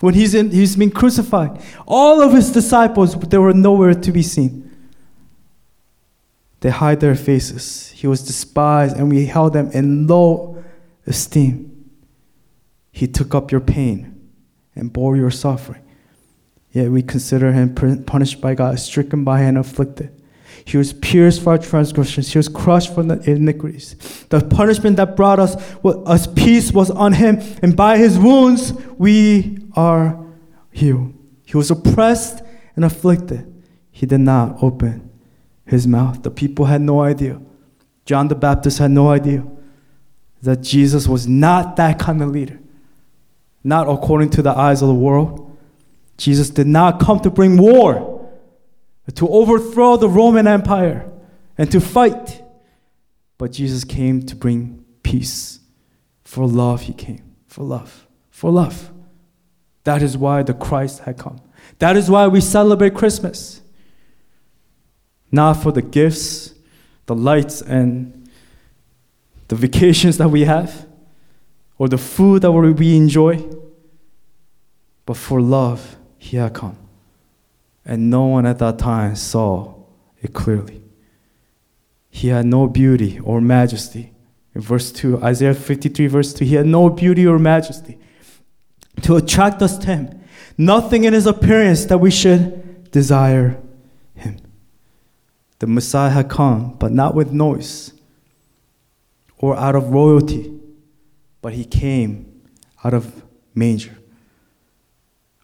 when 0.00 0.14
he's, 0.14 0.34
in, 0.34 0.50
he's 0.50 0.76
been 0.76 0.90
crucified. 0.90 1.60
All 1.86 2.20
of 2.20 2.32
his 2.32 2.50
disciples, 2.50 3.14
they 3.14 3.38
were 3.38 3.52
nowhere 3.52 3.94
to 3.94 4.12
be 4.12 4.22
seen. 4.22 4.70
They 6.60 6.70
hide 6.70 7.00
their 7.00 7.14
faces. 7.14 7.90
He 7.92 8.06
was 8.06 8.22
despised, 8.22 8.96
and 8.96 9.08
we 9.08 9.26
held 9.26 9.54
them 9.54 9.70
in 9.72 10.06
low 10.06 10.62
esteem. 11.06 11.88
He 12.92 13.06
took 13.06 13.34
up 13.34 13.50
your 13.50 13.60
pain 13.60 14.30
and 14.74 14.92
bore 14.92 15.16
your 15.16 15.30
suffering. 15.30 15.82
Yet 16.72 16.90
we 16.90 17.02
consider 17.02 17.52
him 17.52 17.74
punished 17.74 18.40
by 18.40 18.54
God, 18.54 18.78
stricken 18.78 19.24
by 19.24 19.40
and 19.40 19.58
afflicted. 19.58 20.16
He 20.64 20.76
was 20.76 20.92
pierced 20.92 21.42
for 21.42 21.50
our 21.50 21.58
transgressions. 21.58 22.32
He 22.32 22.38
was 22.38 22.48
crushed 22.48 22.94
for 22.94 23.02
the 23.02 23.18
iniquities. 23.28 23.96
The 24.28 24.40
punishment 24.40 24.96
that 24.98 25.16
brought 25.16 25.40
us, 25.40 25.56
us 25.84 26.26
peace 26.28 26.70
was 26.72 26.90
on 26.90 27.14
him, 27.14 27.40
and 27.62 27.76
by 27.76 27.98
his 27.98 28.18
wounds 28.18 28.72
we 28.98 29.58
are 29.74 30.24
healed. 30.70 31.12
He 31.44 31.56
was 31.56 31.70
oppressed 31.70 32.42
and 32.76 32.84
afflicted. 32.84 33.62
He 33.90 34.06
did 34.06 34.20
not 34.20 34.62
open 34.62 35.10
his 35.64 35.86
mouth. 35.86 36.22
The 36.22 36.30
people 36.30 36.66
had 36.66 36.80
no 36.82 37.00
idea. 37.00 37.40
John 38.04 38.28
the 38.28 38.34
Baptist 38.34 38.78
had 38.78 38.92
no 38.92 39.08
idea 39.10 39.44
that 40.42 40.60
Jesus 40.60 41.08
was 41.08 41.26
not 41.26 41.76
that 41.76 41.98
kind 41.98 42.22
of 42.22 42.30
leader, 42.30 42.60
not 43.64 43.88
according 43.88 44.30
to 44.30 44.42
the 44.42 44.56
eyes 44.56 44.82
of 44.82 44.88
the 44.88 44.94
world 44.94 45.49
Jesus 46.20 46.50
did 46.50 46.66
not 46.66 47.00
come 47.00 47.18
to 47.20 47.30
bring 47.30 47.56
war, 47.56 48.28
to 49.14 49.26
overthrow 49.26 49.96
the 49.96 50.08
Roman 50.08 50.46
Empire 50.46 51.10
and 51.56 51.72
to 51.72 51.80
fight. 51.80 52.42
But 53.38 53.52
Jesus 53.52 53.84
came 53.84 54.22
to 54.24 54.36
bring 54.36 54.84
peace. 55.02 55.60
For 56.22 56.46
love, 56.46 56.82
he 56.82 56.92
came. 56.92 57.36
For 57.46 57.64
love. 57.64 58.06
For 58.28 58.50
love. 58.52 58.92
That 59.84 60.02
is 60.02 60.14
why 60.14 60.42
the 60.42 60.52
Christ 60.52 61.00
had 61.00 61.16
come. 61.16 61.40
That 61.78 61.96
is 61.96 62.10
why 62.10 62.26
we 62.26 62.42
celebrate 62.42 62.94
Christmas. 62.94 63.62
Not 65.32 65.54
for 65.54 65.72
the 65.72 65.80
gifts, 65.80 66.54
the 67.06 67.14
lights, 67.14 67.62
and 67.62 68.28
the 69.48 69.56
vacations 69.56 70.18
that 70.18 70.28
we 70.28 70.44
have, 70.44 70.86
or 71.78 71.88
the 71.88 71.96
food 71.96 72.42
that 72.42 72.52
we 72.52 72.94
enjoy, 72.94 73.42
but 75.06 75.16
for 75.16 75.40
love 75.40 75.96
he 76.20 76.36
had 76.36 76.52
come. 76.52 76.76
And 77.84 78.10
no 78.10 78.26
one 78.26 78.44
at 78.44 78.58
that 78.58 78.78
time 78.78 79.16
saw 79.16 79.74
it 80.20 80.34
clearly. 80.34 80.82
He 82.10 82.28
had 82.28 82.44
no 82.44 82.68
beauty 82.68 83.18
or 83.18 83.40
majesty. 83.40 84.12
In 84.54 84.60
verse 84.60 84.92
2, 84.92 85.22
Isaiah 85.22 85.54
53, 85.54 86.06
verse 86.08 86.34
2, 86.34 86.44
he 86.44 86.56
had 86.56 86.66
no 86.66 86.90
beauty 86.90 87.26
or 87.26 87.38
majesty 87.38 87.98
to 89.02 89.16
attract 89.16 89.62
us 89.62 89.78
to 89.78 89.86
him. 89.86 90.20
Nothing 90.58 91.04
in 91.04 91.14
his 91.14 91.26
appearance 91.26 91.86
that 91.86 91.98
we 91.98 92.10
should 92.10 92.90
desire 92.90 93.58
him. 94.14 94.36
The 95.58 95.66
Messiah 95.66 96.10
had 96.10 96.28
come, 96.28 96.74
but 96.74 96.92
not 96.92 97.14
with 97.14 97.32
noise 97.32 97.94
or 99.38 99.56
out 99.56 99.74
of 99.74 99.88
royalty, 99.88 100.52
but 101.40 101.54
he 101.54 101.64
came 101.64 102.42
out 102.84 102.92
of 102.92 103.22
manger. 103.54 103.96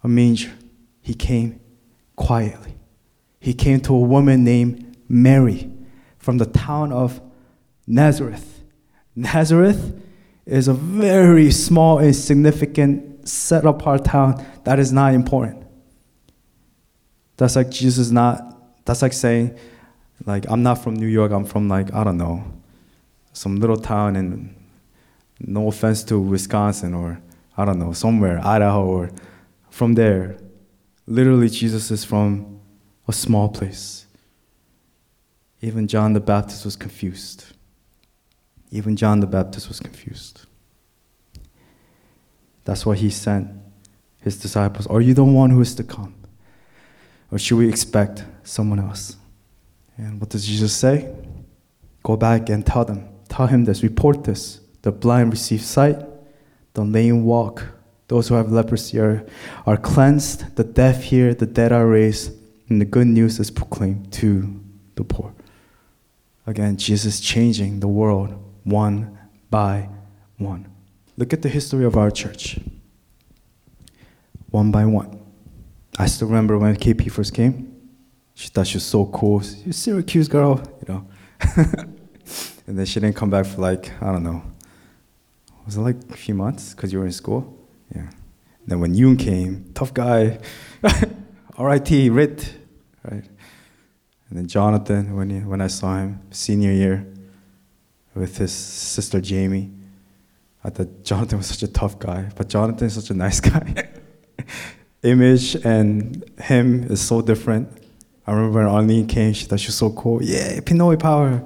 A 0.03 0.09
manger. 0.09 0.53
He 1.07 1.15
came 1.15 1.61
quietly. 2.17 2.75
He 3.39 3.55
came 3.55 3.79
to 3.83 3.95
a 3.95 4.01
woman 4.01 4.43
named 4.43 4.97
Mary 5.09 5.71
from 6.19 6.39
the 6.39 6.47
town 6.47 6.91
of 6.91 7.21
Nazareth. 7.87 8.65
Nazareth 9.15 10.03
is 10.47 10.67
a 10.67 10.75
very 10.75 11.53
small, 11.53 12.01
insignificant, 12.01 13.29
set 13.29 13.65
apart 13.65 14.05
town 14.05 14.45
that 14.65 14.81
is 14.81 14.93
not 14.93 15.15
important. 15.15 15.65
That's 17.37 17.55
like 17.55 17.71
Jesus 17.71 18.11
not, 18.11 18.85
that's 18.85 19.01
like 19.01 19.13
saying, 19.13 19.57
like, 20.25 20.45
I'm 20.51 20.65
not 20.65 20.83
from 20.83 20.95
New 20.95 21.07
York, 21.07 21.31
I'm 21.31 21.45
from, 21.45 21.69
like, 21.69 21.95
I 21.95 22.03
don't 22.03 22.19
know, 22.19 22.43
some 23.33 23.61
little 23.61 23.77
town 23.77 24.17
in, 24.17 24.57
no 25.39 25.69
offense 25.69 26.03
to 26.05 26.19
Wisconsin 26.19 26.95
or, 26.95 27.21
I 27.57 27.65
don't 27.65 27.79
know, 27.79 27.93
somewhere, 27.93 28.41
Idaho 28.45 28.85
or 28.85 29.11
from 29.71 29.95
there. 29.95 30.39
Literally, 31.07 31.49
Jesus 31.49 31.91
is 31.91 32.05
from 32.05 32.61
a 33.07 33.13
small 33.13 33.49
place. 33.49 34.07
Even 35.63 35.87
John 35.87 36.13
the 36.13 36.21
Baptist 36.21 36.65
was 36.65 36.77
confused. 36.77 37.45
Even 38.71 38.97
John 38.97 39.21
the 39.21 39.27
Baptist 39.27 39.69
was 39.69 39.81
confused. 39.81 40.47
That's 42.65 42.85
why 42.85 42.97
he 42.97 43.11
sent 43.11 43.49
his 44.21 44.39
disciples 44.39 44.89
Are 44.89 45.01
you 45.01 45.15
the 45.15 45.25
one 45.25 45.51
who 45.51 45.61
is 45.61 45.75
to 45.77 45.85
come? 45.85 46.15
Or 47.31 47.39
should 47.39 47.59
we 47.59 47.69
expect 47.69 48.25
someone 48.43 48.81
else? 48.81 49.17
And 49.97 50.21
what 50.21 50.31
does 50.31 50.47
Jesus 50.47 50.73
say? 50.73 51.13
Go 52.03 52.17
back 52.17 52.49
and 52.51 52.65
tell 52.67 52.85
them. 52.85 53.09
Tell 53.29 53.47
him 53.47 53.65
this. 53.65 53.83
Report 53.83 54.25
this. 54.25 54.61
The 54.83 54.93
blind 54.93 55.33
receive 55.33 55.63
sight, 55.63 55.99
the 56.75 56.85
lame 56.85 57.25
walk, 57.25 57.65
those 58.09 58.29
who 58.29 58.35
have 58.35 58.53
leprosy 58.53 58.99
are, 58.99 59.27
are 59.67 59.77
cleansed, 59.77 60.57
the 60.57 60.65
deaf 60.65 61.03
hear, 61.05 61.35
the 61.35 61.47
dead 61.47 61.73
are 61.73 61.87
raised, 61.87 62.33
and 62.69 62.81
the 62.81 62.85
good 62.85 63.07
news 63.07 63.39
is 63.39 63.51
proclaimed 63.51 64.13
to 64.13 64.61
the 64.95 65.05
poor. 65.05 65.35
Again, 66.47 66.77
Jesus 66.77 67.21
changing 67.21 67.81
the 67.81 67.89
world 67.89 68.35
one 68.65 69.19
by 69.51 69.89
one. 70.39 70.67
Look 71.17 71.33
at 71.33 71.43
the 71.43 71.49
history 71.49 71.85
of 71.85 71.97
our 71.97 72.11
church. 72.11 72.59
One 74.51 74.71
by 74.71 74.85
one. 74.85 75.21
I 75.99 76.07
still 76.07 76.29
remember 76.29 76.59
when 76.59 76.77
KP 76.77 77.11
first 77.11 77.35
came. 77.35 77.73
She 78.35 78.49
thought 78.49 78.67
she 78.67 78.77
was 78.77 78.85
so 78.85 79.07
cool. 79.07 79.41
A 79.41 79.73
Syracuse 79.73 80.29
girl, 80.29 80.61
you 80.87 80.95
know. 80.95 81.07
and 82.67 82.79
then 82.79 82.85
she 82.85 83.01
didn't 83.01 83.17
come 83.17 83.31
back 83.31 83.47
for 83.47 83.63
like, 83.63 83.91
I 84.03 84.13
don't 84.13 84.23
know. 84.23 84.43
Was 85.65 85.77
it 85.77 85.81
like 85.81 85.97
a 86.11 86.17
few 86.17 86.35
months 86.35 86.75
because 86.75 86.93
you 86.93 86.99
were 86.99 87.07
in 87.07 87.13
school? 87.13 87.56
Then 88.67 88.81
when 88.81 88.95
Yoon 88.95 89.19
came, 89.19 89.71
tough 89.75 89.95
guy, 89.95 90.39
RIT, 91.59 91.91
RIT, 91.91 92.55
right? 93.05 93.25
And 94.29 94.39
then 94.39 94.49
Jonathan, 94.49 95.15
when, 95.15 95.31
he, 95.31 95.39
when 95.41 95.61
I 95.61 95.69
saw 95.69 95.99
him, 95.99 96.21
senior 96.31 96.73
year, 96.73 97.07
with 98.15 98.39
his 98.39 98.53
sister 98.53 99.21
Jamie, 99.21 99.71
I 100.65 100.71
thought 100.71 101.05
Jonathan 101.05 101.39
was 101.39 101.47
such 101.47 101.63
a 101.63 101.69
tough 101.69 101.99
guy, 101.99 102.31
but 102.35 102.49
Jonathan 102.49 102.89
is 102.89 102.95
such 102.95 103.11
a 103.11 103.15
nice 103.15 103.41
guy. 103.51 103.89
Image 105.03 105.55
and 105.65 106.25
him 106.41 106.85
is 106.85 107.01
so 107.01 107.23
different. 107.23 107.69
I 108.27 108.33
remember 108.33 108.59
when 108.59 108.67
Arlene 108.67 109.07
came, 109.07 109.33
she 109.33 109.45
thought 109.45 109.61
she 109.61 109.69
was 109.69 109.77
so 109.77 109.91
cool. 109.91 110.21
Yeah, 110.23 110.59
Pinoy 110.61 110.99
power. 110.99 111.45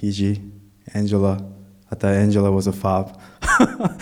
Hiji, 0.00 0.50
Angela. 0.94 1.44
I 1.90 1.96
thought 1.96 2.14
Angela 2.14 2.52
was 2.52 2.68
a 2.68 2.72
fob. 2.72 3.20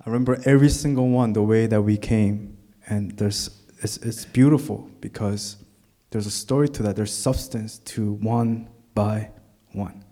I 0.00 0.08
remember 0.08 0.40
every 0.44 0.70
single 0.70 1.08
one, 1.08 1.32
the 1.32 1.42
way 1.42 1.66
that 1.66 1.82
we 1.82 1.96
came. 1.96 2.56
And 2.88 3.16
there's, 3.16 3.50
it's, 3.82 3.98
it's 3.98 4.24
beautiful 4.24 4.90
because 5.00 5.56
there's 6.10 6.26
a 6.26 6.30
story 6.30 6.68
to 6.70 6.82
that. 6.84 6.96
There's 6.96 7.12
substance 7.12 7.78
to 7.78 8.12
one 8.14 8.68
by 8.94 9.30
one. 9.72 10.04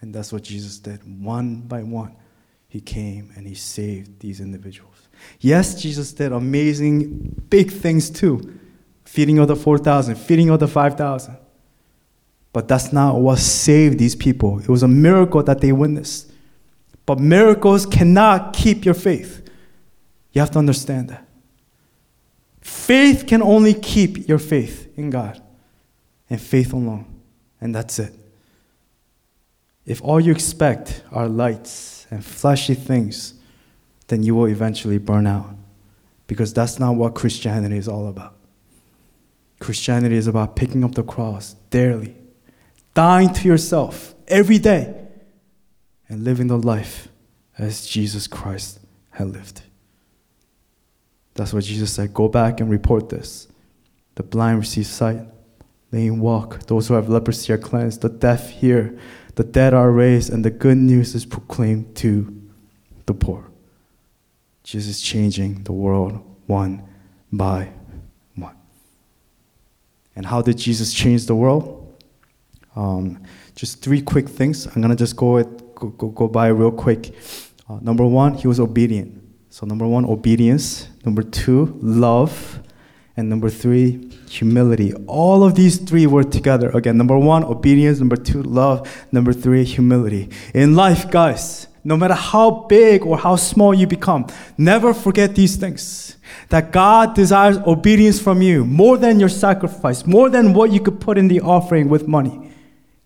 And 0.00 0.14
that's 0.14 0.32
what 0.32 0.42
Jesus 0.42 0.78
did. 0.78 1.00
One 1.22 1.60
by 1.60 1.82
one, 1.82 2.16
he 2.68 2.80
came 2.80 3.32
and 3.36 3.46
he 3.46 3.54
saved 3.54 4.20
these 4.20 4.40
individuals. 4.40 5.08
Yes, 5.40 5.80
Jesus 5.80 6.12
did 6.12 6.32
amazing, 6.32 7.44
big 7.48 7.70
things 7.70 8.10
too 8.10 8.58
feeding 9.04 9.38
of 9.38 9.46
the 9.46 9.56
4,000, 9.56 10.14
feeding 10.14 10.48
of 10.48 10.58
the 10.58 10.66
5,000. 10.66 11.36
But 12.52 12.66
that's 12.66 12.94
not 12.94 13.16
what 13.16 13.38
saved 13.38 13.98
these 13.98 14.16
people. 14.16 14.58
It 14.58 14.68
was 14.68 14.82
a 14.82 14.88
miracle 14.88 15.42
that 15.42 15.60
they 15.60 15.70
witnessed. 15.70 16.31
But 17.06 17.18
miracles 17.18 17.86
cannot 17.86 18.52
keep 18.52 18.84
your 18.84 18.94
faith. 18.94 19.48
You 20.32 20.40
have 20.40 20.50
to 20.52 20.58
understand 20.58 21.10
that. 21.10 21.26
Faith 22.60 23.24
can 23.26 23.42
only 23.42 23.74
keep 23.74 24.28
your 24.28 24.38
faith 24.38 24.92
in 24.96 25.10
God 25.10 25.42
and 26.30 26.40
faith 26.40 26.72
alone. 26.72 27.06
And 27.60 27.74
that's 27.74 27.98
it. 27.98 28.14
If 29.84 30.00
all 30.02 30.20
you 30.20 30.32
expect 30.32 31.02
are 31.10 31.28
lights 31.28 32.06
and 32.10 32.24
flashy 32.24 32.74
things, 32.74 33.34
then 34.08 34.22
you 34.22 34.34
will 34.34 34.46
eventually 34.46 34.98
burn 34.98 35.26
out. 35.26 35.50
Because 36.26 36.54
that's 36.54 36.78
not 36.78 36.94
what 36.94 37.14
Christianity 37.14 37.76
is 37.76 37.88
all 37.88 38.06
about. 38.06 38.36
Christianity 39.58 40.16
is 40.16 40.26
about 40.26 40.56
picking 40.56 40.84
up 40.84 40.94
the 40.94 41.02
cross 41.02 41.54
daily, 41.70 42.16
dying 42.94 43.32
to 43.32 43.46
yourself 43.46 44.14
every 44.28 44.58
day, 44.58 45.01
and 46.12 46.24
living 46.24 46.46
the 46.46 46.58
life 46.58 47.08
as 47.56 47.86
Jesus 47.86 48.26
Christ 48.26 48.80
had 49.12 49.28
lived. 49.28 49.62
That's 51.32 51.54
what 51.54 51.64
Jesus 51.64 51.90
said. 51.90 52.12
Go 52.12 52.28
back 52.28 52.60
and 52.60 52.68
report 52.68 53.08
this. 53.08 53.48
The 54.16 54.22
blind 54.22 54.58
receive 54.58 54.86
sight, 54.86 55.22
lame 55.90 56.20
walk, 56.20 56.66
those 56.66 56.86
who 56.86 56.94
have 56.94 57.08
leprosy 57.08 57.50
are 57.54 57.58
cleansed, 57.58 58.02
the 58.02 58.10
deaf 58.10 58.50
hear, 58.50 58.98
the 59.36 59.42
dead 59.42 59.72
are 59.72 59.90
raised, 59.90 60.30
and 60.30 60.44
the 60.44 60.50
good 60.50 60.76
news 60.76 61.14
is 61.14 61.24
proclaimed 61.24 61.96
to 61.96 62.42
the 63.06 63.14
poor. 63.14 63.50
Jesus 64.64 65.00
changing 65.00 65.64
the 65.64 65.72
world 65.72 66.22
one 66.46 66.86
by 67.32 67.70
one. 68.34 68.56
And 70.14 70.26
how 70.26 70.42
did 70.42 70.58
Jesus 70.58 70.92
change 70.92 71.24
the 71.24 71.34
world? 71.34 71.96
Um, 72.76 73.22
just 73.54 73.80
three 73.80 74.02
quick 74.02 74.28
things. 74.28 74.66
I'm 74.66 74.82
gonna 74.82 74.94
just 74.94 75.16
go, 75.16 75.38
it, 75.38 75.61
go, 75.82 75.88
go, 75.88 76.08
go 76.08 76.28
by 76.28 76.48
real 76.48 76.70
quick. 76.70 77.14
Uh, 77.68 77.78
number 77.80 78.06
one, 78.06 78.34
he 78.34 78.46
was 78.46 78.60
obedient. 78.60 79.20
So 79.50 79.66
number 79.66 79.86
one, 79.86 80.04
obedience. 80.04 80.88
Number 81.04 81.22
two, 81.22 81.76
love. 81.82 82.60
And 83.16 83.28
number 83.28 83.50
three, 83.50 84.10
humility. 84.30 84.94
All 85.06 85.44
of 85.44 85.54
these 85.54 85.78
three 85.78 86.06
were 86.06 86.24
together. 86.24 86.70
Again, 86.70 86.96
number 86.96 87.18
one, 87.18 87.44
obedience. 87.44 87.98
Number 87.98 88.16
two, 88.16 88.42
love. 88.42 88.88
Number 89.10 89.32
three, 89.32 89.64
humility. 89.64 90.30
In 90.54 90.74
life, 90.74 91.10
guys, 91.10 91.66
no 91.84 91.96
matter 91.96 92.14
how 92.14 92.66
big 92.68 93.04
or 93.04 93.18
how 93.18 93.36
small 93.36 93.74
you 93.74 93.86
become, 93.86 94.26
never 94.56 94.94
forget 94.94 95.34
these 95.34 95.56
things. 95.56 96.16
That 96.48 96.70
God 96.70 97.14
desires 97.14 97.58
obedience 97.66 98.20
from 98.20 98.40
you 98.40 98.64
more 98.64 98.96
than 98.96 99.18
your 99.18 99.28
sacrifice, 99.28 100.06
more 100.06 100.30
than 100.30 100.54
what 100.54 100.72
you 100.72 100.80
could 100.80 101.00
put 101.00 101.18
in 101.18 101.28
the 101.28 101.40
offering 101.40 101.88
with 101.88 102.06
money. 102.06 102.51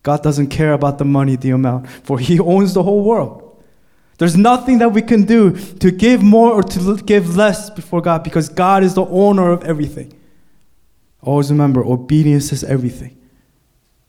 God 0.06 0.22
doesn't 0.22 0.50
care 0.50 0.72
about 0.72 0.98
the 0.98 1.04
money, 1.04 1.34
the 1.34 1.50
amount, 1.50 1.88
for 1.90 2.16
He 2.16 2.38
owns 2.38 2.74
the 2.74 2.82
whole 2.84 3.02
world. 3.02 3.60
There's 4.18 4.36
nothing 4.36 4.78
that 4.78 4.90
we 4.90 5.02
can 5.02 5.24
do 5.24 5.56
to 5.80 5.90
give 5.90 6.22
more 6.22 6.52
or 6.52 6.62
to 6.62 6.96
give 6.98 7.34
less 7.34 7.70
before 7.70 8.00
God 8.00 8.22
because 8.22 8.48
God 8.48 8.84
is 8.84 8.94
the 8.94 9.04
owner 9.04 9.50
of 9.50 9.64
everything. 9.64 10.16
Always 11.22 11.50
remember, 11.50 11.84
obedience 11.84 12.52
is 12.52 12.62
everything. 12.62 13.18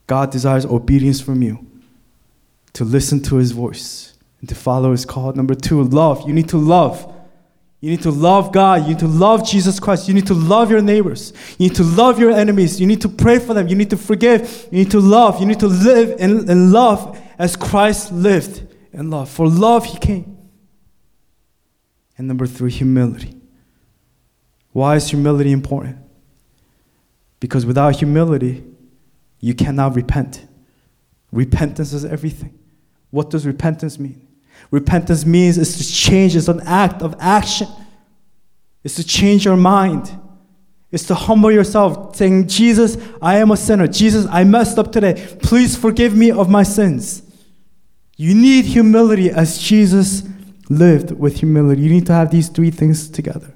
God 0.06 0.30
desires 0.30 0.64
obedience 0.64 1.20
from 1.20 1.42
you 1.42 1.66
to 2.74 2.84
listen 2.84 3.20
to 3.24 3.34
His 3.34 3.50
voice 3.50 4.16
and 4.38 4.48
to 4.48 4.54
follow 4.54 4.92
His 4.92 5.04
call. 5.04 5.32
Number 5.32 5.56
two, 5.56 5.82
love. 5.82 6.28
You 6.28 6.32
need 6.32 6.48
to 6.50 6.58
love. 6.58 7.12
You 7.80 7.90
need 7.90 8.02
to 8.02 8.10
love 8.10 8.52
God. 8.52 8.82
You 8.82 8.88
need 8.88 8.98
to 9.00 9.06
love 9.06 9.46
Jesus 9.46 9.78
Christ. 9.78 10.08
You 10.08 10.14
need 10.14 10.26
to 10.26 10.34
love 10.34 10.70
your 10.70 10.82
neighbors. 10.82 11.32
You 11.58 11.68
need 11.68 11.76
to 11.76 11.84
love 11.84 12.18
your 12.18 12.32
enemies. 12.32 12.80
You 12.80 12.86
need 12.86 13.00
to 13.02 13.08
pray 13.08 13.38
for 13.38 13.54
them. 13.54 13.68
You 13.68 13.76
need 13.76 13.90
to 13.90 13.96
forgive. 13.96 14.68
You 14.72 14.78
need 14.78 14.90
to 14.90 15.00
love. 15.00 15.38
You 15.40 15.46
need 15.46 15.60
to 15.60 15.68
live 15.68 16.18
in, 16.18 16.50
in 16.50 16.72
love 16.72 17.18
as 17.38 17.54
Christ 17.54 18.12
lived 18.12 18.62
in 18.92 19.10
love. 19.10 19.30
For 19.30 19.46
love, 19.48 19.84
He 19.84 19.98
came. 19.98 20.36
And 22.16 22.26
number 22.26 22.46
three, 22.46 22.72
humility. 22.72 23.34
Why 24.72 24.96
is 24.96 25.08
humility 25.08 25.52
important? 25.52 25.98
Because 27.38 27.64
without 27.64 27.96
humility, 27.96 28.64
you 29.40 29.54
cannot 29.54 29.94
repent. 29.94 30.46
Repentance 31.30 31.92
is 31.92 32.04
everything. 32.04 32.58
What 33.10 33.30
does 33.30 33.46
repentance 33.46 33.98
mean? 33.98 34.27
Repentance 34.70 35.24
means 35.24 35.56
it's 35.58 35.78
to 35.78 35.84
change, 35.84 36.36
it's 36.36 36.48
an 36.48 36.60
act 36.66 37.02
of 37.02 37.14
action. 37.18 37.68
It's 38.84 38.94
to 38.96 39.04
change 39.04 39.44
your 39.44 39.56
mind. 39.56 40.10
It's 40.90 41.04
to 41.04 41.14
humble 41.14 41.50
yourself, 41.50 42.16
saying, 42.16 42.48
Jesus, 42.48 42.96
I 43.20 43.38
am 43.38 43.50
a 43.50 43.56
sinner. 43.56 43.86
Jesus, 43.86 44.26
I 44.30 44.44
messed 44.44 44.78
up 44.78 44.90
today. 44.90 45.36
Please 45.42 45.76
forgive 45.76 46.16
me 46.16 46.30
of 46.30 46.48
my 46.48 46.62
sins. 46.62 47.22
You 48.16 48.34
need 48.34 48.64
humility 48.64 49.30
as 49.30 49.58
Jesus 49.58 50.22
lived 50.70 51.12
with 51.12 51.40
humility. 51.40 51.82
You 51.82 51.90
need 51.90 52.06
to 52.06 52.12
have 52.12 52.30
these 52.30 52.48
three 52.48 52.70
things 52.70 53.08
together. 53.08 53.54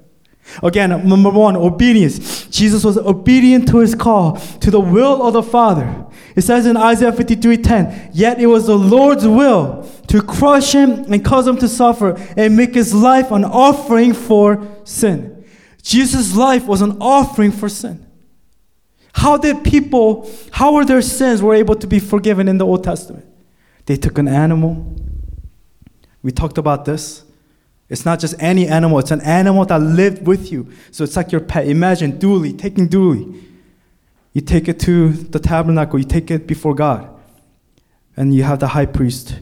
Again, 0.61 0.89
number 1.07 1.29
one, 1.29 1.55
obedience. 1.55 2.45
Jesus 2.47 2.83
was 2.83 2.97
obedient 2.97 3.67
to 3.69 3.79
his 3.79 3.95
call, 3.95 4.35
to 4.59 4.69
the 4.69 4.79
will 4.79 5.25
of 5.25 5.33
the 5.33 5.43
Father. 5.43 6.05
It 6.35 6.41
says 6.41 6.65
in 6.65 6.77
Isaiah 6.77 7.11
53:10, 7.11 8.11
yet 8.13 8.39
it 8.39 8.47
was 8.47 8.67
the 8.67 8.77
Lord's 8.77 9.27
will 9.27 9.89
to 10.07 10.21
crush 10.21 10.73
him 10.73 11.05
and 11.11 11.23
cause 11.23 11.47
him 11.47 11.57
to 11.57 11.67
suffer 11.67 12.15
and 12.35 12.57
make 12.57 12.73
his 12.73 12.93
life 12.93 13.31
an 13.31 13.45
offering 13.45 14.13
for 14.13 14.67
sin. 14.83 15.45
Jesus' 15.81 16.35
life 16.35 16.65
was 16.65 16.81
an 16.81 16.97
offering 16.99 17.51
for 17.51 17.69
sin. 17.69 18.05
How 19.13 19.37
did 19.37 19.63
people, 19.63 20.29
how 20.51 20.73
were 20.73 20.85
their 20.85 21.01
sins 21.01 21.41
were 21.41 21.53
able 21.53 21.75
to 21.75 21.85
be 21.85 21.99
forgiven 21.99 22.47
in 22.47 22.57
the 22.57 22.65
Old 22.65 22.83
Testament? 22.83 23.25
They 23.85 23.95
took 23.95 24.17
an 24.17 24.27
animal. 24.27 24.95
We 26.23 26.31
talked 26.31 26.57
about 26.57 26.85
this. 26.85 27.23
It's 27.89 28.05
not 28.05 28.19
just 28.19 28.33
any 28.39 28.67
animal, 28.67 28.97
it's 28.99 29.11
an 29.11 29.21
animal 29.21 29.65
that 29.65 29.81
lived 29.81 30.25
with 30.25 30.51
you. 30.51 30.71
So 30.89 31.03
it's 31.03 31.15
like 31.15 31.31
your 31.31 31.41
pet. 31.41 31.67
Imagine 31.67 32.17
Dooley, 32.17 32.53
taking 32.53 32.87
Dooley. 32.87 33.39
You 34.33 34.41
take 34.41 34.67
it 34.67 34.79
to 34.81 35.09
the 35.09 35.39
tabernacle, 35.39 35.99
you 35.99 36.05
take 36.05 36.31
it 36.31 36.47
before 36.47 36.73
God, 36.73 37.07
and 38.17 38.33
you 38.33 38.43
have 38.43 38.59
the 38.59 38.69
high 38.69 38.87
priest 38.87 39.39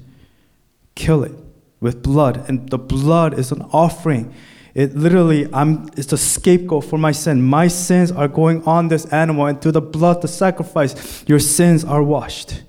kill 0.95 1.23
it 1.23 1.31
with 1.79 2.03
blood. 2.03 2.47
And 2.47 2.69
the 2.69 2.77
blood 2.77 3.39
is 3.39 3.51
an 3.51 3.61
offering. 3.73 4.33
It 4.73 4.95
literally, 4.95 5.49
I'm, 5.53 5.89
it's 5.97 6.13
a 6.13 6.17
scapegoat 6.17 6.85
for 6.85 6.97
my 6.97 7.11
sin. 7.11 7.41
My 7.41 7.67
sins 7.67 8.11
are 8.11 8.27
going 8.27 8.63
on 8.63 8.89
this 8.89 9.05
animal, 9.05 9.45
and 9.45 9.61
through 9.61 9.73
the 9.73 9.81
blood, 9.81 10.21
the 10.21 10.27
sacrifice, 10.27 11.23
your 11.27 11.39
sins 11.39 11.83
are 11.83 12.03
washed. 12.03 12.63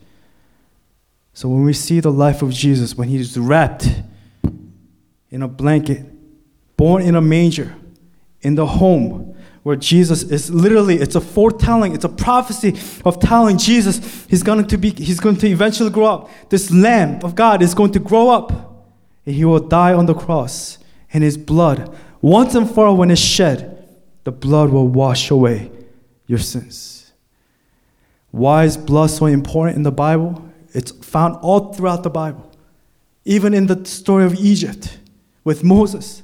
So 1.34 1.48
when 1.48 1.64
we 1.64 1.72
see 1.72 2.00
the 2.00 2.12
life 2.12 2.42
of 2.42 2.50
Jesus, 2.50 2.96
when 2.96 3.08
he's 3.08 3.38
wrapped 3.38 3.88
in 5.30 5.42
a 5.42 5.48
blanket, 5.48 6.06
born 6.76 7.02
in 7.02 7.14
a 7.14 7.20
manger, 7.20 7.74
in 8.42 8.54
the 8.54 8.66
home, 8.66 9.31
where 9.62 9.76
Jesus 9.76 10.22
is 10.24 10.50
literally 10.50 10.96
it's 10.96 11.14
a 11.14 11.20
foretelling, 11.20 11.94
it's 11.94 12.04
a 12.04 12.08
prophecy 12.08 12.78
of 13.04 13.20
telling 13.20 13.58
Jesus 13.58 14.26
he's 14.28 14.42
going 14.42 14.66
to 14.66 14.78
be 14.78 14.90
he's 14.90 15.20
going 15.20 15.36
to 15.36 15.48
eventually 15.48 15.90
grow 15.90 16.06
up. 16.06 16.30
This 16.48 16.70
lamb 16.70 17.20
of 17.22 17.34
God 17.34 17.62
is 17.62 17.74
going 17.74 17.92
to 17.92 17.98
grow 17.98 18.28
up 18.28 18.50
and 19.24 19.34
he 19.34 19.44
will 19.44 19.60
die 19.60 19.92
on 19.92 20.06
the 20.06 20.14
cross 20.14 20.78
and 21.12 21.22
his 21.22 21.36
blood 21.36 21.96
once 22.22 22.54
and 22.54 22.70
for 22.70 22.86
all 22.86 22.96
when 22.96 23.10
it's 23.10 23.20
shed, 23.20 23.84
the 24.22 24.30
blood 24.30 24.70
will 24.70 24.86
wash 24.86 25.30
away 25.30 25.72
your 26.28 26.38
sins. 26.38 27.12
Why 28.30 28.64
is 28.64 28.76
blood 28.76 29.10
so 29.10 29.26
important 29.26 29.76
in 29.76 29.82
the 29.82 29.92
Bible? 29.92 30.48
It's 30.72 30.92
found 30.92 31.36
all 31.42 31.72
throughout 31.72 32.04
the 32.04 32.10
Bible. 32.10 32.50
Even 33.24 33.52
in 33.52 33.66
the 33.66 33.84
story 33.84 34.24
of 34.24 34.34
Egypt 34.36 34.98
with 35.42 35.64
Moses. 35.64 36.22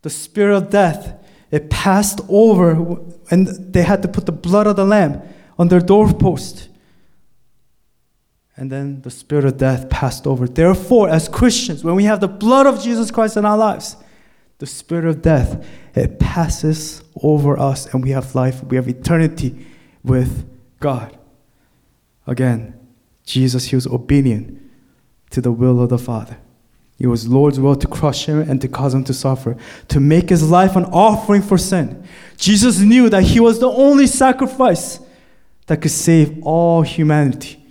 The 0.00 0.10
spirit 0.10 0.56
of 0.56 0.70
death 0.70 1.22
it 1.50 1.70
passed 1.70 2.20
over, 2.28 2.98
and 3.30 3.46
they 3.72 3.82
had 3.82 4.02
to 4.02 4.08
put 4.08 4.26
the 4.26 4.32
blood 4.32 4.66
of 4.66 4.76
the 4.76 4.84
lamb 4.84 5.22
on 5.58 5.68
their 5.68 5.80
doorpost. 5.80 6.68
And 8.56 8.72
then 8.72 9.02
the 9.02 9.10
spirit 9.10 9.44
of 9.44 9.58
death 9.58 9.88
passed 9.90 10.26
over. 10.26 10.48
Therefore, 10.48 11.08
as 11.08 11.28
Christians, 11.28 11.84
when 11.84 11.94
we 11.94 12.04
have 12.04 12.20
the 12.20 12.28
blood 12.28 12.66
of 12.66 12.82
Jesus 12.82 13.10
Christ 13.10 13.36
in 13.36 13.44
our 13.44 13.58
lives, 13.58 13.96
the 14.58 14.66
spirit 14.66 15.04
of 15.04 15.20
death, 15.20 15.66
it 15.94 16.18
passes 16.18 17.02
over 17.22 17.58
us, 17.58 17.92
and 17.92 18.02
we 18.02 18.10
have 18.10 18.34
life, 18.34 18.64
we 18.64 18.76
have 18.76 18.88
eternity 18.88 19.66
with 20.02 20.48
God. 20.80 21.16
Again, 22.26 22.74
Jesus, 23.24 23.66
he 23.66 23.76
was 23.76 23.86
obedient 23.86 24.58
to 25.30 25.40
the 25.40 25.52
will 25.52 25.80
of 25.82 25.90
the 25.90 25.98
Father. 25.98 26.38
It 26.98 27.08
was 27.08 27.28
Lord's 27.28 27.60
will 27.60 27.76
to 27.76 27.86
crush 27.86 28.26
him 28.26 28.40
and 28.40 28.60
to 28.62 28.68
cause 28.68 28.94
him 28.94 29.04
to 29.04 29.12
suffer, 29.12 29.56
to 29.88 30.00
make 30.00 30.30
his 30.30 30.48
life 30.48 30.76
an 30.76 30.86
offering 30.86 31.42
for 31.42 31.58
sin. 31.58 32.02
Jesus 32.38 32.80
knew 32.80 33.10
that 33.10 33.22
he 33.22 33.40
was 33.40 33.60
the 33.60 33.68
only 33.68 34.06
sacrifice 34.06 35.00
that 35.66 35.82
could 35.82 35.90
save 35.90 36.42
all 36.42 36.82
humanity, 36.82 37.62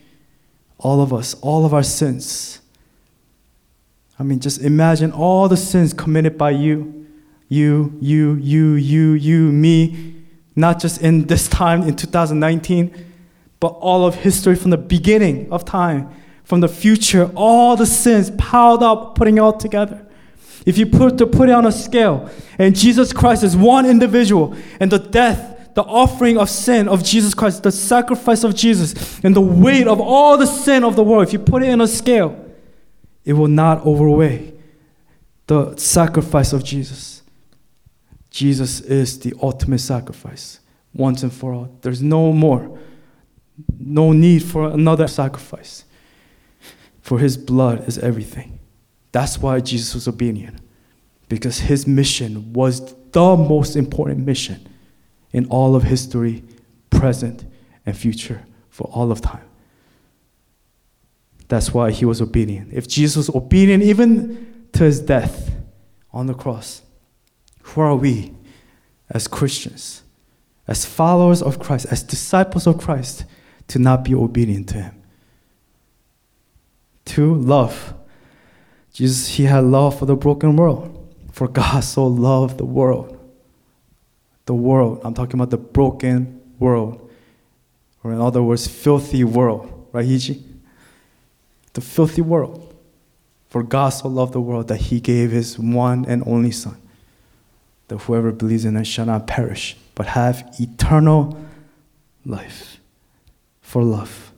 all 0.78 1.02
of 1.02 1.12
us, 1.12 1.34
all 1.42 1.66
of 1.66 1.74
our 1.74 1.84
sins. 1.84 2.62
I 4.20 4.24
mean, 4.24 4.40
just 4.40 4.62
imagine 4.62 5.12
all 5.12 5.48
the 5.50 5.58
sins 5.58 5.94
committed 5.94 6.38
by 6.38 6.52
you, 6.52 7.08
you, 7.50 7.98
you, 8.00 8.36
you, 8.36 8.74
you, 8.74 9.14
you, 9.14 9.52
me, 9.52 10.24
not 10.56 10.80
just 10.80 11.02
in 11.02 11.26
this 11.26 11.48
time 11.48 11.84
in 11.84 11.96
2019, 11.96 12.94
but 13.60 13.68
all 13.68 14.06
of 14.06 14.16
history 14.16 14.56
from 14.56 14.72
the 14.72 14.78
beginning 14.78 15.52
of 15.52 15.66
time 15.66 16.10
from 16.46 16.62
the 16.62 16.68
future, 16.70 17.30
all 17.36 17.76
the 17.76 17.88
sins 17.88 18.32
piled 18.38 18.84
up, 18.84 19.16
putting 19.16 19.38
it 19.38 19.42
all 19.42 19.58
together. 19.58 20.06
If 20.66 20.78
you 20.78 20.86
put 20.86 21.18
to 21.18 21.28
put 21.28 21.50
it 21.50 21.52
on 21.52 21.66
a 21.66 21.72
scale, 21.72 22.30
and 22.58 22.76
Jesus 22.76 23.12
Christ 23.12 23.44
is 23.44 23.58
one 23.58 23.86
individual, 23.86 24.56
and 24.80 24.92
the 24.92 25.00
death, 25.00 25.74
the 25.74 25.84
offering 25.84 26.38
of 26.38 26.50
sin 26.50 26.88
of 26.88 27.04
Jesus 27.04 27.34
Christ, 27.34 27.64
the 27.64 27.72
sacrifice 27.72 28.44
of 28.44 28.56
Jesus, 28.56 29.20
and 29.24 29.36
the 29.36 29.42
weight 29.42 29.88
of 29.88 30.00
all 30.00 30.38
the 30.38 30.46
sin 30.46 30.84
of 30.84 30.96
the 30.96 31.04
world, 31.04 31.28
if 31.28 31.34
you 31.34 31.40
put 31.40 31.64
it 31.64 31.70
in 31.70 31.82
a 31.82 31.88
scale, 31.88 32.40
it 33.26 33.34
will 33.34 33.48
not 33.48 33.86
overweigh 33.86 34.54
the 35.48 35.76
sacrifice 35.76 36.54
of 36.54 36.64
Jesus. 36.64 37.24
Jesus 38.30 38.82
is 38.82 39.20
the 39.20 39.34
ultimate 39.42 39.80
sacrifice, 39.80 40.60
once 40.94 41.24
and 41.24 41.34
for 41.34 41.54
all. 41.54 41.78
There's 41.82 42.04
no 42.04 42.32
more, 42.32 42.78
no 43.80 44.12
need 44.12 44.44
for 44.44 44.70
another 44.70 45.08
sacrifice 45.08 45.85
for 47.06 47.20
his 47.20 47.38
blood 47.38 47.88
is 47.88 48.00
everything. 48.00 48.58
That's 49.12 49.38
why 49.38 49.60
Jesus 49.60 49.94
was 49.94 50.08
obedient, 50.08 50.58
because 51.30 51.60
his 51.60 51.86
mission 51.86 52.52
was 52.52 52.96
the 53.12 53.38
most 53.38 53.76
important 53.76 54.26
mission 54.26 54.68
in 55.32 55.46
all 55.46 55.76
of 55.76 55.84
history, 55.84 56.44
present 56.90 57.46
and 57.86 57.96
future, 57.96 58.44
for 58.72 58.90
all 58.92 59.12
of 59.12 59.22
time. 59.22 59.48
That's 61.48 61.72
why 61.72 61.92
he 61.92 62.06
was 62.06 62.24
obedient. 62.24 62.74
If 62.74 62.88
Jesus 62.88 63.28
was 63.28 63.36
obedient 63.36 63.84
even 63.84 64.68
to 64.74 64.84
his 64.86 65.00
death 65.00 65.54
on 66.12 66.26
the 66.26 66.34
cross, 66.34 66.82
who 67.62 67.82
are 67.82 67.96
we 67.96 68.34
as 69.12 69.28
Christians, 69.28 70.02
as 70.68 70.86
followers 70.88 71.44
of 71.44 71.60
Christ, 71.60 71.86
as 71.92 72.02
disciples 72.02 72.66
of 72.66 72.80
Christ, 72.80 73.26
to 73.68 73.78
not 73.78 74.04
be 74.04 74.16
obedient 74.16 74.70
to 74.70 74.82
him? 74.82 75.04
Two, 77.06 77.36
love. 77.36 77.94
Jesus, 78.92 79.28
he 79.28 79.44
had 79.44 79.64
love 79.64 80.00
for 80.00 80.06
the 80.06 80.16
broken 80.16 80.56
world. 80.56 80.92
For 81.32 81.48
God 81.48 81.84
so 81.84 82.08
loved 82.08 82.58
the 82.58 82.66
world. 82.66 83.20
The 84.46 84.54
world. 84.54 85.02
I'm 85.04 85.14
talking 85.14 85.40
about 85.40 85.50
the 85.50 85.58
broken 85.58 86.42
world. 86.60 87.10
Or 88.04 88.14
in 88.14 88.22
other 88.22 88.42
words, 88.42 88.68
filthy 88.68 89.24
world. 89.24 89.88
Right, 89.92 90.06
Hiji? 90.06 90.42
The 91.74 91.82
filthy 91.82 92.22
world. 92.22 92.74
For 93.50 93.64
God 93.64 93.90
so 93.90 94.08
loved 94.08 94.34
the 94.34 94.42
world 94.42 94.68
that 94.70 94.78
he 94.78 95.00
gave 95.00 95.32
his 95.32 95.60
one 95.60 96.06
and 96.06 96.24
only 96.26 96.52
Son. 96.52 96.78
That 97.88 97.98
whoever 98.00 98.32
believes 98.32 98.66
in 98.66 98.76
him 98.76 98.84
shall 98.84 99.06
not 99.06 99.28
perish, 99.28 99.78
but 99.94 100.08
have 100.08 100.56
eternal 100.60 101.38
life. 102.26 102.80
For 103.62 103.84
love. 103.84 104.32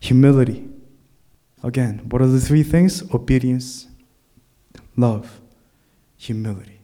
Humility. 0.00 0.68
Again, 1.66 2.06
what 2.08 2.22
are 2.22 2.28
the 2.28 2.40
three 2.40 2.62
things? 2.62 3.02
Obedience, 3.12 3.88
love, 4.96 5.40
humility. 6.16 6.78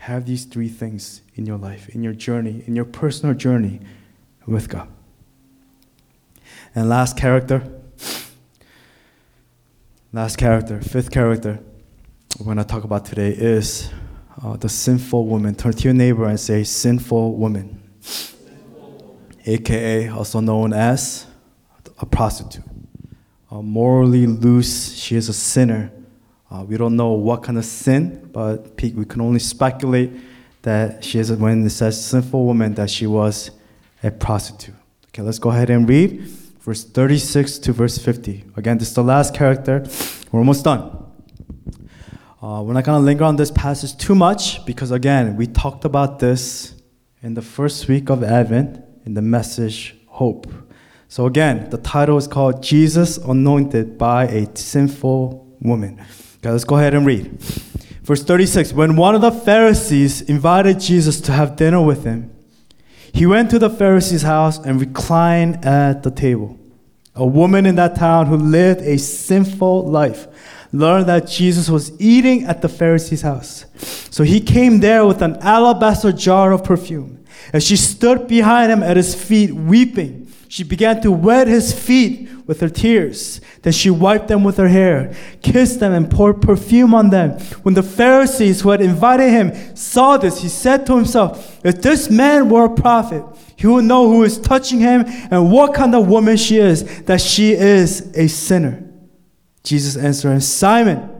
Have 0.00 0.26
these 0.26 0.46
three 0.46 0.68
things 0.68 1.22
in 1.36 1.46
your 1.46 1.58
life, 1.58 1.88
in 1.90 2.02
your 2.02 2.12
journey, 2.12 2.64
in 2.66 2.74
your 2.74 2.84
personal 2.84 3.36
journey 3.36 3.78
with 4.44 4.68
God. 4.68 4.88
And 6.74 6.88
last 6.88 7.16
character, 7.16 7.72
last 10.12 10.38
character, 10.38 10.80
fifth 10.80 11.12
character 11.12 11.60
we're 12.40 12.46
going 12.46 12.56
to 12.58 12.64
talk 12.64 12.82
about 12.82 13.04
today 13.04 13.30
is 13.30 13.90
uh, 14.42 14.56
the 14.56 14.68
sinful 14.68 15.24
woman. 15.26 15.54
Turn 15.54 15.72
to 15.72 15.84
your 15.84 15.94
neighbor 15.94 16.26
and 16.26 16.38
say, 16.38 16.64
sinful 16.64 17.36
woman. 17.36 17.80
AKA, 19.46 20.08
also 20.08 20.40
known 20.40 20.72
as 20.72 21.26
a 22.00 22.04
prostitute 22.04 22.65
uh, 23.50 23.62
morally 23.62 24.26
loose. 24.26 24.94
She 24.94 25.16
is 25.16 25.28
a 25.28 25.32
sinner. 25.32 25.92
Uh, 26.50 26.64
we 26.64 26.76
don't 26.76 26.96
know 26.96 27.12
what 27.12 27.42
kind 27.42 27.58
of 27.58 27.64
sin, 27.64 28.28
but 28.32 28.80
we 28.80 29.04
can 29.04 29.20
only 29.20 29.40
speculate 29.40 30.12
that 30.62 31.04
she 31.04 31.18
is, 31.18 31.32
when 31.32 31.64
it 31.64 31.70
says 31.70 32.02
sinful 32.04 32.44
woman, 32.44 32.74
that 32.74 32.90
she 32.90 33.06
was 33.06 33.50
a 34.02 34.10
prostitute. 34.10 34.74
Okay, 35.08 35.22
let's 35.22 35.38
go 35.38 35.50
ahead 35.50 35.70
and 35.70 35.88
read 35.88 36.20
verse 36.66 36.82
36 36.82 37.58
to 37.60 37.72
verse 37.72 37.96
50. 37.96 38.44
Again, 38.56 38.78
this 38.78 38.88
is 38.88 38.94
the 38.94 39.04
last 39.04 39.32
character. 39.34 39.86
We're 40.32 40.40
almost 40.40 40.64
done. 40.64 41.04
Uh, 42.42 42.62
we're 42.62 42.74
not 42.74 42.84
going 42.84 43.00
to 43.00 43.04
linger 43.04 43.24
on 43.24 43.36
this 43.36 43.50
passage 43.52 43.96
too 43.96 44.14
much 44.14 44.64
because, 44.66 44.90
again, 44.90 45.36
we 45.36 45.46
talked 45.46 45.84
about 45.84 46.18
this 46.18 46.74
in 47.22 47.34
the 47.34 47.42
first 47.42 47.88
week 47.88 48.10
of 48.10 48.22
Advent 48.22 48.84
in 49.04 49.14
the 49.14 49.22
message 49.22 49.96
Hope. 50.06 50.46
So 51.08 51.26
again, 51.26 51.70
the 51.70 51.78
title 51.78 52.16
is 52.16 52.26
called 52.26 52.62
Jesus 52.62 53.16
Anointed 53.16 53.96
by 53.96 54.24
a 54.26 54.56
Sinful 54.56 55.56
Woman. 55.60 56.00
Okay, 56.38 56.50
let's 56.50 56.64
go 56.64 56.76
ahead 56.76 56.94
and 56.94 57.06
read. 57.06 57.40
Verse 58.02 58.22
36 58.24 58.72
When 58.72 58.96
one 58.96 59.14
of 59.14 59.20
the 59.20 59.30
Pharisees 59.30 60.22
invited 60.22 60.80
Jesus 60.80 61.20
to 61.22 61.32
have 61.32 61.56
dinner 61.56 61.80
with 61.80 62.04
him, 62.04 62.32
he 63.12 63.24
went 63.24 63.50
to 63.50 63.58
the 63.58 63.70
Pharisee's 63.70 64.22
house 64.22 64.58
and 64.58 64.80
reclined 64.80 65.64
at 65.64 66.02
the 66.02 66.10
table. 66.10 66.58
A 67.14 67.24
woman 67.24 67.64
in 67.64 67.76
that 67.76 67.96
town 67.96 68.26
who 68.26 68.36
lived 68.36 68.82
a 68.82 68.98
sinful 68.98 69.88
life 69.88 70.26
learned 70.72 71.06
that 71.06 71.26
Jesus 71.26 71.70
was 71.70 71.98
eating 72.00 72.44
at 72.44 72.60
the 72.60 72.68
Pharisee's 72.68 73.22
house. 73.22 73.64
So 74.10 74.22
he 74.22 74.40
came 74.40 74.80
there 74.80 75.06
with 75.06 75.22
an 75.22 75.36
alabaster 75.36 76.12
jar 76.12 76.52
of 76.52 76.64
perfume. 76.64 77.24
And 77.52 77.62
she 77.62 77.76
stood 77.76 78.28
behind 78.28 78.70
him 78.70 78.82
at 78.82 78.96
his 78.96 79.14
feet, 79.14 79.52
weeping. 79.52 80.25
She 80.48 80.62
began 80.64 81.00
to 81.02 81.10
wet 81.10 81.48
his 81.48 81.72
feet 81.72 82.28
with 82.46 82.60
her 82.60 82.68
tears. 82.68 83.40
Then 83.62 83.72
she 83.72 83.90
wiped 83.90 84.28
them 84.28 84.44
with 84.44 84.56
her 84.58 84.68
hair, 84.68 85.14
kissed 85.42 85.80
them, 85.80 85.92
and 85.92 86.10
poured 86.10 86.40
perfume 86.40 86.94
on 86.94 87.10
them. 87.10 87.32
When 87.62 87.74
the 87.74 87.82
Pharisees 87.82 88.60
who 88.60 88.70
had 88.70 88.80
invited 88.80 89.30
him 89.30 89.76
saw 89.76 90.16
this, 90.16 90.40
he 90.40 90.48
said 90.48 90.86
to 90.86 90.96
himself, 90.96 91.60
If 91.64 91.82
this 91.82 92.08
man 92.08 92.48
were 92.48 92.66
a 92.66 92.74
prophet, 92.74 93.24
he 93.56 93.66
would 93.66 93.84
know 93.84 94.08
who 94.08 94.22
is 94.22 94.38
touching 94.38 94.78
him 94.78 95.04
and 95.30 95.50
what 95.50 95.74
kind 95.74 95.94
of 95.94 96.06
woman 96.06 96.36
she 96.36 96.58
is, 96.58 97.02
that 97.02 97.20
she 97.20 97.52
is 97.52 98.12
a 98.16 98.28
sinner. 98.28 98.82
Jesus 99.64 99.96
answered, 99.96 100.40
Simon, 100.42 101.10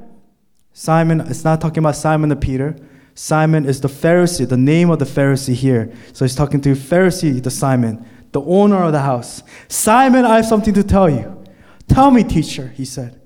Simon, 0.73 1.23
it's 1.23 1.43
not 1.43 1.61
talking 1.61 1.79
about 1.79 1.97
Simon 1.97 2.29
the 2.29 2.37
Peter. 2.37 2.77
Simon 3.15 3.65
is 3.65 3.81
the 3.81 3.89
Pharisee, 3.89 4.47
the 4.47 4.59
name 4.59 4.91
of 4.91 4.99
the 4.99 5.07
Pharisee 5.07 5.55
here. 5.55 5.91
So 6.13 6.25
he's 6.25 6.35
talking 6.35 6.61
to 6.61 6.73
Pharisee, 6.75 7.43
the 7.43 7.51
Simon 7.51 8.07
the 8.37 8.43
owner 8.43 8.85
of 8.85 8.93
the 8.93 9.01
house. 9.01 9.43
Simon, 9.67 10.27
I 10.27 10.37
have 10.37 10.45
something 10.45 10.75
to 10.75 10.85
tell 10.85 11.09
you. 11.09 11.43
Tell 11.89 12.11
me, 12.11 12.23
teacher, 12.23 12.69
he 12.69 12.85
said. 12.85 13.19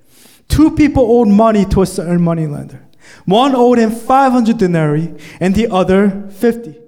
Two 0.46 0.70
people 0.76 1.04
owed 1.04 1.26
money 1.26 1.64
to 1.64 1.82
a 1.82 1.86
certain 1.86 2.22
moneylender. 2.22 2.86
One 3.24 3.56
owed 3.56 3.78
him 3.78 3.90
500 3.90 4.56
denarii 4.56 5.12
and 5.40 5.52
the 5.56 5.68
other 5.68 6.28
50. 6.30 6.78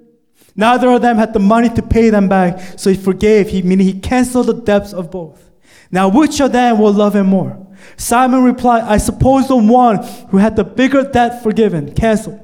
Neither 0.55 0.89
of 0.91 1.01
them 1.01 1.17
had 1.17 1.33
the 1.33 1.39
money 1.39 1.67
to 1.71 1.81
pay 1.81 2.09
them 2.11 2.29
back, 2.29 2.79
so 2.79 2.89
he 2.89 2.95
forgave, 2.95 3.49
he, 3.49 3.61
meaning 3.61 3.87
he 3.87 3.99
canceled 3.99 4.47
the 4.47 4.53
debts 4.53 4.93
of 4.93 5.11
both. 5.11 5.51
Now, 5.91 6.07
which 6.07 6.39
of 6.39 6.53
them 6.53 6.79
will 6.79 6.93
love 6.93 7.17
him 7.17 7.27
more? 7.27 7.59
Simon 7.97 8.43
replied, 8.43 8.83
I 8.83 8.99
suppose 8.99 9.49
the 9.49 9.57
one 9.57 9.97
who 10.29 10.37
had 10.37 10.55
the 10.55 10.63
bigger 10.63 11.03
debt 11.03 11.43
forgiven, 11.43 11.93
canceled. 11.93 12.39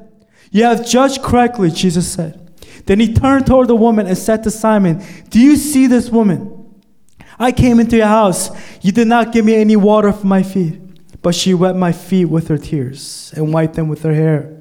You 0.52 0.66
have 0.66 0.86
judged 0.86 1.22
correctly, 1.22 1.72
Jesus 1.72 2.12
said. 2.12 2.49
Then 2.90 3.00
he 3.00 3.14
turned 3.14 3.46
toward 3.46 3.68
the 3.68 3.76
woman 3.76 4.08
and 4.08 4.18
said 4.18 4.42
to 4.46 4.50
Simon, 4.50 5.06
Do 5.30 5.40
you 5.40 5.58
see 5.58 5.86
this 5.86 6.10
woman? 6.10 6.74
I 7.38 7.52
came 7.52 7.80
into 7.80 7.96
your 7.96 8.08
house. 8.08 8.50
You 8.82 8.92
did 8.92 9.08
not 9.08 9.32
give 9.32 9.46
me 9.46 9.54
any 9.54 9.76
water 9.76 10.12
for 10.12 10.26
my 10.26 10.42
feet, 10.42 10.82
but 11.22 11.36
she 11.36 11.54
wet 11.54 11.76
my 11.76 11.92
feet 11.92 12.26
with 12.26 12.48
her 12.48 12.58
tears 12.58 13.32
and 13.36 13.54
wiped 13.54 13.76
them 13.76 13.90
with 13.90 14.02
her 14.02 14.14
hair. 14.16 14.59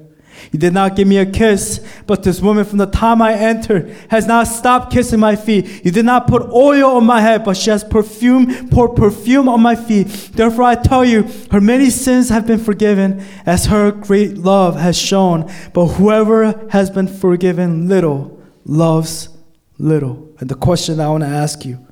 You 0.51 0.59
did 0.59 0.73
not 0.73 0.95
give 0.95 1.07
me 1.07 1.17
a 1.17 1.25
kiss, 1.25 1.85
but 2.07 2.23
this 2.23 2.41
woman 2.41 2.65
from 2.65 2.77
the 2.77 2.85
time 2.85 3.21
I 3.21 3.33
entered 3.33 3.95
has 4.09 4.27
not 4.27 4.47
stopped 4.47 4.91
kissing 4.91 5.19
my 5.19 5.35
feet. 5.35 5.85
You 5.85 5.91
did 5.91 6.05
not 6.05 6.27
put 6.27 6.43
oil 6.51 6.97
on 6.97 7.05
my 7.05 7.21
head, 7.21 7.43
but 7.43 7.57
she 7.57 7.69
has 7.69 7.83
perfume, 7.83 8.69
poured 8.69 8.95
perfume 8.95 9.47
on 9.49 9.61
my 9.61 9.75
feet. 9.75 10.07
Therefore 10.33 10.65
I 10.65 10.75
tell 10.75 11.05
you, 11.05 11.23
her 11.51 11.61
many 11.61 11.89
sins 11.89 12.29
have 12.29 12.47
been 12.47 12.59
forgiven, 12.59 13.23
as 13.45 13.65
her 13.67 13.91
great 13.91 14.37
love 14.37 14.75
has 14.75 14.97
shown. 14.97 15.51
But 15.73 15.87
whoever 15.87 16.67
has 16.69 16.89
been 16.89 17.07
forgiven 17.07 17.87
little 17.87 18.41
loves 18.65 19.29
little. 19.77 20.29
And 20.39 20.49
the 20.49 20.55
question 20.55 20.99
I 20.99 21.09
want 21.09 21.23
to 21.23 21.29
ask 21.29 21.65
you, 21.65 21.85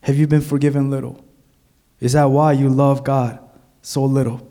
have 0.00 0.16
you 0.16 0.26
been 0.26 0.40
forgiven 0.40 0.90
little? 0.90 1.24
Is 2.00 2.14
that 2.14 2.24
why 2.24 2.52
you 2.52 2.68
love 2.68 3.04
God 3.04 3.38
so 3.82 4.04
little? 4.04 4.48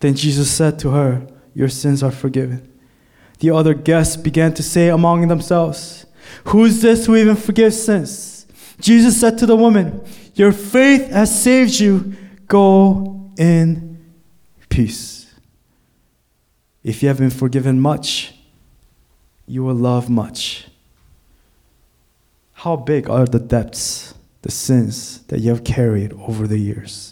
Then 0.00 0.16
Jesus 0.16 0.50
said 0.50 0.80
to 0.80 0.90
her, 0.90 1.26
your 1.54 1.68
sins 1.68 2.02
are 2.02 2.10
forgiven. 2.10 2.68
The 3.40 3.50
other 3.50 3.74
guests 3.74 4.16
began 4.16 4.54
to 4.54 4.62
say 4.62 4.88
among 4.88 5.28
themselves, 5.28 6.06
Who 6.44 6.64
is 6.64 6.82
this 6.82 7.06
who 7.06 7.16
even 7.16 7.36
forgives 7.36 7.82
sins? 7.82 8.46
Jesus 8.80 9.18
said 9.20 9.38
to 9.38 9.46
the 9.46 9.56
woman, 9.56 10.04
Your 10.34 10.52
faith 10.52 11.10
has 11.10 11.42
saved 11.42 11.78
you. 11.80 12.14
Go 12.46 13.30
in 13.38 13.98
peace. 14.68 15.34
If 16.82 17.02
you 17.02 17.08
have 17.08 17.18
been 17.18 17.30
forgiven 17.30 17.80
much, 17.80 18.34
you 19.46 19.62
will 19.62 19.74
love 19.74 20.10
much. 20.10 20.66
How 22.52 22.76
big 22.76 23.08
are 23.10 23.26
the 23.26 23.38
debts, 23.38 24.14
the 24.42 24.50
sins 24.50 25.22
that 25.24 25.40
you 25.40 25.50
have 25.50 25.64
carried 25.64 26.12
over 26.12 26.46
the 26.46 26.58
years? 26.58 27.11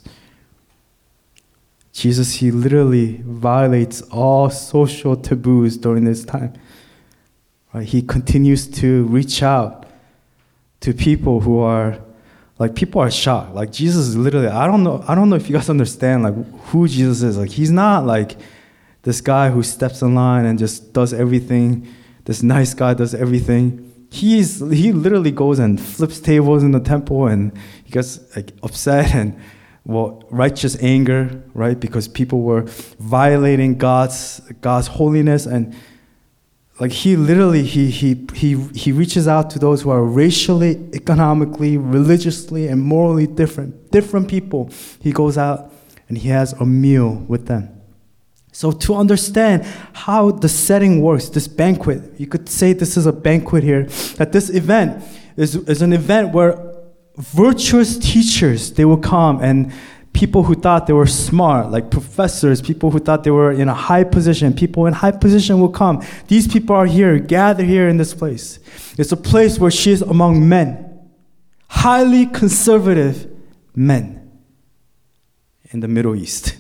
Jesus, 2.00 2.36
he 2.36 2.50
literally 2.50 3.20
violates 3.26 4.00
all 4.10 4.48
social 4.48 5.16
taboos 5.16 5.76
during 5.76 6.04
this 6.04 6.24
time. 6.24 6.54
Right? 7.74 7.86
He 7.86 8.00
continues 8.00 8.66
to 8.80 9.04
reach 9.04 9.42
out 9.42 9.84
to 10.80 10.94
people 10.94 11.40
who 11.40 11.58
are 11.58 11.98
like 12.58 12.74
people 12.74 13.02
are 13.02 13.10
shocked. 13.10 13.54
Like 13.54 13.70
Jesus 13.70 14.08
is 14.08 14.16
literally, 14.16 14.48
I 14.48 14.66
don't 14.66 14.82
know, 14.82 15.04
I 15.06 15.14
don't 15.14 15.28
know 15.28 15.36
if 15.36 15.50
you 15.50 15.54
guys 15.54 15.68
understand 15.68 16.22
like 16.22 16.34
who 16.68 16.88
Jesus 16.88 17.20
is. 17.20 17.36
Like 17.36 17.50
he's 17.50 17.70
not 17.70 18.06
like 18.06 18.38
this 19.02 19.20
guy 19.20 19.50
who 19.50 19.62
steps 19.62 20.00
in 20.00 20.14
line 20.14 20.46
and 20.46 20.58
just 20.58 20.94
does 20.94 21.12
everything. 21.12 21.86
This 22.24 22.42
nice 22.42 22.72
guy 22.72 22.94
does 22.94 23.14
everything. 23.14 23.86
He's 24.10 24.60
he 24.70 24.90
literally 24.92 25.32
goes 25.32 25.58
and 25.58 25.78
flips 25.78 26.18
tables 26.18 26.62
in 26.62 26.70
the 26.70 26.80
temple 26.80 27.26
and 27.26 27.52
he 27.84 27.92
gets 27.92 28.34
like 28.34 28.52
upset 28.62 29.14
and 29.14 29.38
well, 29.84 30.22
righteous 30.30 30.80
anger, 30.82 31.42
right? 31.54 31.78
Because 31.78 32.06
people 32.06 32.42
were 32.42 32.62
violating 32.98 33.78
God's 33.78 34.40
God's 34.60 34.86
holiness 34.86 35.46
and 35.46 35.74
like 36.80 36.92
he 36.92 37.14
literally 37.14 37.62
he 37.62 37.90
he 37.90 38.26
he 38.34 38.56
he 38.74 38.90
reaches 38.90 39.28
out 39.28 39.50
to 39.50 39.58
those 39.58 39.82
who 39.82 39.90
are 39.90 40.02
racially, 40.02 40.88
economically, 40.94 41.76
religiously, 41.76 42.68
and 42.68 42.80
morally 42.80 43.26
different, 43.26 43.90
different 43.90 44.28
people. 44.28 44.70
He 45.00 45.12
goes 45.12 45.36
out 45.36 45.72
and 46.08 46.16
he 46.16 46.30
has 46.30 46.54
a 46.54 46.64
meal 46.64 47.24
with 47.28 47.46
them. 47.46 47.80
So 48.52 48.72
to 48.72 48.94
understand 48.94 49.64
how 49.92 50.32
the 50.32 50.48
setting 50.48 51.02
works, 51.02 51.28
this 51.28 51.46
banquet, 51.46 52.02
you 52.18 52.26
could 52.26 52.48
say 52.48 52.72
this 52.72 52.96
is 52.96 53.06
a 53.06 53.12
banquet 53.12 53.62
here, 53.62 53.84
that 54.16 54.32
this 54.32 54.50
event 54.50 55.04
is, 55.36 55.54
is 55.54 55.82
an 55.82 55.92
event 55.92 56.34
where 56.34 56.69
virtuous 57.20 57.98
teachers, 57.98 58.72
they 58.72 58.84
will 58.84 58.98
come 58.98 59.40
and 59.42 59.72
people 60.12 60.42
who 60.42 60.54
thought 60.54 60.86
they 60.86 60.92
were 60.92 61.06
smart, 61.06 61.70
like 61.70 61.90
professors, 61.90 62.60
people 62.60 62.90
who 62.90 62.98
thought 62.98 63.24
they 63.24 63.30
were 63.30 63.52
in 63.52 63.68
a 63.68 63.74
high 63.74 64.04
position, 64.04 64.52
people 64.52 64.86
in 64.86 64.92
high 64.92 65.12
position 65.12 65.60
will 65.60 65.68
come. 65.68 66.04
These 66.26 66.48
people 66.48 66.74
are 66.74 66.86
here, 66.86 67.18
gather 67.18 67.64
here 67.64 67.88
in 67.88 67.96
this 67.96 68.14
place. 68.14 68.58
It's 68.98 69.12
a 69.12 69.16
place 69.16 69.58
where 69.58 69.70
she 69.70 69.92
is 69.92 70.02
among 70.02 70.48
men, 70.48 71.00
highly 71.68 72.26
conservative 72.26 73.30
men 73.74 74.30
in 75.70 75.80
the 75.80 75.88
Middle 75.88 76.16
East. 76.16 76.56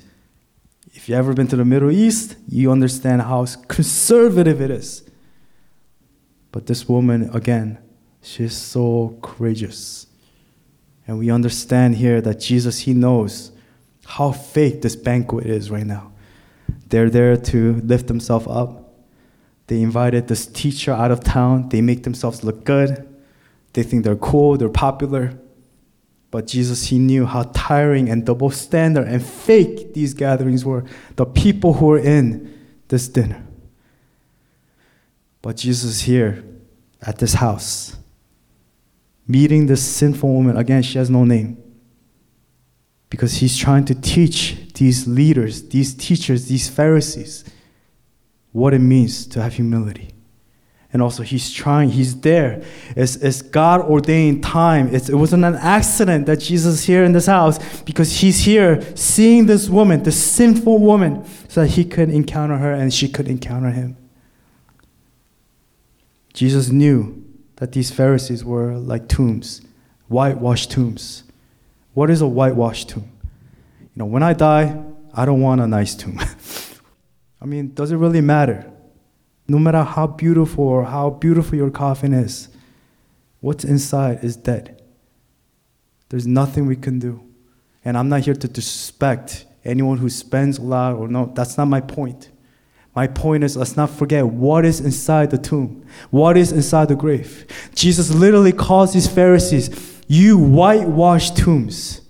If 0.92 1.08
you've 1.08 1.18
ever 1.18 1.34
been 1.34 1.48
to 1.48 1.56
the 1.56 1.64
Middle 1.64 1.90
East, 1.90 2.36
you 2.48 2.70
understand 2.70 3.22
how 3.22 3.46
conservative 3.68 4.60
it 4.60 4.70
is. 4.70 5.02
But 6.52 6.66
this 6.66 6.88
woman, 6.88 7.30
again, 7.34 7.78
she's 8.22 8.56
so 8.56 9.18
courageous. 9.22 10.06
And 11.10 11.18
we 11.18 11.28
understand 11.28 11.96
here 11.96 12.20
that 12.20 12.38
Jesus, 12.38 12.78
He 12.78 12.94
knows 12.94 13.50
how 14.06 14.30
fake 14.30 14.80
this 14.80 14.94
banquet 14.94 15.44
is 15.44 15.68
right 15.68 15.84
now. 15.84 16.12
They're 16.86 17.10
there 17.10 17.36
to 17.36 17.80
lift 17.80 18.06
themselves 18.06 18.46
up. 18.48 18.94
They 19.66 19.82
invited 19.82 20.28
this 20.28 20.46
teacher 20.46 20.92
out 20.92 21.10
of 21.10 21.24
town. 21.24 21.70
They 21.70 21.80
make 21.80 22.04
themselves 22.04 22.44
look 22.44 22.62
good. 22.62 23.08
They 23.72 23.82
think 23.82 24.04
they're 24.04 24.14
cool, 24.14 24.56
they're 24.56 24.68
popular. 24.68 25.36
But 26.30 26.46
Jesus, 26.46 26.86
He 26.86 27.00
knew 27.00 27.26
how 27.26 27.42
tiring 27.54 28.08
and 28.08 28.24
double 28.24 28.50
standard 28.50 29.08
and 29.08 29.20
fake 29.20 29.94
these 29.94 30.14
gatherings 30.14 30.64
were. 30.64 30.84
The 31.16 31.26
people 31.26 31.72
who 31.72 31.86
were 31.86 31.98
in 31.98 32.56
this 32.86 33.08
dinner. 33.08 33.44
But 35.42 35.56
Jesus 35.56 36.02
here 36.02 36.44
at 37.02 37.18
this 37.18 37.34
house 37.34 37.96
meeting 39.30 39.66
this 39.66 39.82
sinful 39.82 40.32
woman. 40.32 40.56
Again, 40.56 40.82
she 40.82 40.98
has 40.98 41.10
no 41.10 41.24
name. 41.24 41.62
Because 43.08 43.34
he's 43.34 43.56
trying 43.56 43.84
to 43.86 43.94
teach 43.94 44.72
these 44.74 45.06
leaders, 45.06 45.68
these 45.68 45.94
teachers, 45.94 46.46
these 46.46 46.68
Pharisees, 46.68 47.44
what 48.52 48.72
it 48.74 48.78
means 48.78 49.26
to 49.28 49.42
have 49.42 49.54
humility. 49.54 50.10
And 50.92 51.00
also, 51.00 51.22
he's 51.22 51.52
trying, 51.52 51.90
he's 51.90 52.20
there. 52.20 52.64
It's, 52.96 53.14
it's 53.16 53.42
God 53.42 53.80
ordained 53.80 54.42
time. 54.42 54.92
It's, 54.92 55.08
it 55.08 55.14
wasn't 55.14 55.44
an 55.44 55.54
accident 55.54 56.26
that 56.26 56.40
Jesus 56.40 56.80
is 56.80 56.84
here 56.84 57.04
in 57.04 57.12
this 57.12 57.26
house 57.26 57.58
because 57.82 58.20
he's 58.20 58.40
here 58.40 58.82
seeing 58.96 59.46
this 59.46 59.68
woman, 59.68 60.02
this 60.02 60.20
sinful 60.20 60.78
woman, 60.78 61.24
so 61.48 61.60
that 61.60 61.68
he 61.68 61.84
could 61.84 62.10
encounter 62.10 62.56
her 62.56 62.72
and 62.72 62.92
she 62.92 63.08
could 63.08 63.28
encounter 63.28 63.70
him. 63.70 63.96
Jesus 66.32 66.70
knew 66.70 67.24
that 67.60 67.72
these 67.72 67.90
Pharisees 67.90 68.42
were 68.42 68.74
like 68.76 69.06
tombs, 69.06 69.60
whitewashed 70.08 70.70
tombs. 70.70 71.24
What 71.92 72.08
is 72.08 72.22
a 72.22 72.26
whitewashed 72.26 72.88
tomb? 72.88 73.12
You 73.80 73.88
know, 73.96 74.06
when 74.06 74.22
I 74.22 74.32
die, 74.32 74.82
I 75.12 75.26
don't 75.26 75.42
want 75.42 75.60
a 75.60 75.66
nice 75.66 75.94
tomb. 75.94 76.18
I 77.40 77.44
mean, 77.44 77.74
does 77.74 77.92
it 77.92 77.96
really 77.96 78.22
matter? 78.22 78.70
No 79.46 79.58
matter 79.58 79.82
how 79.82 80.06
beautiful 80.06 80.64
or 80.64 80.84
how 80.84 81.10
beautiful 81.10 81.56
your 81.56 81.70
coffin 81.70 82.14
is, 82.14 82.48
what's 83.40 83.64
inside 83.64 84.24
is 84.24 84.36
dead. 84.36 84.82
There's 86.08 86.26
nothing 86.26 86.66
we 86.66 86.76
can 86.76 86.98
do. 86.98 87.22
And 87.84 87.96
I'm 87.98 88.08
not 88.08 88.22
here 88.22 88.34
to 88.34 88.48
disrespect 88.48 89.44
anyone 89.66 89.98
who 89.98 90.08
spends 90.08 90.56
a 90.56 90.62
lot 90.62 90.94
or 90.94 91.08
no, 91.08 91.30
that's 91.34 91.58
not 91.58 91.66
my 91.66 91.82
point. 91.82 92.30
My 93.00 93.06
point 93.06 93.44
is, 93.44 93.56
let's 93.56 93.78
not 93.78 93.88
forget 93.88 94.26
what 94.26 94.66
is 94.66 94.78
inside 94.78 95.30
the 95.30 95.38
tomb, 95.38 95.86
what 96.10 96.36
is 96.36 96.52
inside 96.52 96.88
the 96.88 96.94
grave. 96.94 97.46
Jesus 97.74 98.10
literally 98.10 98.52
calls 98.52 98.92
these 98.92 99.06
Pharisees, 99.06 99.70
you 100.06 100.36
whitewashed 100.36 101.34
tombs. 101.34 102.02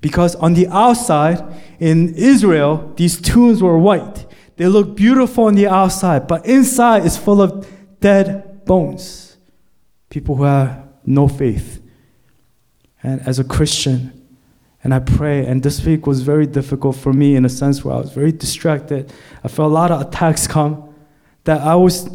Because 0.00 0.36
on 0.36 0.54
the 0.54 0.68
outside, 0.68 1.42
in 1.80 2.14
Israel, 2.14 2.92
these 2.94 3.20
tombs 3.20 3.60
were 3.60 3.76
white. 3.76 4.26
They 4.58 4.68
look 4.68 4.94
beautiful 4.94 5.46
on 5.46 5.56
the 5.56 5.66
outside, 5.66 6.28
but 6.28 6.46
inside 6.46 7.04
is 7.04 7.16
full 7.16 7.42
of 7.42 7.66
dead 7.98 8.64
bones. 8.64 9.38
People 10.08 10.36
who 10.36 10.44
have 10.44 10.88
no 11.04 11.26
faith. 11.26 11.82
And 13.02 13.20
as 13.22 13.40
a 13.40 13.44
Christian, 13.44 14.17
and 14.84 14.94
I 14.94 15.00
pray. 15.00 15.44
And 15.44 15.62
this 15.62 15.84
week 15.84 16.06
was 16.06 16.22
very 16.22 16.46
difficult 16.46 16.96
for 16.96 17.12
me 17.12 17.36
in 17.36 17.44
a 17.44 17.48
sense 17.48 17.84
where 17.84 17.94
I 17.94 17.98
was 17.98 18.10
very 18.10 18.32
distracted. 18.32 19.12
I 19.42 19.48
felt 19.48 19.70
a 19.70 19.74
lot 19.74 19.90
of 19.90 20.00
attacks 20.00 20.46
come. 20.46 20.84
That 21.44 21.62
I 21.62 21.74
was, 21.74 22.08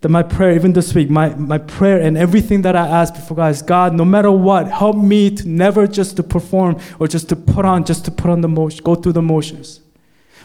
that 0.00 0.08
my 0.08 0.22
prayer, 0.22 0.54
even 0.54 0.72
this 0.72 0.94
week, 0.94 1.10
my, 1.10 1.34
my 1.34 1.58
prayer 1.58 2.00
and 2.00 2.16
everything 2.16 2.62
that 2.62 2.76
I 2.76 2.86
asked 2.86 3.14
before 3.14 3.36
God 3.36 3.50
is 3.50 3.62
God, 3.62 3.94
no 3.94 4.04
matter 4.04 4.30
what, 4.30 4.68
help 4.68 4.96
me 4.96 5.30
to 5.30 5.48
never 5.48 5.86
just 5.86 6.16
to 6.16 6.22
perform 6.22 6.80
or 6.98 7.08
just 7.08 7.28
to 7.30 7.36
put 7.36 7.64
on, 7.64 7.84
just 7.84 8.04
to 8.04 8.10
put 8.10 8.30
on 8.30 8.40
the 8.40 8.48
motion, 8.48 8.82
go 8.84 8.94
through 8.94 9.12
the 9.12 9.22
motions. 9.22 9.80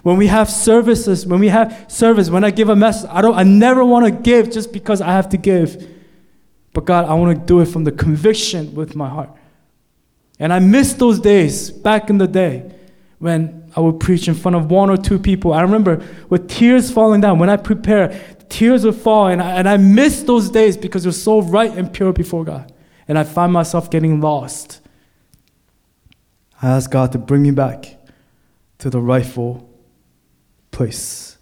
When 0.01 0.17
we 0.17 0.27
have 0.27 0.49
services, 0.49 1.25
when 1.25 1.39
we 1.39 1.47
have 1.47 1.85
service, 1.87 2.29
when 2.29 2.43
I 2.43 2.51
give 2.51 2.67
a 2.67 2.75
message, 2.75 3.09
I 3.09 3.21
don't 3.21 3.35
I 3.35 3.43
never 3.43 3.85
want 3.85 4.05
to 4.05 4.11
give 4.11 4.51
just 4.51 4.73
because 4.73 4.99
I 4.99 5.11
have 5.11 5.29
to 5.29 5.37
give. 5.37 5.87
But 6.73 6.85
God, 6.85 7.05
I 7.05 7.13
want 7.13 7.39
to 7.39 7.45
do 7.45 7.61
it 7.61 7.67
from 7.67 7.85
the 7.85 7.91
conviction 7.91 8.75
with 8.75 8.95
my 8.95 9.07
heart. 9.07 9.29
And 10.43 10.51
I 10.51 10.59
miss 10.59 10.91
those 10.91 11.21
days 11.21 11.71
back 11.71 12.09
in 12.09 12.17
the 12.17 12.27
day 12.27 12.69
when 13.19 13.71
I 13.77 13.79
would 13.79 14.01
preach 14.01 14.27
in 14.27 14.33
front 14.33 14.57
of 14.57 14.69
one 14.69 14.89
or 14.89 14.97
two 14.97 15.17
people. 15.17 15.53
I 15.53 15.61
remember 15.61 16.05
with 16.27 16.49
tears 16.49 16.91
falling 16.91 17.21
down, 17.21 17.39
when 17.39 17.49
I 17.49 17.55
prepare, 17.55 18.09
tears 18.49 18.83
would 18.83 18.95
fall, 18.95 19.27
and 19.27 19.41
I, 19.41 19.51
and 19.51 19.69
I 19.69 19.77
miss 19.77 20.23
those 20.23 20.49
days 20.49 20.75
because 20.75 21.05
it 21.05 21.07
was 21.07 21.23
so 21.23 21.41
right 21.41 21.71
and 21.71 21.93
pure 21.93 22.11
before 22.11 22.43
God. 22.43 22.73
And 23.07 23.17
I 23.17 23.23
find 23.23 23.53
myself 23.53 23.89
getting 23.89 24.19
lost. 24.19 24.81
I 26.61 26.71
ask 26.71 26.91
God 26.91 27.13
to 27.13 27.19
bring 27.19 27.43
me 27.43 27.51
back 27.51 27.95
to 28.79 28.89
the 28.89 28.99
rightful 28.99 29.69
place. 30.71 31.37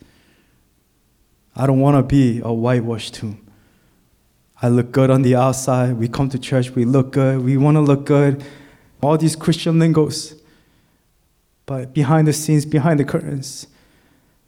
I 1.55 1.65
don't 1.65 1.79
want 1.79 1.97
to 1.97 2.03
be 2.03 2.39
a 2.43 2.53
whitewashed 2.53 3.15
tomb. 3.15 3.47
I 4.61 4.69
look 4.69 4.91
good 4.91 5.09
on 5.09 5.23
the 5.23 5.37
outside. 5.37 5.93
We 5.93 6.07
come 6.07 6.29
to 6.29 6.37
church, 6.37 6.69
we 6.69 6.85
look 6.85 7.13
good. 7.13 7.43
We 7.43 7.57
want 7.57 7.77
to 7.77 7.81
look 7.81 8.05
good. 8.05 8.45
All 9.01 9.17
these 9.17 9.35
Christian 9.35 9.79
lingos. 9.79 10.35
But 11.65 11.93
behind 11.93 12.27
the 12.27 12.33
scenes, 12.33 12.65
behind 12.65 12.99
the 12.99 13.05
curtains, 13.05 13.67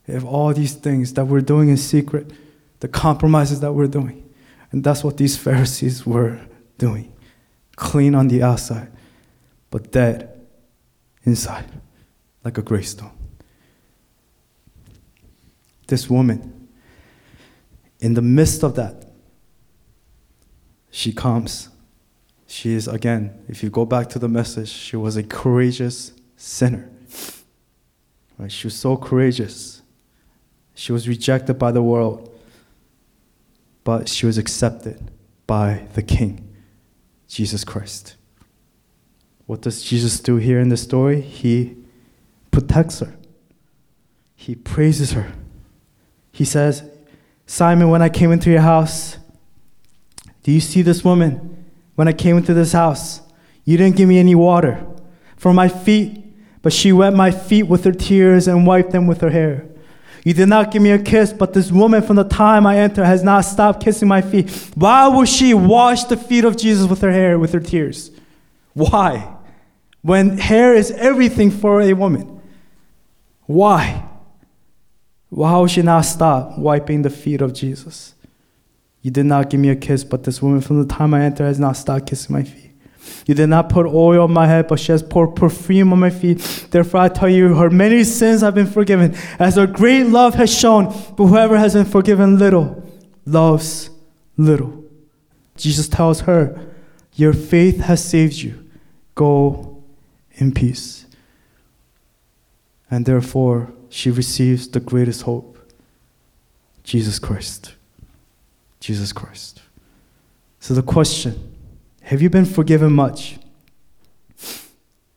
we 0.07 0.13
have 0.13 0.25
all 0.25 0.53
these 0.53 0.73
things 0.73 1.13
that 1.13 1.25
we're 1.25 1.41
doing 1.41 1.69
in 1.69 1.77
secret, 1.77 2.31
the 2.79 2.87
compromises 2.87 3.61
that 3.61 3.71
we're 3.71 3.87
doing. 3.87 4.29
And 4.71 4.83
that's 4.83 5.03
what 5.03 5.17
these 5.17 5.37
Pharisees 5.37 6.05
were 6.05 6.41
doing. 6.77 7.13
Clean 7.75 8.13
on 8.13 8.27
the 8.27 8.43
outside, 8.43 8.91
but 9.69 9.91
dead 9.91 10.29
inside, 11.23 11.65
like 12.43 12.57
a 12.57 12.61
gravestone. 12.61 13.11
This 15.87 16.09
woman, 16.09 16.67
in 17.99 18.13
the 18.13 18.21
midst 18.21 18.63
of 18.63 18.75
that, 18.75 19.05
she 20.91 21.11
comes. 21.11 21.69
She 22.47 22.73
is, 22.73 22.87
again, 22.87 23.43
if 23.47 23.63
you 23.63 23.69
go 23.69 23.85
back 23.85 24.09
to 24.09 24.19
the 24.19 24.27
message, 24.27 24.69
she 24.69 24.95
was 24.95 25.17
a 25.17 25.23
courageous 25.23 26.13
sinner. 26.35 26.89
Right? 28.37 28.51
She 28.51 28.67
was 28.67 28.75
so 28.75 28.97
courageous. 28.97 29.81
She 30.75 30.91
was 30.91 31.07
rejected 31.07 31.55
by 31.59 31.71
the 31.71 31.83
world, 31.83 32.33
but 33.83 34.09
she 34.09 34.25
was 34.25 34.37
accepted 34.37 35.11
by 35.45 35.85
the 35.93 36.01
King, 36.01 36.49
Jesus 37.27 37.63
Christ. 37.63 38.15
What 39.45 39.61
does 39.61 39.83
Jesus 39.83 40.19
do 40.19 40.37
here 40.37 40.59
in 40.59 40.69
the 40.69 40.77
story? 40.77 41.21
He 41.21 41.77
protects 42.49 42.99
her, 42.99 43.15
he 44.35 44.55
praises 44.55 45.11
her. 45.11 45.31
He 46.31 46.45
says, 46.45 46.83
Simon, 47.45 47.89
when 47.89 48.01
I 48.01 48.09
came 48.09 48.31
into 48.31 48.49
your 48.49 48.61
house, 48.61 49.17
do 50.41 50.51
you 50.51 50.59
see 50.59 50.81
this 50.81 51.03
woman? 51.03 51.52
When 51.95 52.07
I 52.07 52.13
came 52.13 52.37
into 52.37 52.53
this 52.53 52.73
house, 52.73 53.21
you 53.65 53.77
didn't 53.77 53.95
give 53.95 54.09
me 54.09 54.19
any 54.19 54.35
water 54.35 54.85
for 55.37 55.53
my 55.53 55.67
feet, 55.67 56.23
but 56.61 56.73
she 56.73 56.91
wet 56.91 57.13
my 57.13 57.31
feet 57.31 57.63
with 57.63 57.83
her 57.83 57.91
tears 57.91 58.47
and 58.47 58.65
wiped 58.65 58.91
them 58.91 59.07
with 59.07 59.21
her 59.21 59.29
hair. 59.29 59.67
You 60.23 60.33
did 60.33 60.47
not 60.47 60.71
give 60.71 60.81
me 60.81 60.91
a 60.91 60.99
kiss, 60.99 61.33
but 61.33 61.53
this 61.53 61.71
woman 61.71 62.01
from 62.01 62.15
the 62.15 62.23
time 62.23 62.65
I 62.65 62.77
entered 62.77 63.05
has 63.05 63.23
not 63.23 63.41
stopped 63.41 63.83
kissing 63.83 64.07
my 64.07 64.21
feet. 64.21 64.49
Why 64.75 65.07
will 65.07 65.25
she 65.25 65.53
wash 65.53 66.05
the 66.05 66.15
feet 66.15 66.45
of 66.45 66.55
Jesus 66.55 66.87
with 66.89 67.01
her 67.01 67.11
hair, 67.11 67.37
with 67.37 67.51
her 67.51 67.59
tears? 67.59 68.09
Why? 68.73 69.35
When 70.01 70.37
hair 70.37 70.73
is 70.73 70.91
everything 70.91 71.51
for 71.51 71.81
a 71.81 71.93
woman. 71.93 72.41
Why? 73.45 74.07
Why 75.29 75.57
will 75.57 75.67
she 75.67 75.81
not 75.81 76.01
stop 76.01 76.57
wiping 76.57 77.01
the 77.01 77.09
feet 77.09 77.41
of 77.41 77.53
Jesus? 77.53 78.15
You 79.03 79.11
did 79.11 79.25
not 79.25 79.49
give 79.49 79.59
me 79.59 79.69
a 79.69 79.75
kiss, 79.75 80.03
but 80.05 80.23
this 80.23 80.41
woman 80.41 80.61
from 80.61 80.81
the 80.81 80.87
time 80.87 81.13
I 81.13 81.23
entered 81.23 81.45
has 81.45 81.59
not 81.59 81.73
stopped 81.73 82.07
kissing 82.07 82.33
my 82.33 82.43
feet. 82.43 82.71
You 83.25 83.35
did 83.35 83.47
not 83.47 83.67
put 83.67 83.85
oil 83.85 84.23
on 84.23 84.31
my 84.31 84.47
head, 84.47 84.69
but 84.69 84.79
she 84.79 84.93
has 84.93 85.03
poured 85.03 85.35
perfume 85.35 85.91
on 85.91 85.99
my 85.99 86.09
feet. 86.09 86.37
Therefore, 86.71 87.01
I 87.01 87.09
tell 87.09 87.27
you, 87.27 87.53
her 87.53 87.69
many 87.69 88.05
sins 88.05 88.39
have 88.41 88.55
been 88.55 88.65
forgiven, 88.65 89.13
as 89.39 89.55
her 89.55 89.67
great 89.67 90.05
love 90.05 90.35
has 90.35 90.57
shown. 90.57 90.85
But 91.17 91.27
whoever 91.27 91.57
has 91.57 91.73
been 91.73 91.85
forgiven 91.85 92.39
little 92.39 92.81
loves 93.25 93.89
little. 94.37 94.85
Jesus 95.57 95.89
tells 95.89 96.21
her, 96.21 96.57
Your 97.15 97.33
faith 97.33 97.81
has 97.81 98.01
saved 98.01 98.35
you. 98.35 98.69
Go 99.15 99.83
in 100.35 100.53
peace. 100.53 101.05
And 102.89 103.05
therefore, 103.05 103.73
she 103.89 104.09
receives 104.09 104.69
the 104.69 104.79
greatest 104.79 105.23
hope 105.23 105.57
Jesus 106.85 107.19
Christ. 107.19 107.73
Jesus 108.83 109.13
Christ. 109.13 109.61
So, 110.59 110.73
the 110.73 110.83
question 110.83 111.55
have 112.01 112.21
you 112.21 112.29
been 112.29 112.43
forgiven 112.43 112.91
much? 112.91 113.37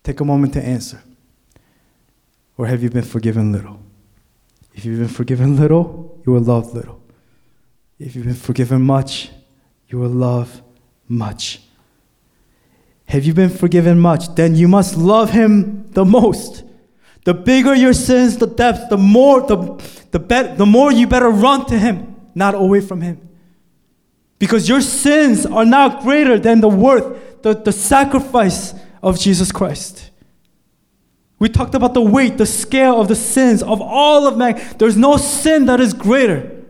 Take 0.05 0.21
a 0.21 0.25
moment 0.25 0.53
to 0.53 0.63
answer. 0.63 1.03
Or 2.57 2.67
have 2.69 2.81
you 2.81 2.91
been 2.91 3.03
forgiven 3.03 3.51
little? 3.51 3.81
If 4.73 4.85
you've 4.85 5.01
been 5.01 5.09
forgiven 5.09 5.57
little, 5.57 6.23
you 6.25 6.33
will 6.33 6.43
love 6.43 6.75
little. 6.75 7.03
If 7.99 8.15
you've 8.15 8.27
been 8.27 8.35
forgiven 8.35 8.83
much, 8.83 9.31
you 9.89 9.99
will 9.99 10.11
love 10.11 10.63
much. 11.09 11.61
Have 13.07 13.25
you 13.25 13.35
been 13.35 13.51
forgiven 13.51 13.99
much? 13.99 14.33
Then 14.37 14.55
you 14.55 14.69
must 14.69 14.97
love 14.97 15.31
him 15.31 15.91
the 15.91 16.05
most. 16.05 16.63
The 17.25 17.35
bigger 17.35 17.75
your 17.75 17.95
sins, 17.95 18.37
the 18.37 18.47
depth, 18.47 18.91
the 18.91 18.97
more 18.97 19.41
the, 19.45 19.57
the, 20.13 20.21
be- 20.21 20.55
the 20.57 20.67
more 20.67 20.93
you 20.93 21.09
better 21.09 21.31
run 21.31 21.67
to 21.67 21.77
him, 21.77 22.15
not 22.33 22.55
away 22.55 22.81
from 22.81 23.01
him. 23.01 23.26
Because 24.39 24.69
your 24.69 24.81
sins 24.81 25.47
are 25.47 25.65
now 25.65 26.01
greater 26.03 26.39
than 26.39 26.61
the 26.61 26.69
worth, 26.69 27.43
the, 27.43 27.55
the 27.55 27.73
sacrifice 27.73 28.75
of 29.03 29.19
Jesus 29.19 29.51
Christ. 29.51 30.11
We 31.39 31.49
talked 31.49 31.75
about 31.75 31.95
the 31.95 32.03
weight, 32.03 32.39
the 32.39 32.47
scale 32.47 33.01
of 33.01 33.09
the 33.09 33.15
sins 33.15 33.63
of 33.63 33.81
all 33.81 34.27
of 34.27 34.37
man. 34.37 34.61
There's 34.79 34.97
no 34.97 35.17
sin 35.17 35.67
that 35.67 35.81
is 35.81 35.93
greater 35.93 36.65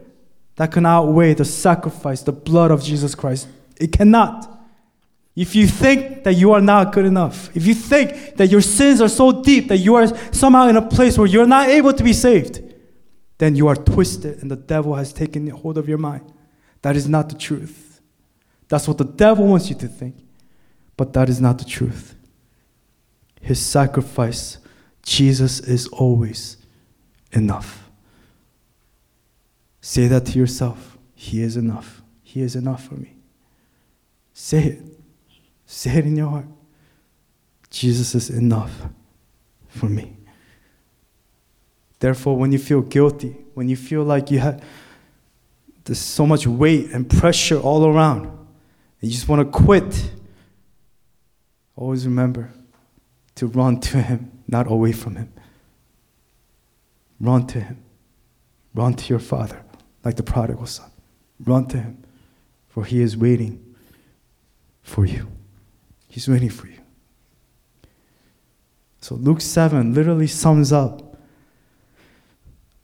that 0.57 0.73
can 0.73 0.87
outweigh 0.87 1.35
the 1.35 1.45
sacrifice, 1.45 2.23
the 2.23 2.33
blood 2.33 2.71
of 2.71 2.83
Jesus 2.83 3.15
Christ. 3.15 3.47
It 3.79 3.93
cannot. 3.93 4.53
If 5.37 5.55
you 5.55 5.67
think 5.67 6.25
that 6.25 6.33
you 6.35 6.53
are 6.53 6.63
not 6.63 6.93
good 6.93 7.05
enough, 7.05 7.55
if 7.55 7.67
you 7.67 7.75
think 7.75 8.37
that 8.37 8.49
your 8.49 8.63
sins 8.63 9.03
are 9.03 9.09
so 9.09 9.43
deep 9.43 9.69
that 9.69 9.77
you 9.79 9.95
are 9.95 10.09
somehow 10.33 10.67
in 10.69 10.77
a 10.77 10.83
place 10.83 11.19
where 11.19 11.27
you're 11.27 11.47
not 11.47 11.69
able 11.69 11.93
to 11.93 12.03
be 12.03 12.15
saved, 12.15 12.63
then 13.39 13.55
you 13.55 13.69
are 13.69 13.77
twisted 13.77 14.41
and 14.41 14.51
the 14.51 14.57
devil 14.57 14.95
has 14.95 15.13
taken 15.13 15.47
hold 15.49 15.77
of 15.77 15.89
your 15.89 15.99
mind. 15.99 16.33
That 16.87 16.95
is 16.95 17.09
not 17.09 17.29
the 17.29 17.35
truth. 17.35 18.01
That's 18.69 18.87
what 18.87 18.97
the 18.97 19.05
devil 19.05 19.45
wants 19.45 19.69
you 19.69 19.75
to 19.75 19.89
think, 19.89 20.15
but 20.97 21.15
that 21.15 21.29
is 21.29 21.41
not 21.41 21.59
the 21.59 21.65
truth. 21.65 22.15
His 23.41 23.59
sacrifice, 23.59 24.59
Jesus 25.03 25.59
is 25.59 25.89
always 25.89 26.59
enough. 27.33 27.91
Say 29.81 30.07
that 30.07 30.27
to 30.27 30.39
yourself. 30.39 30.97
He 31.17 31.43
is 31.43 31.57
enough. 31.57 32.03
He 32.23 32.41
is 32.41 32.55
enough 32.55 32.85
for 32.85 32.95
me. 32.95 33.17
Say 34.33 34.63
it. 34.67 34.83
Say 35.67 35.91
it 35.91 36.07
in 36.07 36.15
your 36.15 36.31
heart. 36.31 36.47
Jesus 37.69 38.15
is 38.15 38.31
enough 38.31 38.87
for 39.67 39.87
me. 39.87 40.17
Therefore, 41.99 42.37
when 42.37 42.53
you 42.53 42.61
feel 42.61 42.83
guilty, 42.83 43.37
when 43.55 43.69
you 43.69 43.77
feel 43.77 44.05
like 44.05 44.31
you 44.31 44.39
have 44.39 44.63
there's 45.87 46.01
so 46.01 46.27
much 46.27 46.47
weight 46.49 46.91
and 46.91 47.09
pressure 47.09 47.59
all 47.59 47.87
around, 47.87 48.27
and 48.27 48.33
you 49.03 49.11
just 49.11 49.29
want 49.29 49.41
to 49.41 49.59
quit, 49.59 50.11
always 51.77 52.05
remember 52.05 52.53
to 53.37 53.47
run 53.47 53.79
to 53.81 54.03
Him, 54.03 54.43
not 54.49 54.71
away 54.71 54.91
from 54.91 55.15
Him. 55.15 55.33
Run 57.21 57.47
to 57.47 57.61
Him. 57.61 57.83
Run 58.75 58.95
to 58.95 59.09
your 59.09 59.21
Father, 59.21 59.63
like 60.05 60.17
the 60.17 60.23
prodigal 60.25 60.67
son. 60.67 60.91
Run 61.45 61.67
to 61.69 61.79
Him, 61.79 62.03
for 62.69 62.85
He 62.85 63.01
is 63.01 63.17
waiting 63.17 63.77
for 64.83 65.07
you. 65.07 65.29
He's 66.09 66.29
waiting 66.29 66.51
for 66.51 66.67
you. 66.67 66.81
So 69.01 69.15
Luke 69.15 69.41
7 69.41 69.95
literally 69.95 70.27
sums 70.27 70.73
up 70.73 71.17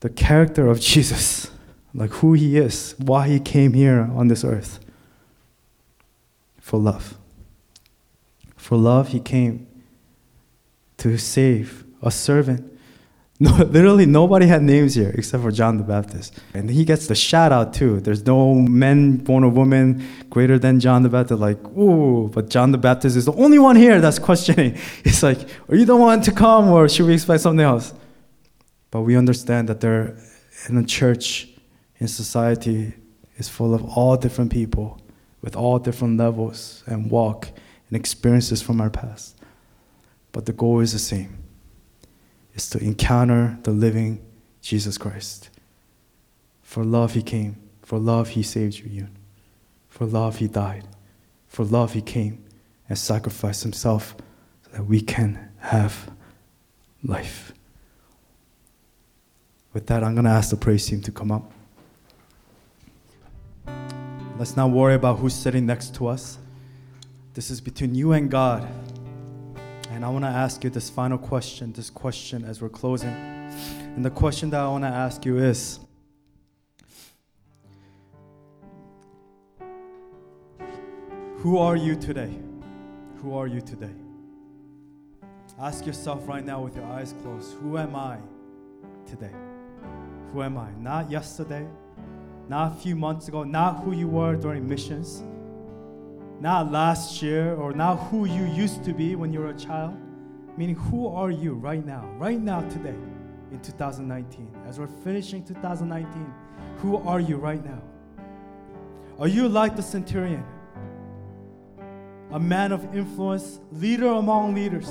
the 0.00 0.08
character 0.08 0.68
of 0.68 0.80
Jesus 0.92 1.50
like 1.94 2.10
who 2.10 2.32
he 2.32 2.56
is, 2.56 2.94
why 2.98 3.28
he 3.28 3.38
came 3.38 3.74
here 3.74 4.10
on 4.14 4.28
this 4.28 4.44
earth. 4.44 4.80
For 6.60 6.78
love. 6.78 7.18
For 8.56 8.76
love, 8.76 9.08
he 9.08 9.20
came 9.20 9.66
to 10.98 11.18
save 11.18 11.84
a 12.02 12.10
servant. 12.10 12.68
No, 13.40 13.50
literally, 13.56 14.06
nobody 14.06 14.46
had 14.46 14.62
names 14.62 14.94
here 14.94 15.10
except 15.18 15.42
for 15.42 15.50
John 15.50 15.76
the 15.76 15.82
Baptist. 15.82 16.38
And 16.54 16.70
he 16.70 16.84
gets 16.84 17.08
the 17.08 17.16
shout 17.16 17.50
out 17.50 17.74
too. 17.74 17.98
There's 17.98 18.24
no 18.24 18.54
men 18.54 19.16
born 19.16 19.42
of 19.42 19.56
woman 19.56 20.06
greater 20.30 20.60
than 20.60 20.78
John 20.78 21.02
the 21.02 21.08
Baptist. 21.08 21.40
Like, 21.40 21.58
ooh, 21.76 22.30
but 22.32 22.50
John 22.50 22.70
the 22.70 22.78
Baptist 22.78 23.16
is 23.16 23.24
the 23.24 23.32
only 23.32 23.58
one 23.58 23.74
here 23.74 24.00
that's 24.00 24.18
questioning. 24.28 24.78
It's 25.04 25.24
like, 25.24 25.40
are 25.68 25.74
you 25.74 25.84
the 25.84 25.96
one 25.96 26.20
to 26.20 26.30
come 26.30 26.68
or 26.68 26.88
should 26.88 27.06
we 27.06 27.14
expect 27.14 27.40
something 27.40 27.64
else? 27.64 27.92
But 28.92 29.00
we 29.00 29.16
understand 29.16 29.68
that 29.70 29.80
they're 29.80 30.16
in 30.68 30.76
a 30.76 30.84
church, 30.84 31.48
in 32.02 32.08
society, 32.08 32.94
is 33.36 33.48
full 33.48 33.72
of 33.72 33.84
all 33.96 34.16
different 34.16 34.50
people 34.50 35.00
with 35.40 35.54
all 35.54 35.78
different 35.78 36.18
levels 36.18 36.82
and 36.84 37.08
walk 37.08 37.46
and 37.88 37.96
experiences 37.96 38.60
from 38.60 38.80
our 38.80 38.90
past. 38.90 39.38
But 40.32 40.46
the 40.46 40.52
goal 40.52 40.80
is 40.80 40.92
the 40.92 40.98
same. 40.98 41.38
It's 42.54 42.68
to 42.70 42.78
encounter 42.78 43.56
the 43.62 43.70
living 43.70 44.20
Jesus 44.60 44.98
Christ. 44.98 45.48
For 46.60 46.84
love 46.84 47.14
he 47.14 47.22
came. 47.22 47.56
For 47.82 48.00
love 48.00 48.30
he 48.30 48.42
saved 48.42 48.80
you. 48.80 49.06
For 49.88 50.04
love 50.04 50.38
he 50.38 50.48
died. 50.48 50.88
For 51.46 51.64
love 51.64 51.92
he 51.92 52.02
came 52.02 52.44
and 52.88 52.98
sacrificed 52.98 53.62
himself 53.62 54.16
so 54.64 54.76
that 54.76 54.86
we 54.86 55.00
can 55.00 55.50
have 55.58 56.10
life. 57.04 57.52
With 59.72 59.86
that, 59.86 60.02
I'm 60.02 60.14
going 60.14 60.24
to 60.24 60.30
ask 60.30 60.50
the 60.50 60.56
praise 60.56 60.84
team 60.84 61.00
to 61.02 61.12
come 61.12 61.30
up. 61.30 61.52
Let's 64.38 64.56
not 64.56 64.70
worry 64.70 64.94
about 64.94 65.18
who's 65.18 65.34
sitting 65.34 65.66
next 65.66 65.94
to 65.96 66.06
us. 66.06 66.38
This 67.34 67.50
is 67.50 67.60
between 67.60 67.94
you 67.94 68.12
and 68.12 68.30
God. 68.30 68.66
And 69.90 70.04
I 70.04 70.08
want 70.08 70.24
to 70.24 70.30
ask 70.30 70.64
you 70.64 70.70
this 70.70 70.88
final 70.88 71.18
question, 71.18 71.72
this 71.72 71.90
question 71.90 72.44
as 72.44 72.62
we're 72.62 72.70
closing. 72.70 73.10
And 73.10 74.04
the 74.04 74.10
question 74.10 74.48
that 74.50 74.60
I 74.60 74.68
want 74.68 74.84
to 74.84 74.88
ask 74.88 75.24
you 75.26 75.38
is 75.38 75.80
Who 81.38 81.58
are 81.58 81.76
you 81.76 81.94
today? 81.96 82.32
Who 83.16 83.34
are 83.36 83.46
you 83.46 83.60
today? 83.60 83.94
Ask 85.60 85.84
yourself 85.84 86.26
right 86.26 86.44
now 86.44 86.62
with 86.62 86.74
your 86.74 86.86
eyes 86.86 87.14
closed 87.22 87.54
Who 87.58 87.76
am 87.76 87.94
I 87.94 88.16
today? 89.06 89.32
Who 90.32 90.42
am 90.42 90.56
I? 90.56 90.70
Not 90.78 91.10
yesterday, 91.10 91.66
not 92.48 92.72
a 92.72 92.74
few 92.76 92.96
months 92.96 93.28
ago, 93.28 93.44
not 93.44 93.82
who 93.82 93.92
you 93.92 94.08
were 94.08 94.36
during 94.36 94.68
missions, 94.68 95.22
not 96.40 96.72
last 96.72 97.22
year, 97.22 97.54
or 97.54 97.72
not 97.72 97.96
who 98.08 98.24
you 98.24 98.44
used 98.44 98.84
to 98.84 98.92
be 98.92 99.14
when 99.14 99.32
you 99.32 99.40
were 99.40 99.50
a 99.50 99.58
child. 99.58 99.96
Meaning, 100.56 100.74
who 100.74 101.06
are 101.06 101.30
you 101.30 101.54
right 101.54 101.84
now, 101.84 102.04
right 102.18 102.40
now, 102.40 102.60
today, 102.68 102.96
in 103.50 103.60
2019? 103.60 104.48
As 104.66 104.78
we're 104.78 104.86
finishing 104.86 105.44
2019, 105.44 106.34
who 106.78 106.96
are 106.98 107.20
you 107.20 107.36
right 107.36 107.64
now? 107.64 107.80
Are 109.18 109.28
you 109.28 109.48
like 109.48 109.76
the 109.76 109.82
centurion? 109.82 110.44
A 112.32 112.40
man 112.40 112.72
of 112.72 112.94
influence, 112.94 113.60
leader 113.70 114.08
among 114.08 114.54
leaders. 114.54 114.88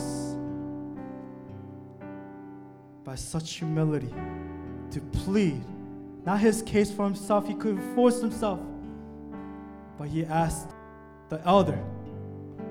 By 3.03 3.15
such 3.15 3.55
humility, 3.55 4.13
to 4.91 5.01
plead 5.01 5.63
not 6.25 6.39
his 6.39 6.61
case 6.61 6.91
for 6.91 7.05
himself, 7.05 7.47
he 7.47 7.55
couldn't 7.55 7.95
force 7.95 8.21
himself, 8.21 8.59
but 9.97 10.07
he 10.07 10.25
asked 10.25 10.69
the 11.29 11.41
elder 11.47 11.79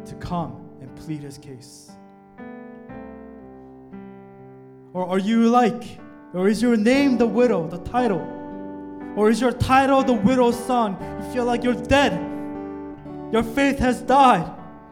to 0.07 0.15
come 0.17 0.69
and 0.81 0.95
plead 0.97 1.23
his 1.23 1.39
case. 1.39 1.91
Or 4.93 5.07
are 5.07 5.19
you 5.19 5.49
like, 5.49 5.99
or 6.33 6.49
is 6.49 6.63
your 6.63 6.77
name 6.77 7.19
the 7.19 7.27
widow, 7.27 7.67
the 7.67 7.79
title? 7.79 8.21
Or 9.17 9.31
is 9.31 9.41
your 9.41 9.53
title 9.53 10.03
the 10.03 10.13
widow's 10.13 10.59
son? 10.67 10.97
You 11.21 11.33
feel 11.33 11.45
like 11.45 11.65
you're 11.65 11.75
dead. 11.75 12.13
Your 13.33 13.43
faith 13.43 13.79
has 13.79 14.01
died. 14.03 14.49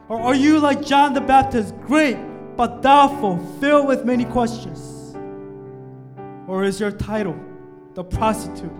Or 0.09 0.19
are 0.19 0.35
you 0.35 0.59
like 0.59 0.83
John 0.83 1.13
the 1.13 1.21
Baptist, 1.21 1.75
great 1.81 2.17
but 2.57 2.81
doubtful, 2.81 3.37
filled 3.61 3.87
with 3.87 4.03
many 4.03 4.25
questions? 4.25 5.15
Or 6.47 6.63
is 6.63 6.79
your 6.79 6.91
title 6.91 7.39
the 7.99 8.03
prostitute, 8.05 8.71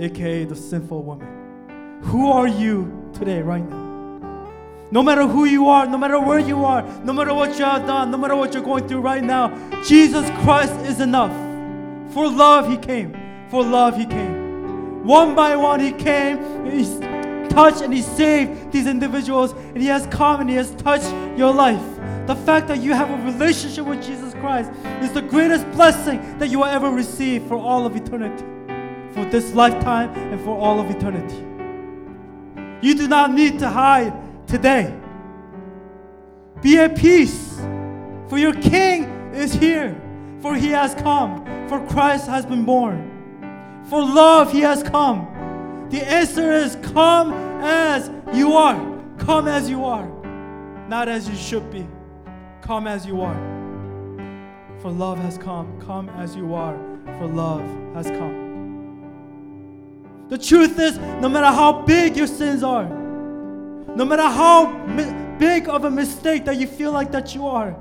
aka 0.00 0.44
the 0.44 0.56
sinful 0.56 1.04
woman? 1.04 2.00
Who 2.02 2.32
are 2.32 2.48
you 2.48 3.08
today, 3.12 3.40
right 3.40 3.62
now? 3.62 4.50
No 4.90 5.00
matter 5.00 5.28
who 5.28 5.44
you 5.44 5.68
are, 5.68 5.86
no 5.86 5.96
matter 5.96 6.18
where 6.18 6.40
you 6.40 6.64
are, 6.64 6.82
no 7.04 7.12
matter 7.12 7.32
what 7.32 7.56
you 7.56 7.64
have 7.64 7.86
done, 7.86 8.10
no 8.10 8.18
matter 8.18 8.34
what 8.34 8.52
you're 8.52 8.64
going 8.64 8.88
through 8.88 9.02
right 9.02 9.22
now, 9.22 9.46
Jesus 9.84 10.28
Christ 10.42 10.74
is 10.90 10.98
enough. 10.98 11.30
For 12.12 12.28
love, 12.28 12.68
He 12.68 12.78
came. 12.78 13.14
For 13.48 13.62
love, 13.62 13.96
He 13.96 14.06
came. 14.06 15.04
One 15.06 15.36
by 15.36 15.54
one, 15.54 15.78
He 15.78 15.92
came. 15.92 16.66
He 16.68 16.82
touched 17.48 17.80
and 17.80 17.94
He 17.94 18.02
saved 18.02 18.72
these 18.72 18.88
individuals, 18.88 19.52
and 19.52 19.76
He 19.76 19.86
has 19.86 20.08
come 20.08 20.40
and 20.40 20.50
He 20.50 20.56
has 20.56 20.72
touched 20.74 21.12
your 21.38 21.54
life. 21.54 21.86
The 22.26 22.34
fact 22.34 22.66
that 22.66 22.80
you 22.80 22.92
have 22.92 23.08
a 23.08 23.24
relationship 23.24 23.86
with 23.86 24.02
Jesus 24.02 24.29
Christ 24.40 24.70
is 25.02 25.12
the 25.12 25.22
greatest 25.22 25.70
blessing 25.72 26.38
that 26.38 26.48
you 26.48 26.58
will 26.58 26.66
ever 26.66 26.90
receive 26.90 27.44
for 27.44 27.56
all 27.56 27.86
of 27.86 27.94
eternity, 27.96 28.44
for 29.12 29.24
this 29.26 29.54
lifetime 29.54 30.10
and 30.32 30.40
for 30.40 30.56
all 30.58 30.80
of 30.80 30.90
eternity. 30.90 31.46
You 32.86 32.94
do 32.94 33.06
not 33.08 33.32
need 33.32 33.58
to 33.58 33.68
hide 33.68 34.12
today. 34.46 34.94
Be 36.62 36.78
at 36.78 36.96
peace, 36.96 37.60
for 38.28 38.38
your 38.38 38.54
King 38.54 39.04
is 39.34 39.52
here, 39.52 40.00
for 40.40 40.54
he 40.54 40.68
has 40.68 40.94
come, 40.94 41.44
for 41.68 41.84
Christ 41.86 42.26
has 42.26 42.46
been 42.46 42.64
born. 42.64 43.08
For 43.88 44.02
love, 44.02 44.52
he 44.52 44.60
has 44.60 44.82
come. 44.82 45.26
The 45.90 46.06
answer 46.06 46.52
is 46.52 46.76
come 46.94 47.32
as 47.62 48.10
you 48.32 48.54
are. 48.54 48.78
Come 49.18 49.48
as 49.48 49.68
you 49.68 49.84
are, 49.84 50.08
not 50.88 51.08
as 51.08 51.28
you 51.28 51.36
should 51.36 51.70
be. 51.70 51.86
Come 52.62 52.86
as 52.86 53.04
you 53.04 53.20
are. 53.20 53.59
For 54.82 54.90
love 54.90 55.18
has 55.18 55.36
come. 55.36 55.80
Come 55.82 56.08
as 56.10 56.34
you 56.34 56.54
are, 56.54 56.76
for 57.18 57.26
love 57.26 57.62
has 57.94 58.06
come. 58.06 58.48
The 60.28 60.38
truth 60.38 60.78
is, 60.78 60.96
no 60.98 61.28
matter 61.28 61.46
how 61.46 61.82
big 61.82 62.16
your 62.16 62.26
sins 62.26 62.62
are, 62.62 62.88
no 62.88 64.04
matter 64.04 64.22
how 64.22 64.70
mi- 64.86 65.12
big 65.38 65.68
of 65.68 65.84
a 65.84 65.90
mistake 65.90 66.44
that 66.44 66.56
you 66.56 66.66
feel 66.66 66.92
like 66.92 67.10
that 67.12 67.34
you 67.34 67.46
are, 67.46 67.76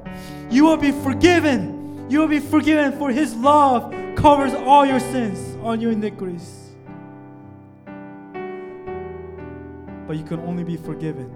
you 0.49 0.65
will 0.65 0.77
be 0.77 0.91
forgiven. 0.91 2.07
You 2.09 2.19
will 2.19 2.27
be 2.27 2.39
forgiven 2.39 2.97
for 2.97 3.11
his 3.11 3.35
love 3.35 3.93
covers 4.15 4.53
all 4.53 4.85
your 4.85 4.99
sins, 4.99 5.55
all 5.63 5.75
your 5.75 5.91
iniquities. 5.91 6.71
But 10.07 10.17
you 10.17 10.23
can 10.25 10.39
only 10.39 10.63
be 10.63 10.75
forgiven 10.75 11.31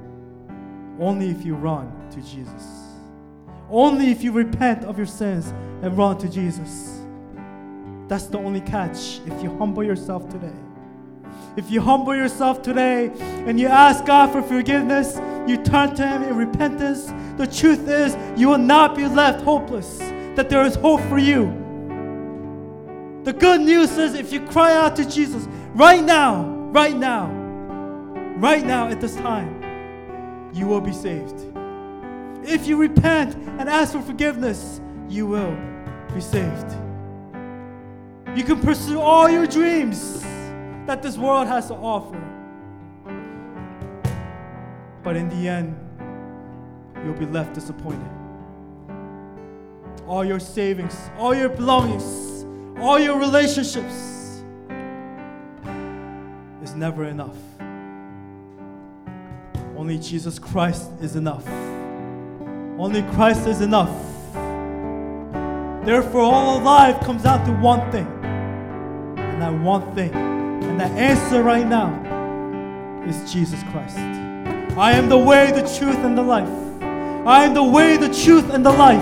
only 0.99 1.29
if 1.29 1.45
you 1.45 1.55
run 1.55 2.09
to 2.11 2.21
Jesus. 2.21 2.82
Only 3.73 4.11
if 4.11 4.23
you 4.23 4.31
repent 4.31 4.85
of 4.85 4.97
your 4.99 5.07
sins 5.07 5.47
and 5.81 5.97
run 5.97 6.19
to 6.19 6.29
Jesus. 6.29 7.01
That's 8.07 8.27
the 8.27 8.37
only 8.37 8.61
catch 8.61 9.19
if 9.25 9.41
you 9.41 9.57
humble 9.57 9.83
yourself 9.83 10.29
today. 10.29 10.53
If 11.57 11.71
you 11.71 11.81
humble 11.81 12.15
yourself 12.15 12.61
today 12.61 13.11
and 13.47 13.59
you 13.59 13.65
ask 13.67 14.05
God 14.05 14.31
for 14.31 14.43
forgiveness, 14.43 15.15
you 15.47 15.57
turn 15.57 15.95
to 15.95 16.07
Him 16.07 16.21
in 16.21 16.37
repentance, 16.37 17.11
the 17.37 17.47
truth 17.47 17.87
is 17.87 18.15
you 18.39 18.49
will 18.49 18.59
not 18.59 18.95
be 18.95 19.07
left 19.07 19.43
hopeless, 19.43 19.97
that 20.35 20.51
there 20.51 20.63
is 20.63 20.75
hope 20.75 21.01
for 21.09 21.17
you. 21.17 21.45
The 23.23 23.33
good 23.33 23.61
news 23.61 23.97
is 23.97 24.13
if 24.13 24.31
you 24.31 24.41
cry 24.41 24.73
out 24.75 24.95
to 24.97 25.09
Jesus 25.09 25.47
right 25.73 26.03
now, 26.03 26.43
right 26.43 26.95
now, 26.95 27.31
right 28.37 28.63
now 28.63 28.89
at 28.89 29.01
this 29.01 29.15
time, 29.15 30.51
you 30.53 30.67
will 30.67 30.81
be 30.81 30.93
saved. 30.93 31.52
If 32.45 32.67
you 32.67 32.77
repent 32.77 33.35
and 33.35 33.69
ask 33.69 33.93
for 33.93 34.01
forgiveness, 34.01 34.81
you 35.09 35.27
will 35.27 35.57
be 36.13 36.21
saved. 36.21 36.71
You 38.35 38.43
can 38.43 38.59
pursue 38.59 38.99
all 38.99 39.29
your 39.29 39.47
dreams 39.47 40.21
that 40.85 41.01
this 41.01 41.17
world 41.17 41.47
has 41.47 41.67
to 41.67 41.75
offer. 41.75 42.19
But 45.03 45.15
in 45.15 45.29
the 45.29 45.47
end, 45.47 45.77
you'll 47.03 47.13
be 47.13 47.25
left 47.25 47.53
disappointed. 47.53 48.09
All 50.07 50.25
your 50.25 50.39
savings, 50.39 50.97
all 51.17 51.33
your 51.33 51.49
belongings, 51.49 52.45
all 52.79 52.99
your 52.99 53.17
relationships 53.19 54.43
is 56.61 56.73
never 56.75 57.05
enough. 57.05 57.37
Only 59.77 59.97
Jesus 59.97 60.39
Christ 60.39 60.89
is 61.01 61.15
enough. 61.15 61.45
Only 62.77 63.03
Christ 63.13 63.47
is 63.47 63.61
enough. 63.61 63.91
Therefore, 65.85 66.21
all 66.21 66.57
of 66.57 66.63
life 66.63 66.99
comes 67.01 67.23
down 67.23 67.45
to 67.45 67.51
one 67.53 67.91
thing. 67.91 68.07
And 69.17 69.41
that 69.41 69.53
one 69.53 69.93
thing, 69.95 70.13
and 70.13 70.79
the 70.79 70.85
answer 70.85 71.43
right 71.43 71.67
now 71.67 71.91
is 73.07 73.31
Jesus 73.31 73.61
Christ. 73.71 73.97
I 74.77 74.93
am 74.93 75.07
the 75.07 75.17
way, 75.17 75.51
the 75.51 75.61
truth, 75.77 75.97
and 75.97 76.17
the 76.17 76.23
life. 76.23 76.49
I 77.27 77.43
am 77.43 77.53
the 77.53 77.63
way, 77.63 77.97
the 77.97 78.13
truth, 78.13 78.49
and 78.51 78.65
the 78.65 78.71
life. 78.71 79.01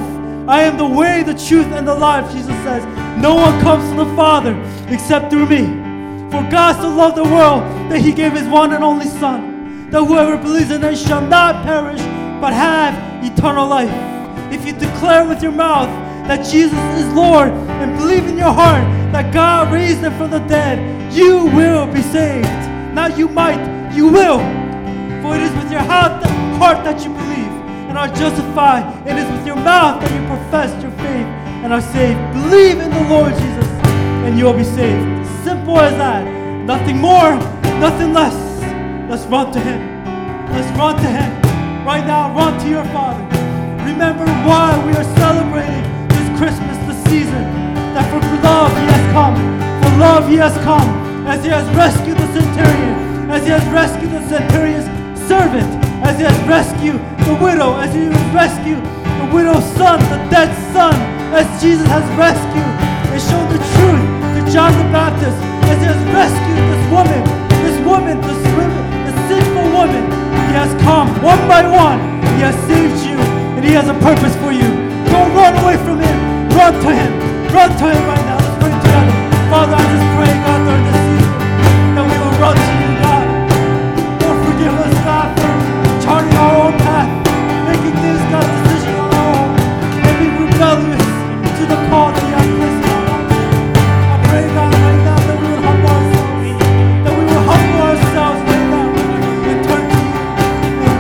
I 0.50 0.64
am 0.64 0.78
the 0.78 0.88
way, 0.88 1.24
the 1.24 1.34
truth, 1.34 1.68
and 1.68 1.88
the 1.88 1.96
life. 1.96 2.32
Jesus 2.34 2.56
says, 2.64 2.84
No 3.22 3.36
one 3.36 3.62
comes 3.62 3.90
to 3.92 4.04
the 4.04 4.16
Father 4.16 4.54
except 4.90 5.32
through 5.32 5.46
me. 5.46 5.66
For 6.32 6.42
God 6.50 6.82
so 6.82 6.90
loved 6.90 7.18
the 7.18 7.24
world 7.24 7.62
that 7.92 8.02
he 8.02 8.12
gave 8.12 8.34
his 8.34 8.48
one 8.48 8.74
and 8.74 8.84
only 8.84 9.06
Son, 9.06 9.90
that 9.92 10.04
whoever 10.04 10.38
believes 10.38 10.72
in 10.72 10.82
him 10.82 10.96
shall 10.96 11.22
not 11.22 11.64
perish, 11.64 12.02
but 12.42 12.54
have 12.54 13.24
eternal 13.24 13.68
life. 13.68 13.92
If 14.52 14.66
you 14.66 14.74
declare 14.74 15.26
with 15.26 15.44
your 15.44 15.52
mouth 15.52 15.88
that 16.28 16.44
Jesus 16.44 16.80
is 16.98 17.14
Lord 17.14 17.50
and 17.50 17.96
believe 17.98 18.26
in 18.26 18.38
your 18.38 18.52
heart 18.52 18.84
that 19.14 19.32
God 19.32 19.72
raised 19.72 20.00
him 20.00 20.18
from 20.18 20.32
the 20.32 20.40
dead, 20.40 21.14
you 21.14 21.46
will 21.46 21.86
be 21.86 22.02
saved. 22.02 22.48
Not 22.94 23.18
you 23.18 23.28
might, 23.30 23.94
you 23.94 24.08
will. 24.08 24.40
For 25.22 25.36
it 25.36 25.42
is 25.42 25.54
with 25.56 25.72
your 25.72 25.82
heart 25.82 26.24
heart 26.62 26.84
that 26.84 27.04
you 27.04 27.12
believe 27.12 27.54
and 27.90 27.98
are 27.98 28.08
justified. 28.08 28.86
It 29.08 29.18
is 29.18 29.30
with 29.32 29.48
your 29.48 29.56
mouth 29.56 30.00
that 30.02 30.12
you 30.12 30.28
profess 30.28 30.70
your 30.82 30.92
faith 30.92 31.28
and 31.64 31.74
are 31.74 31.82
saved. 31.82 32.20
Believe 32.34 32.78
in 32.80 32.92
the 32.92 33.04
Lord 33.10 33.34
Jesus 33.34 33.70
and 34.26 34.38
you 34.38 34.46
will 34.46 34.58
be 34.58 34.64
saved. 34.64 35.28
Simple 35.44 35.80
as 35.80 35.94
that. 35.98 36.24
Nothing 36.66 36.98
more, 36.98 37.36
nothing 37.80 38.14
less. 38.14 38.38
Let's 39.10 39.26
run 39.26 39.52
to 39.54 39.60
Him. 39.60 39.80
Let's 40.54 40.78
run 40.78 40.96
to 40.98 41.10
Him. 41.10 41.51
Right 41.82 42.06
now, 42.06 42.30
run 42.38 42.62
to 42.62 42.70
your 42.70 42.86
Father. 42.94 43.26
Remember 43.82 44.30
why 44.46 44.78
we 44.86 44.94
are 44.94 45.10
celebrating 45.18 45.82
this 46.14 46.30
Christmas, 46.38 46.78
the 46.86 46.94
season. 47.10 47.42
That 47.98 48.06
for 48.14 48.22
love 48.46 48.70
He 48.70 48.86
has 48.86 49.06
come. 49.10 49.36
For 49.82 49.92
love 49.98 50.30
He 50.30 50.38
has 50.38 50.54
come. 50.62 50.86
As 51.26 51.42
He 51.44 51.50
has 51.50 51.66
rescued 51.74 52.22
the 52.22 52.30
centurion. 52.38 53.34
As 53.34 53.42
He 53.42 53.50
has 53.50 53.66
rescued 53.74 54.14
the 54.14 54.22
centurion's 54.30 54.86
servant. 55.26 55.66
As 56.06 56.22
He 56.22 56.24
has 56.30 56.38
rescued 56.46 57.02
the 57.26 57.34
widow. 57.42 57.74
As 57.74 57.90
He 57.98 58.14
has 58.14 58.30
rescued 58.30 58.86
the 59.18 59.28
widow's 59.34 59.66
son, 59.74 59.98
the 60.14 60.22
dead 60.30 60.54
son. 60.78 60.94
As 61.34 61.50
Jesus 61.58 61.90
has 61.90 62.06
rescued 62.14 62.72
and 63.10 63.22
shown 63.26 63.50
the 63.50 63.58
truth 63.74 64.06
to 64.38 64.42
John 64.54 64.70
the 64.78 64.86
Baptist. 64.94 65.34
As 65.66 65.82
He 65.82 65.90
has 65.90 66.02
rescued 66.14 66.62
this 66.62 66.86
woman. 66.94 67.22
This 67.66 67.78
woman, 67.82 68.16
this 68.22 68.42
woman, 68.54 68.82
this 69.10 69.18
sinful 69.34 69.66
woman. 69.74 70.21
He 70.52 70.58
has 70.58 70.76
come 70.84 71.08
one 71.24 71.40
by 71.48 71.64
one. 71.64 72.04
He 72.36 72.44
has 72.44 72.52
saved 72.68 73.00
you 73.08 73.16
and 73.56 73.64
He 73.64 73.72
has 73.72 73.88
a 73.88 73.96
purpose 74.04 74.36
for 74.44 74.52
you. 74.52 74.68
Don't 75.08 75.32
run 75.32 75.56
away 75.64 75.80
from 75.80 76.04
Him. 76.04 76.18
Run 76.52 76.76
to 76.76 76.92
Him. 76.92 77.12
Run 77.56 77.72
to 77.72 77.86
Him 77.88 78.04
right 78.04 78.26
now. 78.28 78.36
Let's 78.36 78.60
pray 78.60 78.76
together. 78.84 79.16
Father, 79.48 79.80
I 79.80 79.84
just 79.96 80.08
pray, 80.20 80.41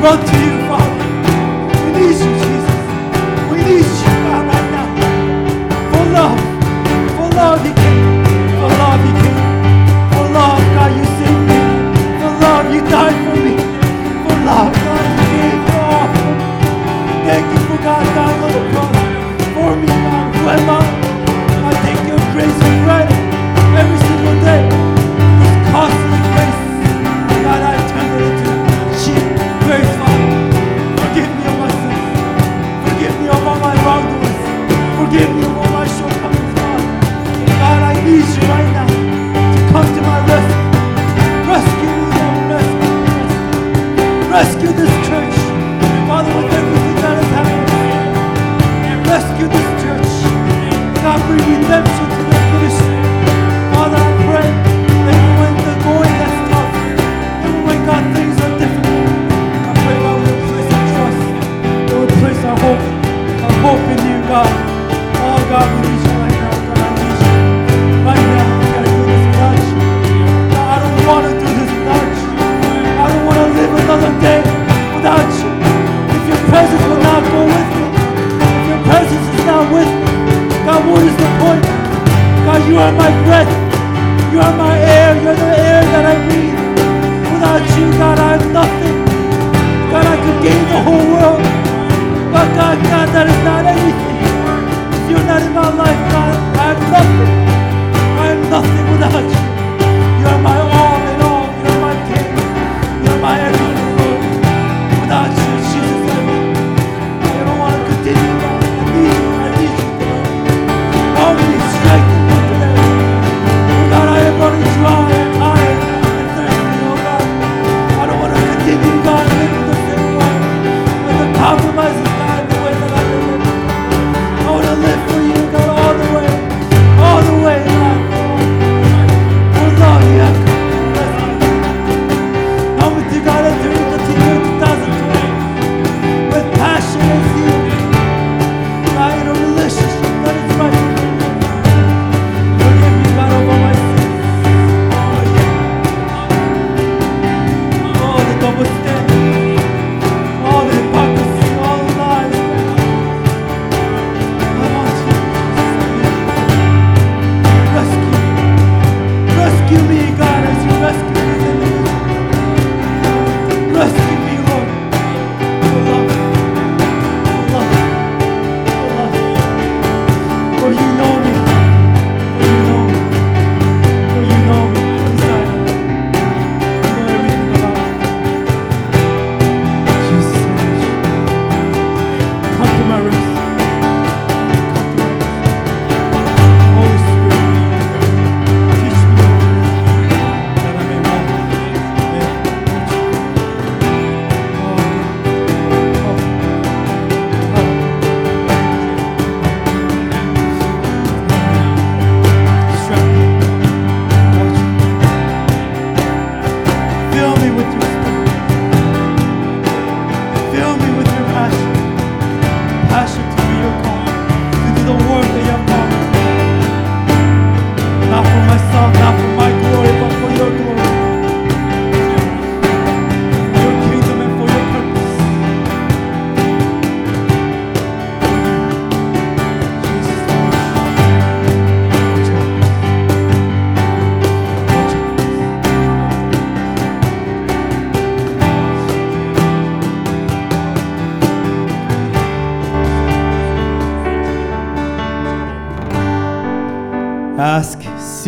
to 0.01 0.39
you, 0.39 0.50
what 80.89 81.03
is 81.03 81.15
the 81.17 81.29
point? 81.41 81.65
God, 82.45 82.61
you 82.67 82.77
are 82.77 82.93
my 82.93 83.11
breath. 83.25 83.51
You 84.33 84.39
are 84.39 84.55
my 84.57 84.75
air. 84.79 85.11
You're 85.23 85.35
the 85.35 85.51
air 85.69 85.81
that 85.93 86.05
I 86.13 86.15
breathe. 86.25 86.59
Without 87.31 87.63
you, 87.77 87.85
God, 88.01 88.17
I 88.19 88.31
am 88.39 88.53
nothing. 88.53 88.97
God, 89.91 90.05
I 90.07 90.15
could 90.23 90.39
gain 90.45 90.63
the 90.73 90.79
whole 90.87 91.05
world. 91.13 91.41
But 92.33 92.47
God, 92.55 92.77
God, 92.91 93.07
that 93.15 93.27
is 93.27 93.41
not 93.43 93.63
anything. 93.65 94.17
If 94.95 95.03
you're 95.11 95.27
not 95.27 95.41
in 95.43 95.53
my 95.53 95.69
life, 95.69 96.01
God, 96.15 96.33
I 96.57 96.65
am 96.73 96.81
nothing. 96.95 97.31
I 98.23 98.25
am 98.33 98.41
nothing 98.49 98.85
without 98.91 99.25
you. 99.33 99.41
You 100.21 100.27
are 100.31 100.41
my 100.41 100.57
all 100.79 101.01
in 101.11 101.19
all. 101.21 101.47
You 101.61 101.69
are 101.71 101.81
my 101.85 101.95
king. 102.07 102.27
You 103.03 103.09
are 103.13 103.21
my 103.21 103.35
everything, 103.47 103.70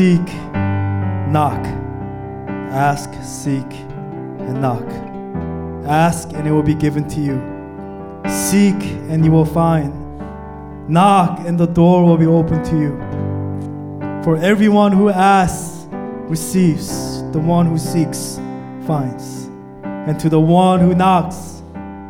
seek, 0.03 0.27
knock. 1.31 1.65
Ask, 2.75 3.09
seek, 3.23 3.71
and 4.47 4.61
knock. 4.61 4.83
Ask, 5.87 6.33
and 6.33 6.45
it 6.45 6.51
will 6.51 6.69
be 6.73 6.75
given 6.75 7.07
to 7.07 7.21
you. 7.21 7.37
Seek, 8.29 8.81
and 9.09 9.23
you 9.23 9.31
will 9.31 9.45
find. 9.45 9.93
Knock, 10.89 11.39
and 11.47 11.57
the 11.57 11.67
door 11.67 12.03
will 12.03 12.17
be 12.17 12.25
opened 12.25 12.65
to 12.65 12.77
you. 12.77 12.93
For 14.25 14.35
everyone 14.35 14.91
who 14.91 15.09
asks 15.09 15.87
receives, 16.27 17.21
the 17.31 17.39
one 17.39 17.65
who 17.65 17.77
seeks 17.77 18.41
finds. 18.85 19.45
And 19.83 20.19
to 20.19 20.27
the 20.27 20.41
one 20.41 20.81
who 20.81 20.93
knocks, 20.95 21.63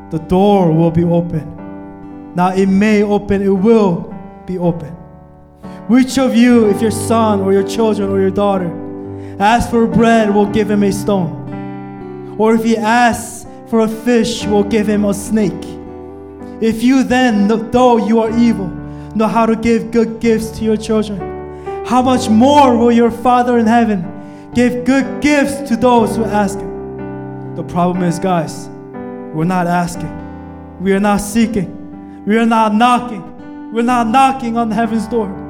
the 0.09 0.19
door 0.27 0.71
will 0.71 0.89
be 0.89 1.03
open. 1.03 2.33
Now 2.33 2.55
it 2.55 2.65
may 2.65 3.03
open, 3.03 3.43
it 3.43 3.55
will 3.67 4.11
be 4.47 4.57
open. 4.57 5.02
Which 5.87 6.17
of 6.17 6.33
you, 6.33 6.69
if 6.69 6.81
your 6.81 6.91
son 6.91 7.41
or 7.41 7.51
your 7.51 7.67
children 7.67 8.09
or 8.09 8.21
your 8.21 8.31
daughter 8.31 8.71
asks 9.37 9.69
for 9.69 9.85
bread, 9.85 10.33
will 10.33 10.45
give 10.45 10.71
him 10.71 10.81
a 10.81 10.91
stone? 10.93 12.35
Or 12.37 12.55
if 12.55 12.63
he 12.63 12.77
asks 12.77 13.45
for 13.67 13.81
a 13.81 13.87
fish, 13.87 14.45
will 14.45 14.63
give 14.63 14.87
him 14.87 15.03
a 15.03 15.13
snake? 15.13 15.51
If 16.61 16.81
you 16.81 17.03
then, 17.03 17.49
though 17.71 17.97
you 17.97 18.21
are 18.21 18.31
evil, 18.31 18.67
know 19.13 19.27
how 19.27 19.45
to 19.45 19.57
give 19.57 19.91
good 19.91 20.21
gifts 20.21 20.51
to 20.59 20.63
your 20.63 20.77
children, 20.77 21.19
how 21.85 22.01
much 22.01 22.29
more 22.29 22.77
will 22.77 22.91
your 22.91 23.11
Father 23.11 23.57
in 23.57 23.65
heaven 23.65 24.51
give 24.53 24.85
good 24.85 25.21
gifts 25.21 25.67
to 25.69 25.75
those 25.75 26.15
who 26.15 26.23
ask 26.23 26.57
him? 26.57 27.55
The 27.55 27.63
problem 27.63 28.05
is, 28.05 28.19
guys, 28.19 28.69
we're 29.33 29.43
not 29.43 29.67
asking, 29.67 30.79
we 30.79 30.93
are 30.93 31.01
not 31.01 31.17
seeking, 31.17 32.23
we 32.25 32.37
are 32.37 32.45
not 32.45 32.73
knocking, 32.73 33.73
we're 33.73 33.81
not 33.81 34.07
knocking 34.07 34.55
on 34.55 34.71
heaven's 34.71 35.07
door. 35.07 35.42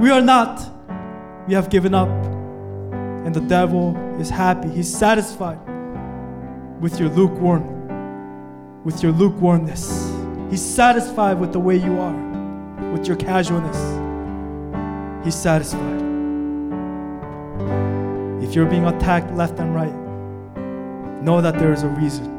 We 0.00 0.10
are 0.10 0.22
not. 0.22 0.62
We 1.48 1.54
have 1.54 1.70
given 1.70 1.92
up. 1.92 2.08
And 2.08 3.34
the 3.34 3.40
devil 3.40 3.96
is 4.20 4.30
happy. 4.30 4.68
He's 4.68 4.96
satisfied 4.96 5.58
with 6.80 7.00
your 7.00 7.08
lukewarm, 7.08 8.84
with 8.84 9.02
your 9.02 9.10
lukewarmness. 9.10 10.08
He's 10.50 10.64
satisfied 10.64 11.40
with 11.40 11.52
the 11.52 11.58
way 11.58 11.76
you 11.76 11.98
are, 11.98 12.92
with 12.92 13.08
your 13.08 13.16
casualness. 13.16 13.76
He's 15.24 15.34
satisfied. 15.34 16.02
If 18.40 18.54
you're 18.54 18.66
being 18.66 18.84
attacked 18.84 19.34
left 19.34 19.58
and 19.58 19.74
right, 19.74 19.92
know 21.22 21.40
that 21.40 21.58
there 21.58 21.72
is 21.72 21.82
a 21.82 21.88
reason. 21.88 22.36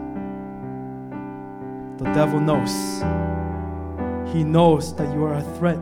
The 1.97 2.05
devil 2.13 2.39
knows. 2.39 2.71
He 4.33 4.45
knows 4.45 4.95
that 4.95 5.13
you 5.13 5.25
are 5.25 5.33
a 5.33 5.43
threat 5.57 5.77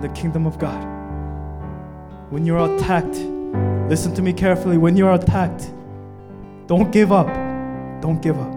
in 0.00 0.08
the 0.08 0.20
kingdom 0.20 0.46
of 0.46 0.58
God. 0.58 0.82
When 2.30 2.46
you're 2.46 2.74
attacked, 2.74 3.16
listen 3.88 4.14
to 4.14 4.22
me 4.22 4.32
carefully. 4.32 4.78
When 4.78 4.96
you're 4.96 5.12
attacked, 5.12 5.70
don't 6.66 6.90
give 6.90 7.12
up. 7.12 7.26
Don't 8.00 8.22
give 8.22 8.38
up. 8.38 8.54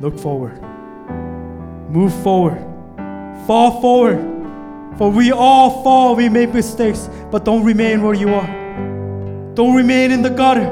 Look 0.00 0.18
forward. 0.18 0.60
Move 1.90 2.12
forward. 2.22 2.58
Fall 3.46 3.80
forward. 3.80 4.98
For 4.98 5.10
we 5.10 5.32
all 5.32 5.82
fall, 5.82 6.16
we 6.16 6.28
make 6.28 6.52
mistakes, 6.52 7.08
but 7.30 7.44
don't 7.44 7.64
remain 7.64 8.02
where 8.02 8.14
you 8.14 8.34
are. 8.34 9.54
Don't 9.54 9.74
remain 9.74 10.10
in 10.10 10.22
the 10.22 10.30
gutter. 10.30 10.68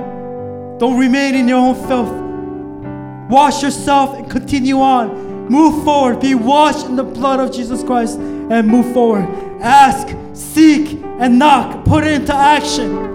Don't 0.79 0.99
remain 0.99 1.35
in 1.35 1.49
your 1.49 1.59
own 1.59 1.77
filth. 1.89 3.31
Wash 3.31 3.63
yourself 3.63 4.17
and 4.19 4.31
continue 4.31 4.81
on. 4.81 5.34
Move 5.49 5.85
forward. 5.85 6.21
Be 6.21 6.35
washed 6.35 6.87
in 6.87 6.97
the 6.97 7.05
blood 7.05 7.41
of 7.41 7.53
Jesus 7.53 7.83
Christ 7.83 8.19
and 8.19 8.67
move 8.67 8.93
forward. 8.93 9.25
Ask, 9.61 10.17
seek, 10.33 11.03
and 11.19 11.39
knock. 11.39 11.85
Put 11.85 12.05
it 12.05 12.13
into 12.21 12.35
action. 12.35 13.15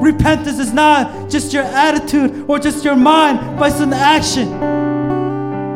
Repentance 0.00 0.58
is 0.58 0.72
not 0.72 1.30
just 1.30 1.52
your 1.52 1.64
attitude 1.64 2.44
or 2.48 2.58
just 2.58 2.84
your 2.84 2.96
mind, 2.96 3.58
but 3.58 3.72
it's 3.72 3.80
an 3.80 3.92
action. 3.92 4.48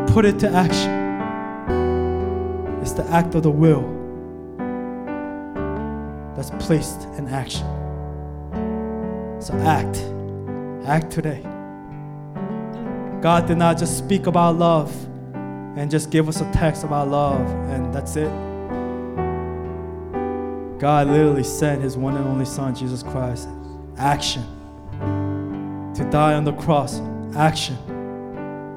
Put 0.07 0.25
it 0.25 0.39
to 0.41 0.51
action. 0.51 0.91
It's 2.81 2.93
the 2.93 3.05
act 3.11 3.35
of 3.35 3.43
the 3.43 3.51
will 3.51 3.83
that's 6.35 6.51
placed 6.65 7.03
in 7.19 7.29
action. 7.29 7.67
So 9.41 9.55
act. 9.59 9.99
Act 10.87 11.11
today. 11.11 11.43
God 13.21 13.47
did 13.47 13.59
not 13.59 13.79
just 13.79 13.99
speak 13.99 14.27
about 14.27 14.57
love 14.57 14.95
and 15.77 15.91
just 15.91 16.11
give 16.11 16.29
us 16.29 16.41
a 16.41 16.53
text 16.53 16.85
about 16.85 17.09
love 17.09 17.47
and 17.71 17.93
that's 17.95 18.17
it. 18.17 18.31
God 20.79 21.09
literally 21.09 21.45
sent 21.45 21.83
his 21.83 21.97
one 21.97 22.17
and 22.17 22.27
only 22.27 22.47
Son, 22.47 22.75
Jesus 22.75 23.03
Christ. 23.03 23.49
Action. 23.99 24.43
To 25.95 26.09
die 26.11 26.35
on 26.35 26.45
the 26.45 26.55
cross. 26.55 27.01
Action. 27.37 27.77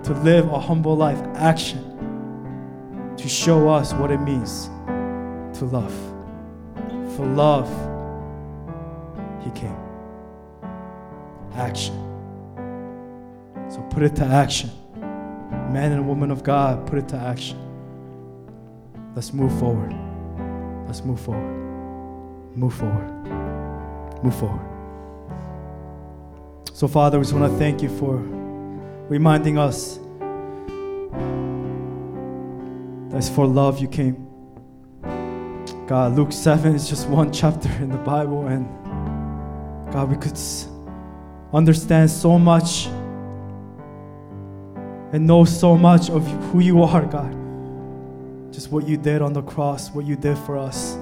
To 0.04 0.14
live 0.24 0.52
a 0.52 0.60
humble 0.60 0.98
life. 0.98 1.20
Action. 1.36 3.16
To 3.18 3.30
show 3.30 3.70
us 3.70 3.94
what 3.94 4.12
it 4.12 4.20
means 4.20 4.70
to 5.58 5.66
love. 5.66 5.94
For 7.16 7.26
love, 7.26 7.70
he 9.44 9.52
came. 9.52 9.78
Action. 11.54 11.96
So 13.70 13.82
put 13.90 14.04
it 14.04 14.16
to 14.18 14.26
action. 14.26 14.70
Man 15.74 15.92
and 15.92 16.08
woman 16.08 16.30
of 16.30 16.44
God, 16.44 16.86
put 16.86 17.00
it 17.00 17.08
to 17.10 17.16
action. 17.18 17.58
Let's 19.16 19.34
move 19.34 19.52
forward. 19.58 19.92
Let's 20.86 21.04
move 21.04 21.20
forward. 21.20 22.56
Move 22.56 22.76
forward. 22.76 23.10
Move 24.24 24.36
forward. 24.36 24.70
So, 26.74 26.88
Father, 26.88 27.18
we 27.18 27.24
just 27.24 27.34
want 27.34 27.52
to 27.52 27.58
thank 27.58 27.82
you 27.82 27.90
for 27.90 28.18
reminding 29.10 29.58
us 29.58 29.98
that 33.10 33.18
it's 33.18 33.30
for 33.30 33.48
love 33.48 33.80
you 33.80 33.88
came. 33.88 34.28
God, 35.88 36.16
Luke 36.16 36.32
7 36.34 36.76
is 36.76 36.88
just 36.88 37.10
one 37.10 37.34
chapter 37.34 37.70
in 37.82 37.90
the 37.90 37.98
Bible, 37.98 38.46
and 38.46 38.68
God, 39.92 40.12
we 40.12 40.18
could 40.18 40.40
understand 41.52 42.12
so 42.12 42.38
much 42.38 42.90
and 45.14 45.28
know 45.28 45.46
so 45.46 45.78
much 45.78 46.10
of 46.10 46.28
who 46.52 46.60
you 46.60 46.82
are, 46.82 47.06
God. 47.06 47.32
Just 48.52 48.72
what 48.72 48.88
you 48.88 48.98
did 48.98 49.22
on 49.22 49.32
the 49.32 49.44
cross, 49.44 49.92
what 49.92 50.06
you 50.06 50.16
did 50.16 50.38
for 50.40 50.58
us. 50.58 50.98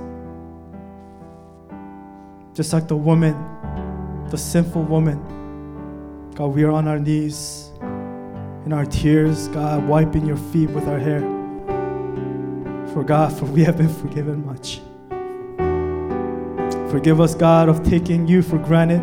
Just 2.53 2.73
like 2.73 2.89
the 2.89 2.95
woman, 2.95 3.33
the 4.29 4.37
sinful 4.37 4.83
woman. 4.83 5.17
God, 6.35 6.47
we 6.47 6.63
are 6.63 6.71
on 6.71 6.89
our 6.89 6.99
knees 6.99 7.71
in 8.65 8.73
our 8.73 8.85
tears, 8.85 9.47
God, 9.47 9.87
wiping 9.87 10.25
your 10.25 10.37
feet 10.37 10.69
with 10.69 10.87
our 10.87 10.99
hair. 10.99 11.21
For 12.93 13.03
God, 13.03 13.37
for 13.37 13.45
we 13.45 13.63
have 13.63 13.77
been 13.77 13.93
forgiven 13.93 14.45
much. 14.45 14.81
Forgive 16.91 17.21
us, 17.21 17.33
God, 17.33 17.69
of 17.69 17.83
taking 17.83 18.27
you 18.27 18.41
for 18.41 18.57
granted, 18.57 19.01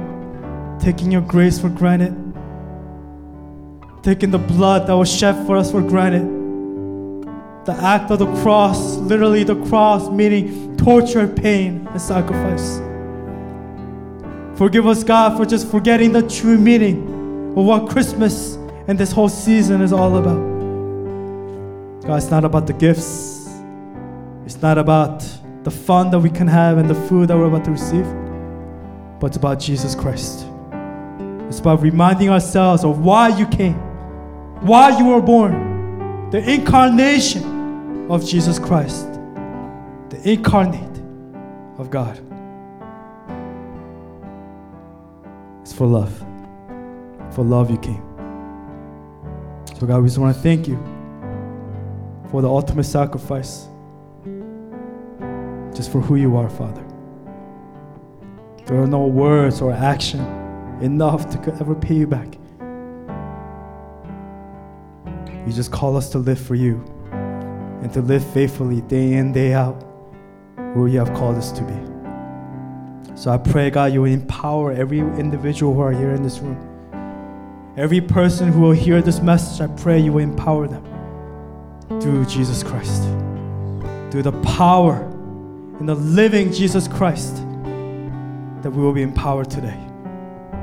taking 0.79 1.11
your 1.11 1.23
grace 1.23 1.59
for 1.59 1.71
granted, 1.71 2.28
taking 4.03 4.31
the 4.31 4.39
blood 4.39 4.87
that 4.87 4.95
was 4.95 5.13
shed 5.13 5.47
for 5.47 5.57
us 5.57 5.71
for 5.71 5.83
granted. 5.83 6.37
The 7.67 7.73
act 7.73 8.11
of 8.11 8.19
the 8.19 8.33
cross, 8.43 8.97
literally 8.97 9.45
the 9.45 9.57
cross, 9.67 10.09
meaning 10.09 10.77
torture, 10.77 11.29
pain, 11.29 11.87
and 11.91 12.01
sacrifice. 12.01 12.79
Forgive 14.59 14.87
us, 14.87 15.05
God, 15.05 15.37
for 15.37 15.45
just 15.45 15.71
forgetting 15.71 16.13
the 16.13 16.23
true 16.23 16.59
meaning 16.59 17.55
of 17.57 17.65
what 17.65 17.89
Christmas 17.89 18.55
and 18.89 18.99
this 18.99 19.13
whole 19.13 19.29
season 19.29 19.83
is 19.83 19.93
all 19.93 20.17
about. 20.17 20.59
God, 22.07 22.17
it's 22.17 22.31
not 22.31 22.45
about 22.45 22.67
the 22.67 22.73
gifts, 22.73 23.49
it's 24.47 24.63
not 24.63 24.79
about 24.79 25.23
the 25.65 25.71
fun 25.71 26.11
that 26.11 26.19
we 26.19 26.31
can 26.31 26.47
have 26.47 26.79
and 26.79 26.89
the 26.89 26.95
food 26.95 27.29
that 27.29 27.37
we're 27.37 27.49
about 27.49 27.65
to 27.67 27.71
receive, 27.71 28.07
but 29.21 29.27
it's 29.27 29.37
about 29.37 29.61
Jesus 29.61 29.95
Christ. 29.95 30.47
It's 31.49 31.61
about 31.61 31.83
reminding 31.83 32.31
ourselves 32.31 32.85
of 32.85 33.01
why 33.01 33.29
you 33.29 33.47
came, 33.47 33.79
why 34.61 34.99
you 34.99 35.07
were 35.07 35.21
born, 35.21 36.31
the 36.31 36.39
incarnation 36.51 38.11
of 38.11 38.25
Jesus 38.25 38.59
Christ, 38.59 39.07
the 40.11 40.21
incarnate 40.25 40.99
of 41.79 41.91
God. 41.91 42.19
It's 45.63 45.73
for 45.73 45.87
love. 45.87 46.17
For 47.35 47.45
love 47.45 47.71
you 47.71 47.79
came. 47.79 48.03
So, 49.79 49.87
God, 49.87 50.03
we 50.03 50.09
just 50.09 50.19
want 50.19 50.35
to 50.35 50.43
thank 50.43 50.67
you 50.67 50.77
for 52.31 52.43
the 52.43 52.49
ultimate 52.49 52.85
sacrifice, 52.85 53.69
just 55.75 55.93
for 55.93 56.01
who 56.01 56.17
you 56.17 56.37
are, 56.37 56.51
Father. 56.51 56.85
There 58.67 58.83
are 58.83 58.87
no 58.87 59.07
words 59.07 59.61
or 59.61 59.73
action 59.73 60.21
enough 60.83 61.31
to 61.31 61.55
ever 61.61 61.75
pay 61.75 61.95
you 61.95 62.07
back. 62.07 62.38
You 65.49 65.55
just 65.55 65.73
call 65.73 65.97
us 65.97 66.11
to 66.11 66.19
live 66.19 66.39
for 66.39 66.55
you 66.55 66.85
and 67.11 67.91
to 67.95 68.03
live 68.03 68.23
faithfully 68.35 68.83
day 68.83 69.15
in, 69.15 69.33
day 69.33 69.55
out, 69.55 69.83
where 70.75 70.89
you 70.89 70.99
have 70.99 71.15
called 71.15 71.37
us 71.37 71.51
to 71.53 71.63
be. 71.63 73.17
So 73.17 73.31
I 73.31 73.39
pray, 73.39 73.71
God, 73.71 73.95
you 73.95 74.03
will 74.03 74.13
empower 74.13 74.73
every 74.73 74.99
individual 74.99 75.73
who 75.73 75.81
are 75.81 75.91
here 75.91 76.11
in 76.11 76.23
this 76.23 76.41
room. 76.41 77.73
Every 77.79 78.03
person 78.03 78.53
who 78.53 78.61
will 78.61 78.73
hear 78.73 79.01
this 79.01 79.21
message, 79.21 79.63
I 79.63 79.69
pray 79.75 79.99
you 79.99 80.13
will 80.13 80.23
empower 80.23 80.69
them 80.69 80.85
through 81.99 82.27
Jesus 82.27 82.63
Christ, 82.63 83.05
through 84.11 84.25
the 84.25 84.39
power 84.43 85.01
in 85.81 85.87
the 85.87 85.95
living 85.95 86.53
Jesus 86.53 86.87
Christ, 86.87 87.37
that 87.37 88.71
we 88.71 88.83
will 88.83 88.93
be 88.93 89.01
empowered 89.01 89.49
today. 89.49 89.81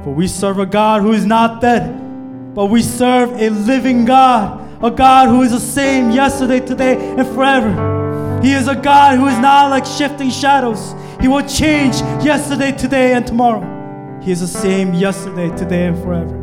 For 0.03 0.13
we 0.13 0.27
serve 0.27 0.59
a 0.59 0.65
God 0.67 1.01
who 1.01 1.13
is 1.13 1.25
not 1.25 1.59
dead, 1.59 2.53
but 2.53 2.67
we 2.67 2.83
serve 2.83 3.31
a 3.41 3.49
living 3.49 4.05
God, 4.05 4.61
a 4.81 4.91
God 4.91 5.29
who 5.29 5.41
is 5.41 5.51
the 5.51 5.59
same 5.59 6.11
yesterday, 6.11 6.59
today, 6.59 6.95
and 7.17 7.27
forever. 7.27 8.41
He 8.41 8.51
is 8.51 8.67
a 8.67 8.75
God 8.75 9.17
who 9.17 9.27
is 9.27 9.37
not 9.39 9.69
like 9.69 9.85
shifting 9.85 10.29
shadows. 10.29 10.93
He 11.21 11.27
will 11.27 11.47
change 11.47 11.95
yesterday, 12.23 12.71
today, 12.71 13.13
and 13.13 13.25
tomorrow. 13.25 14.19
He 14.21 14.31
is 14.31 14.41
the 14.41 14.47
same 14.47 14.93
yesterday, 14.93 15.55
today, 15.55 15.87
and 15.87 15.97
forever. 15.97 16.35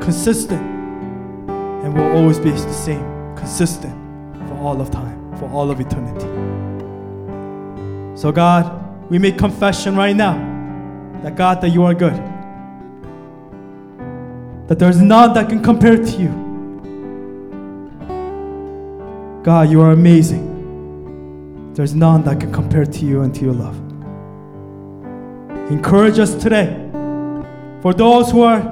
Consistent. 0.00 0.62
And 0.62 1.94
will 1.94 2.16
always 2.16 2.38
be 2.38 2.50
the 2.50 2.72
same. 2.72 3.36
Consistent 3.36 3.94
for 4.48 4.54
all 4.58 4.80
of 4.80 4.90
time, 4.90 5.36
for 5.38 5.50
all 5.50 5.70
of 5.70 5.80
eternity. 5.80 6.26
So, 8.16 8.30
God, 8.30 9.10
we 9.10 9.18
make 9.18 9.36
confession 9.36 9.96
right 9.96 10.14
now 10.14 10.36
that 11.22 11.34
God, 11.34 11.60
that 11.62 11.70
you 11.70 11.82
are 11.84 11.94
good. 11.94 12.14
That 14.68 14.78
there's 14.78 15.00
none 15.00 15.34
that 15.34 15.48
can 15.48 15.62
compare 15.62 15.96
to 15.96 16.16
you. 16.16 16.43
God, 19.44 19.70
you 19.70 19.82
are 19.82 19.90
amazing. 19.90 21.74
There's 21.74 21.94
none 21.94 22.24
that 22.24 22.40
can 22.40 22.50
compare 22.50 22.86
to 22.86 23.04
you 23.04 23.20
and 23.20 23.34
to 23.34 23.44
your 23.44 23.52
love. 23.52 23.76
Encourage 25.70 26.18
us 26.18 26.34
today. 26.34 26.90
For 27.82 27.92
those 27.92 28.30
who 28.30 28.40
are 28.40 28.62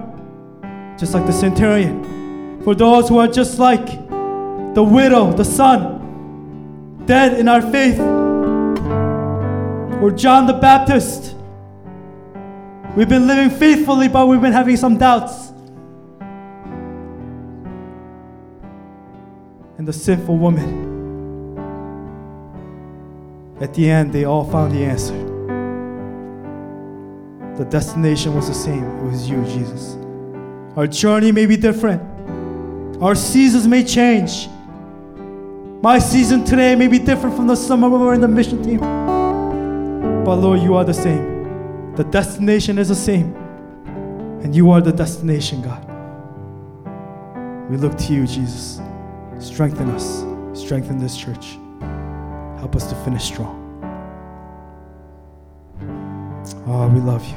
just 0.99 1.13
like 1.13 1.27
the 1.27 1.33
centurion, 1.33 2.63
for 2.63 2.75
those 2.75 3.11
who 3.11 3.19
are 3.19 3.29
just 3.29 3.59
like 3.59 3.85
the 4.75 4.83
widow, 4.83 5.31
the 5.35 5.45
son, 5.45 7.05
dead 7.05 7.39
in 7.39 7.49
our 7.49 7.61
faith, 7.61 8.01
or 10.01 10.11
John 10.11 10.47
the 10.47 10.55
Baptist. 10.55 11.37
We've 12.97 13.11
been 13.11 13.27
living 13.27 13.51
faithfully, 13.51 14.09
but 14.09 14.27
we've 14.27 14.41
been 14.41 14.53
having 14.55 14.79
some 14.79 14.97
doubts. 14.97 15.52
And 19.83 19.89
the 19.89 19.93
sinful 19.93 20.37
woman. 20.37 21.59
At 23.61 23.75
the 23.75 23.91
end, 23.91 24.13
they 24.13 24.25
all 24.25 24.45
found 24.49 24.71
the 24.73 24.85
answer. 24.85 25.19
The 27.59 27.65
destination 27.65 28.33
was 28.33 28.47
the 28.47 28.55
same. 28.55 28.85
It 28.85 29.11
was 29.11 29.29
you, 29.29 29.43
Jesus. 29.43 29.97
Our 30.77 30.87
journey 30.87 31.33
may 31.33 31.47
be 31.47 31.57
different. 31.57 32.01
Our 33.03 33.17
seasons 33.17 33.67
may 33.67 33.83
change. 33.83 34.47
My 35.83 35.99
season 35.99 36.45
today 36.45 36.77
may 36.77 36.87
be 36.87 37.01
different 37.01 37.35
from 37.35 37.49
the 37.49 37.57
summer 37.57 37.89
when 37.89 38.03
we 38.03 38.07
were 38.07 38.15
in 38.15 38.21
the 38.21 38.29
mission 38.29 38.63
team. 38.63 38.79
But 38.79 40.37
Lord, 40.37 40.61
you 40.61 40.77
are 40.77 40.85
the 40.85 40.95
same. 40.95 41.95
The 41.97 42.05
destination 42.05 42.79
is 42.79 42.87
the 42.91 42.95
same. 42.95 43.35
And 44.45 44.55
you 44.55 44.71
are 44.71 44.81
the 44.81 44.93
destination, 44.93 45.61
God. 45.61 45.85
We 47.69 47.79
look 47.79 47.99
to 47.99 48.13
you, 48.13 48.29
Jesus. 48.29 48.81
Strengthen 49.43 49.91
us. 49.91 50.25
Strengthen 50.59 50.99
this 50.99 51.17
church. 51.17 51.59
Help 52.61 52.77
us 52.77 52.89
to 52.89 52.95
finish 53.05 53.25
strong. 53.25 53.59
Oh, 56.67 56.87
we 56.87 57.01
love 57.01 57.27
you. 57.27 57.37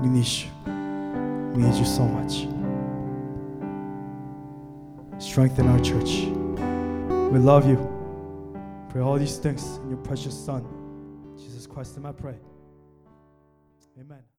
We 0.00 0.08
need 0.08 0.26
you. 0.26 0.50
We 1.54 1.62
need 1.62 1.76
you 1.76 1.84
so 1.84 2.04
much. 2.04 2.48
Strengthen 5.22 5.68
our 5.68 5.78
church. 5.78 6.26
We 7.32 7.38
love 7.38 7.64
you. 7.68 7.78
Pray 8.88 9.00
all 9.00 9.16
these 9.16 9.36
things 9.36 9.76
in 9.84 9.90
your 9.90 9.98
precious 9.98 10.34
Son, 10.34 10.64
Jesus 11.36 11.64
Christ, 11.66 11.96
and 11.96 12.08
I 12.08 12.12
pray. 12.12 12.34
Amen. 14.00 14.24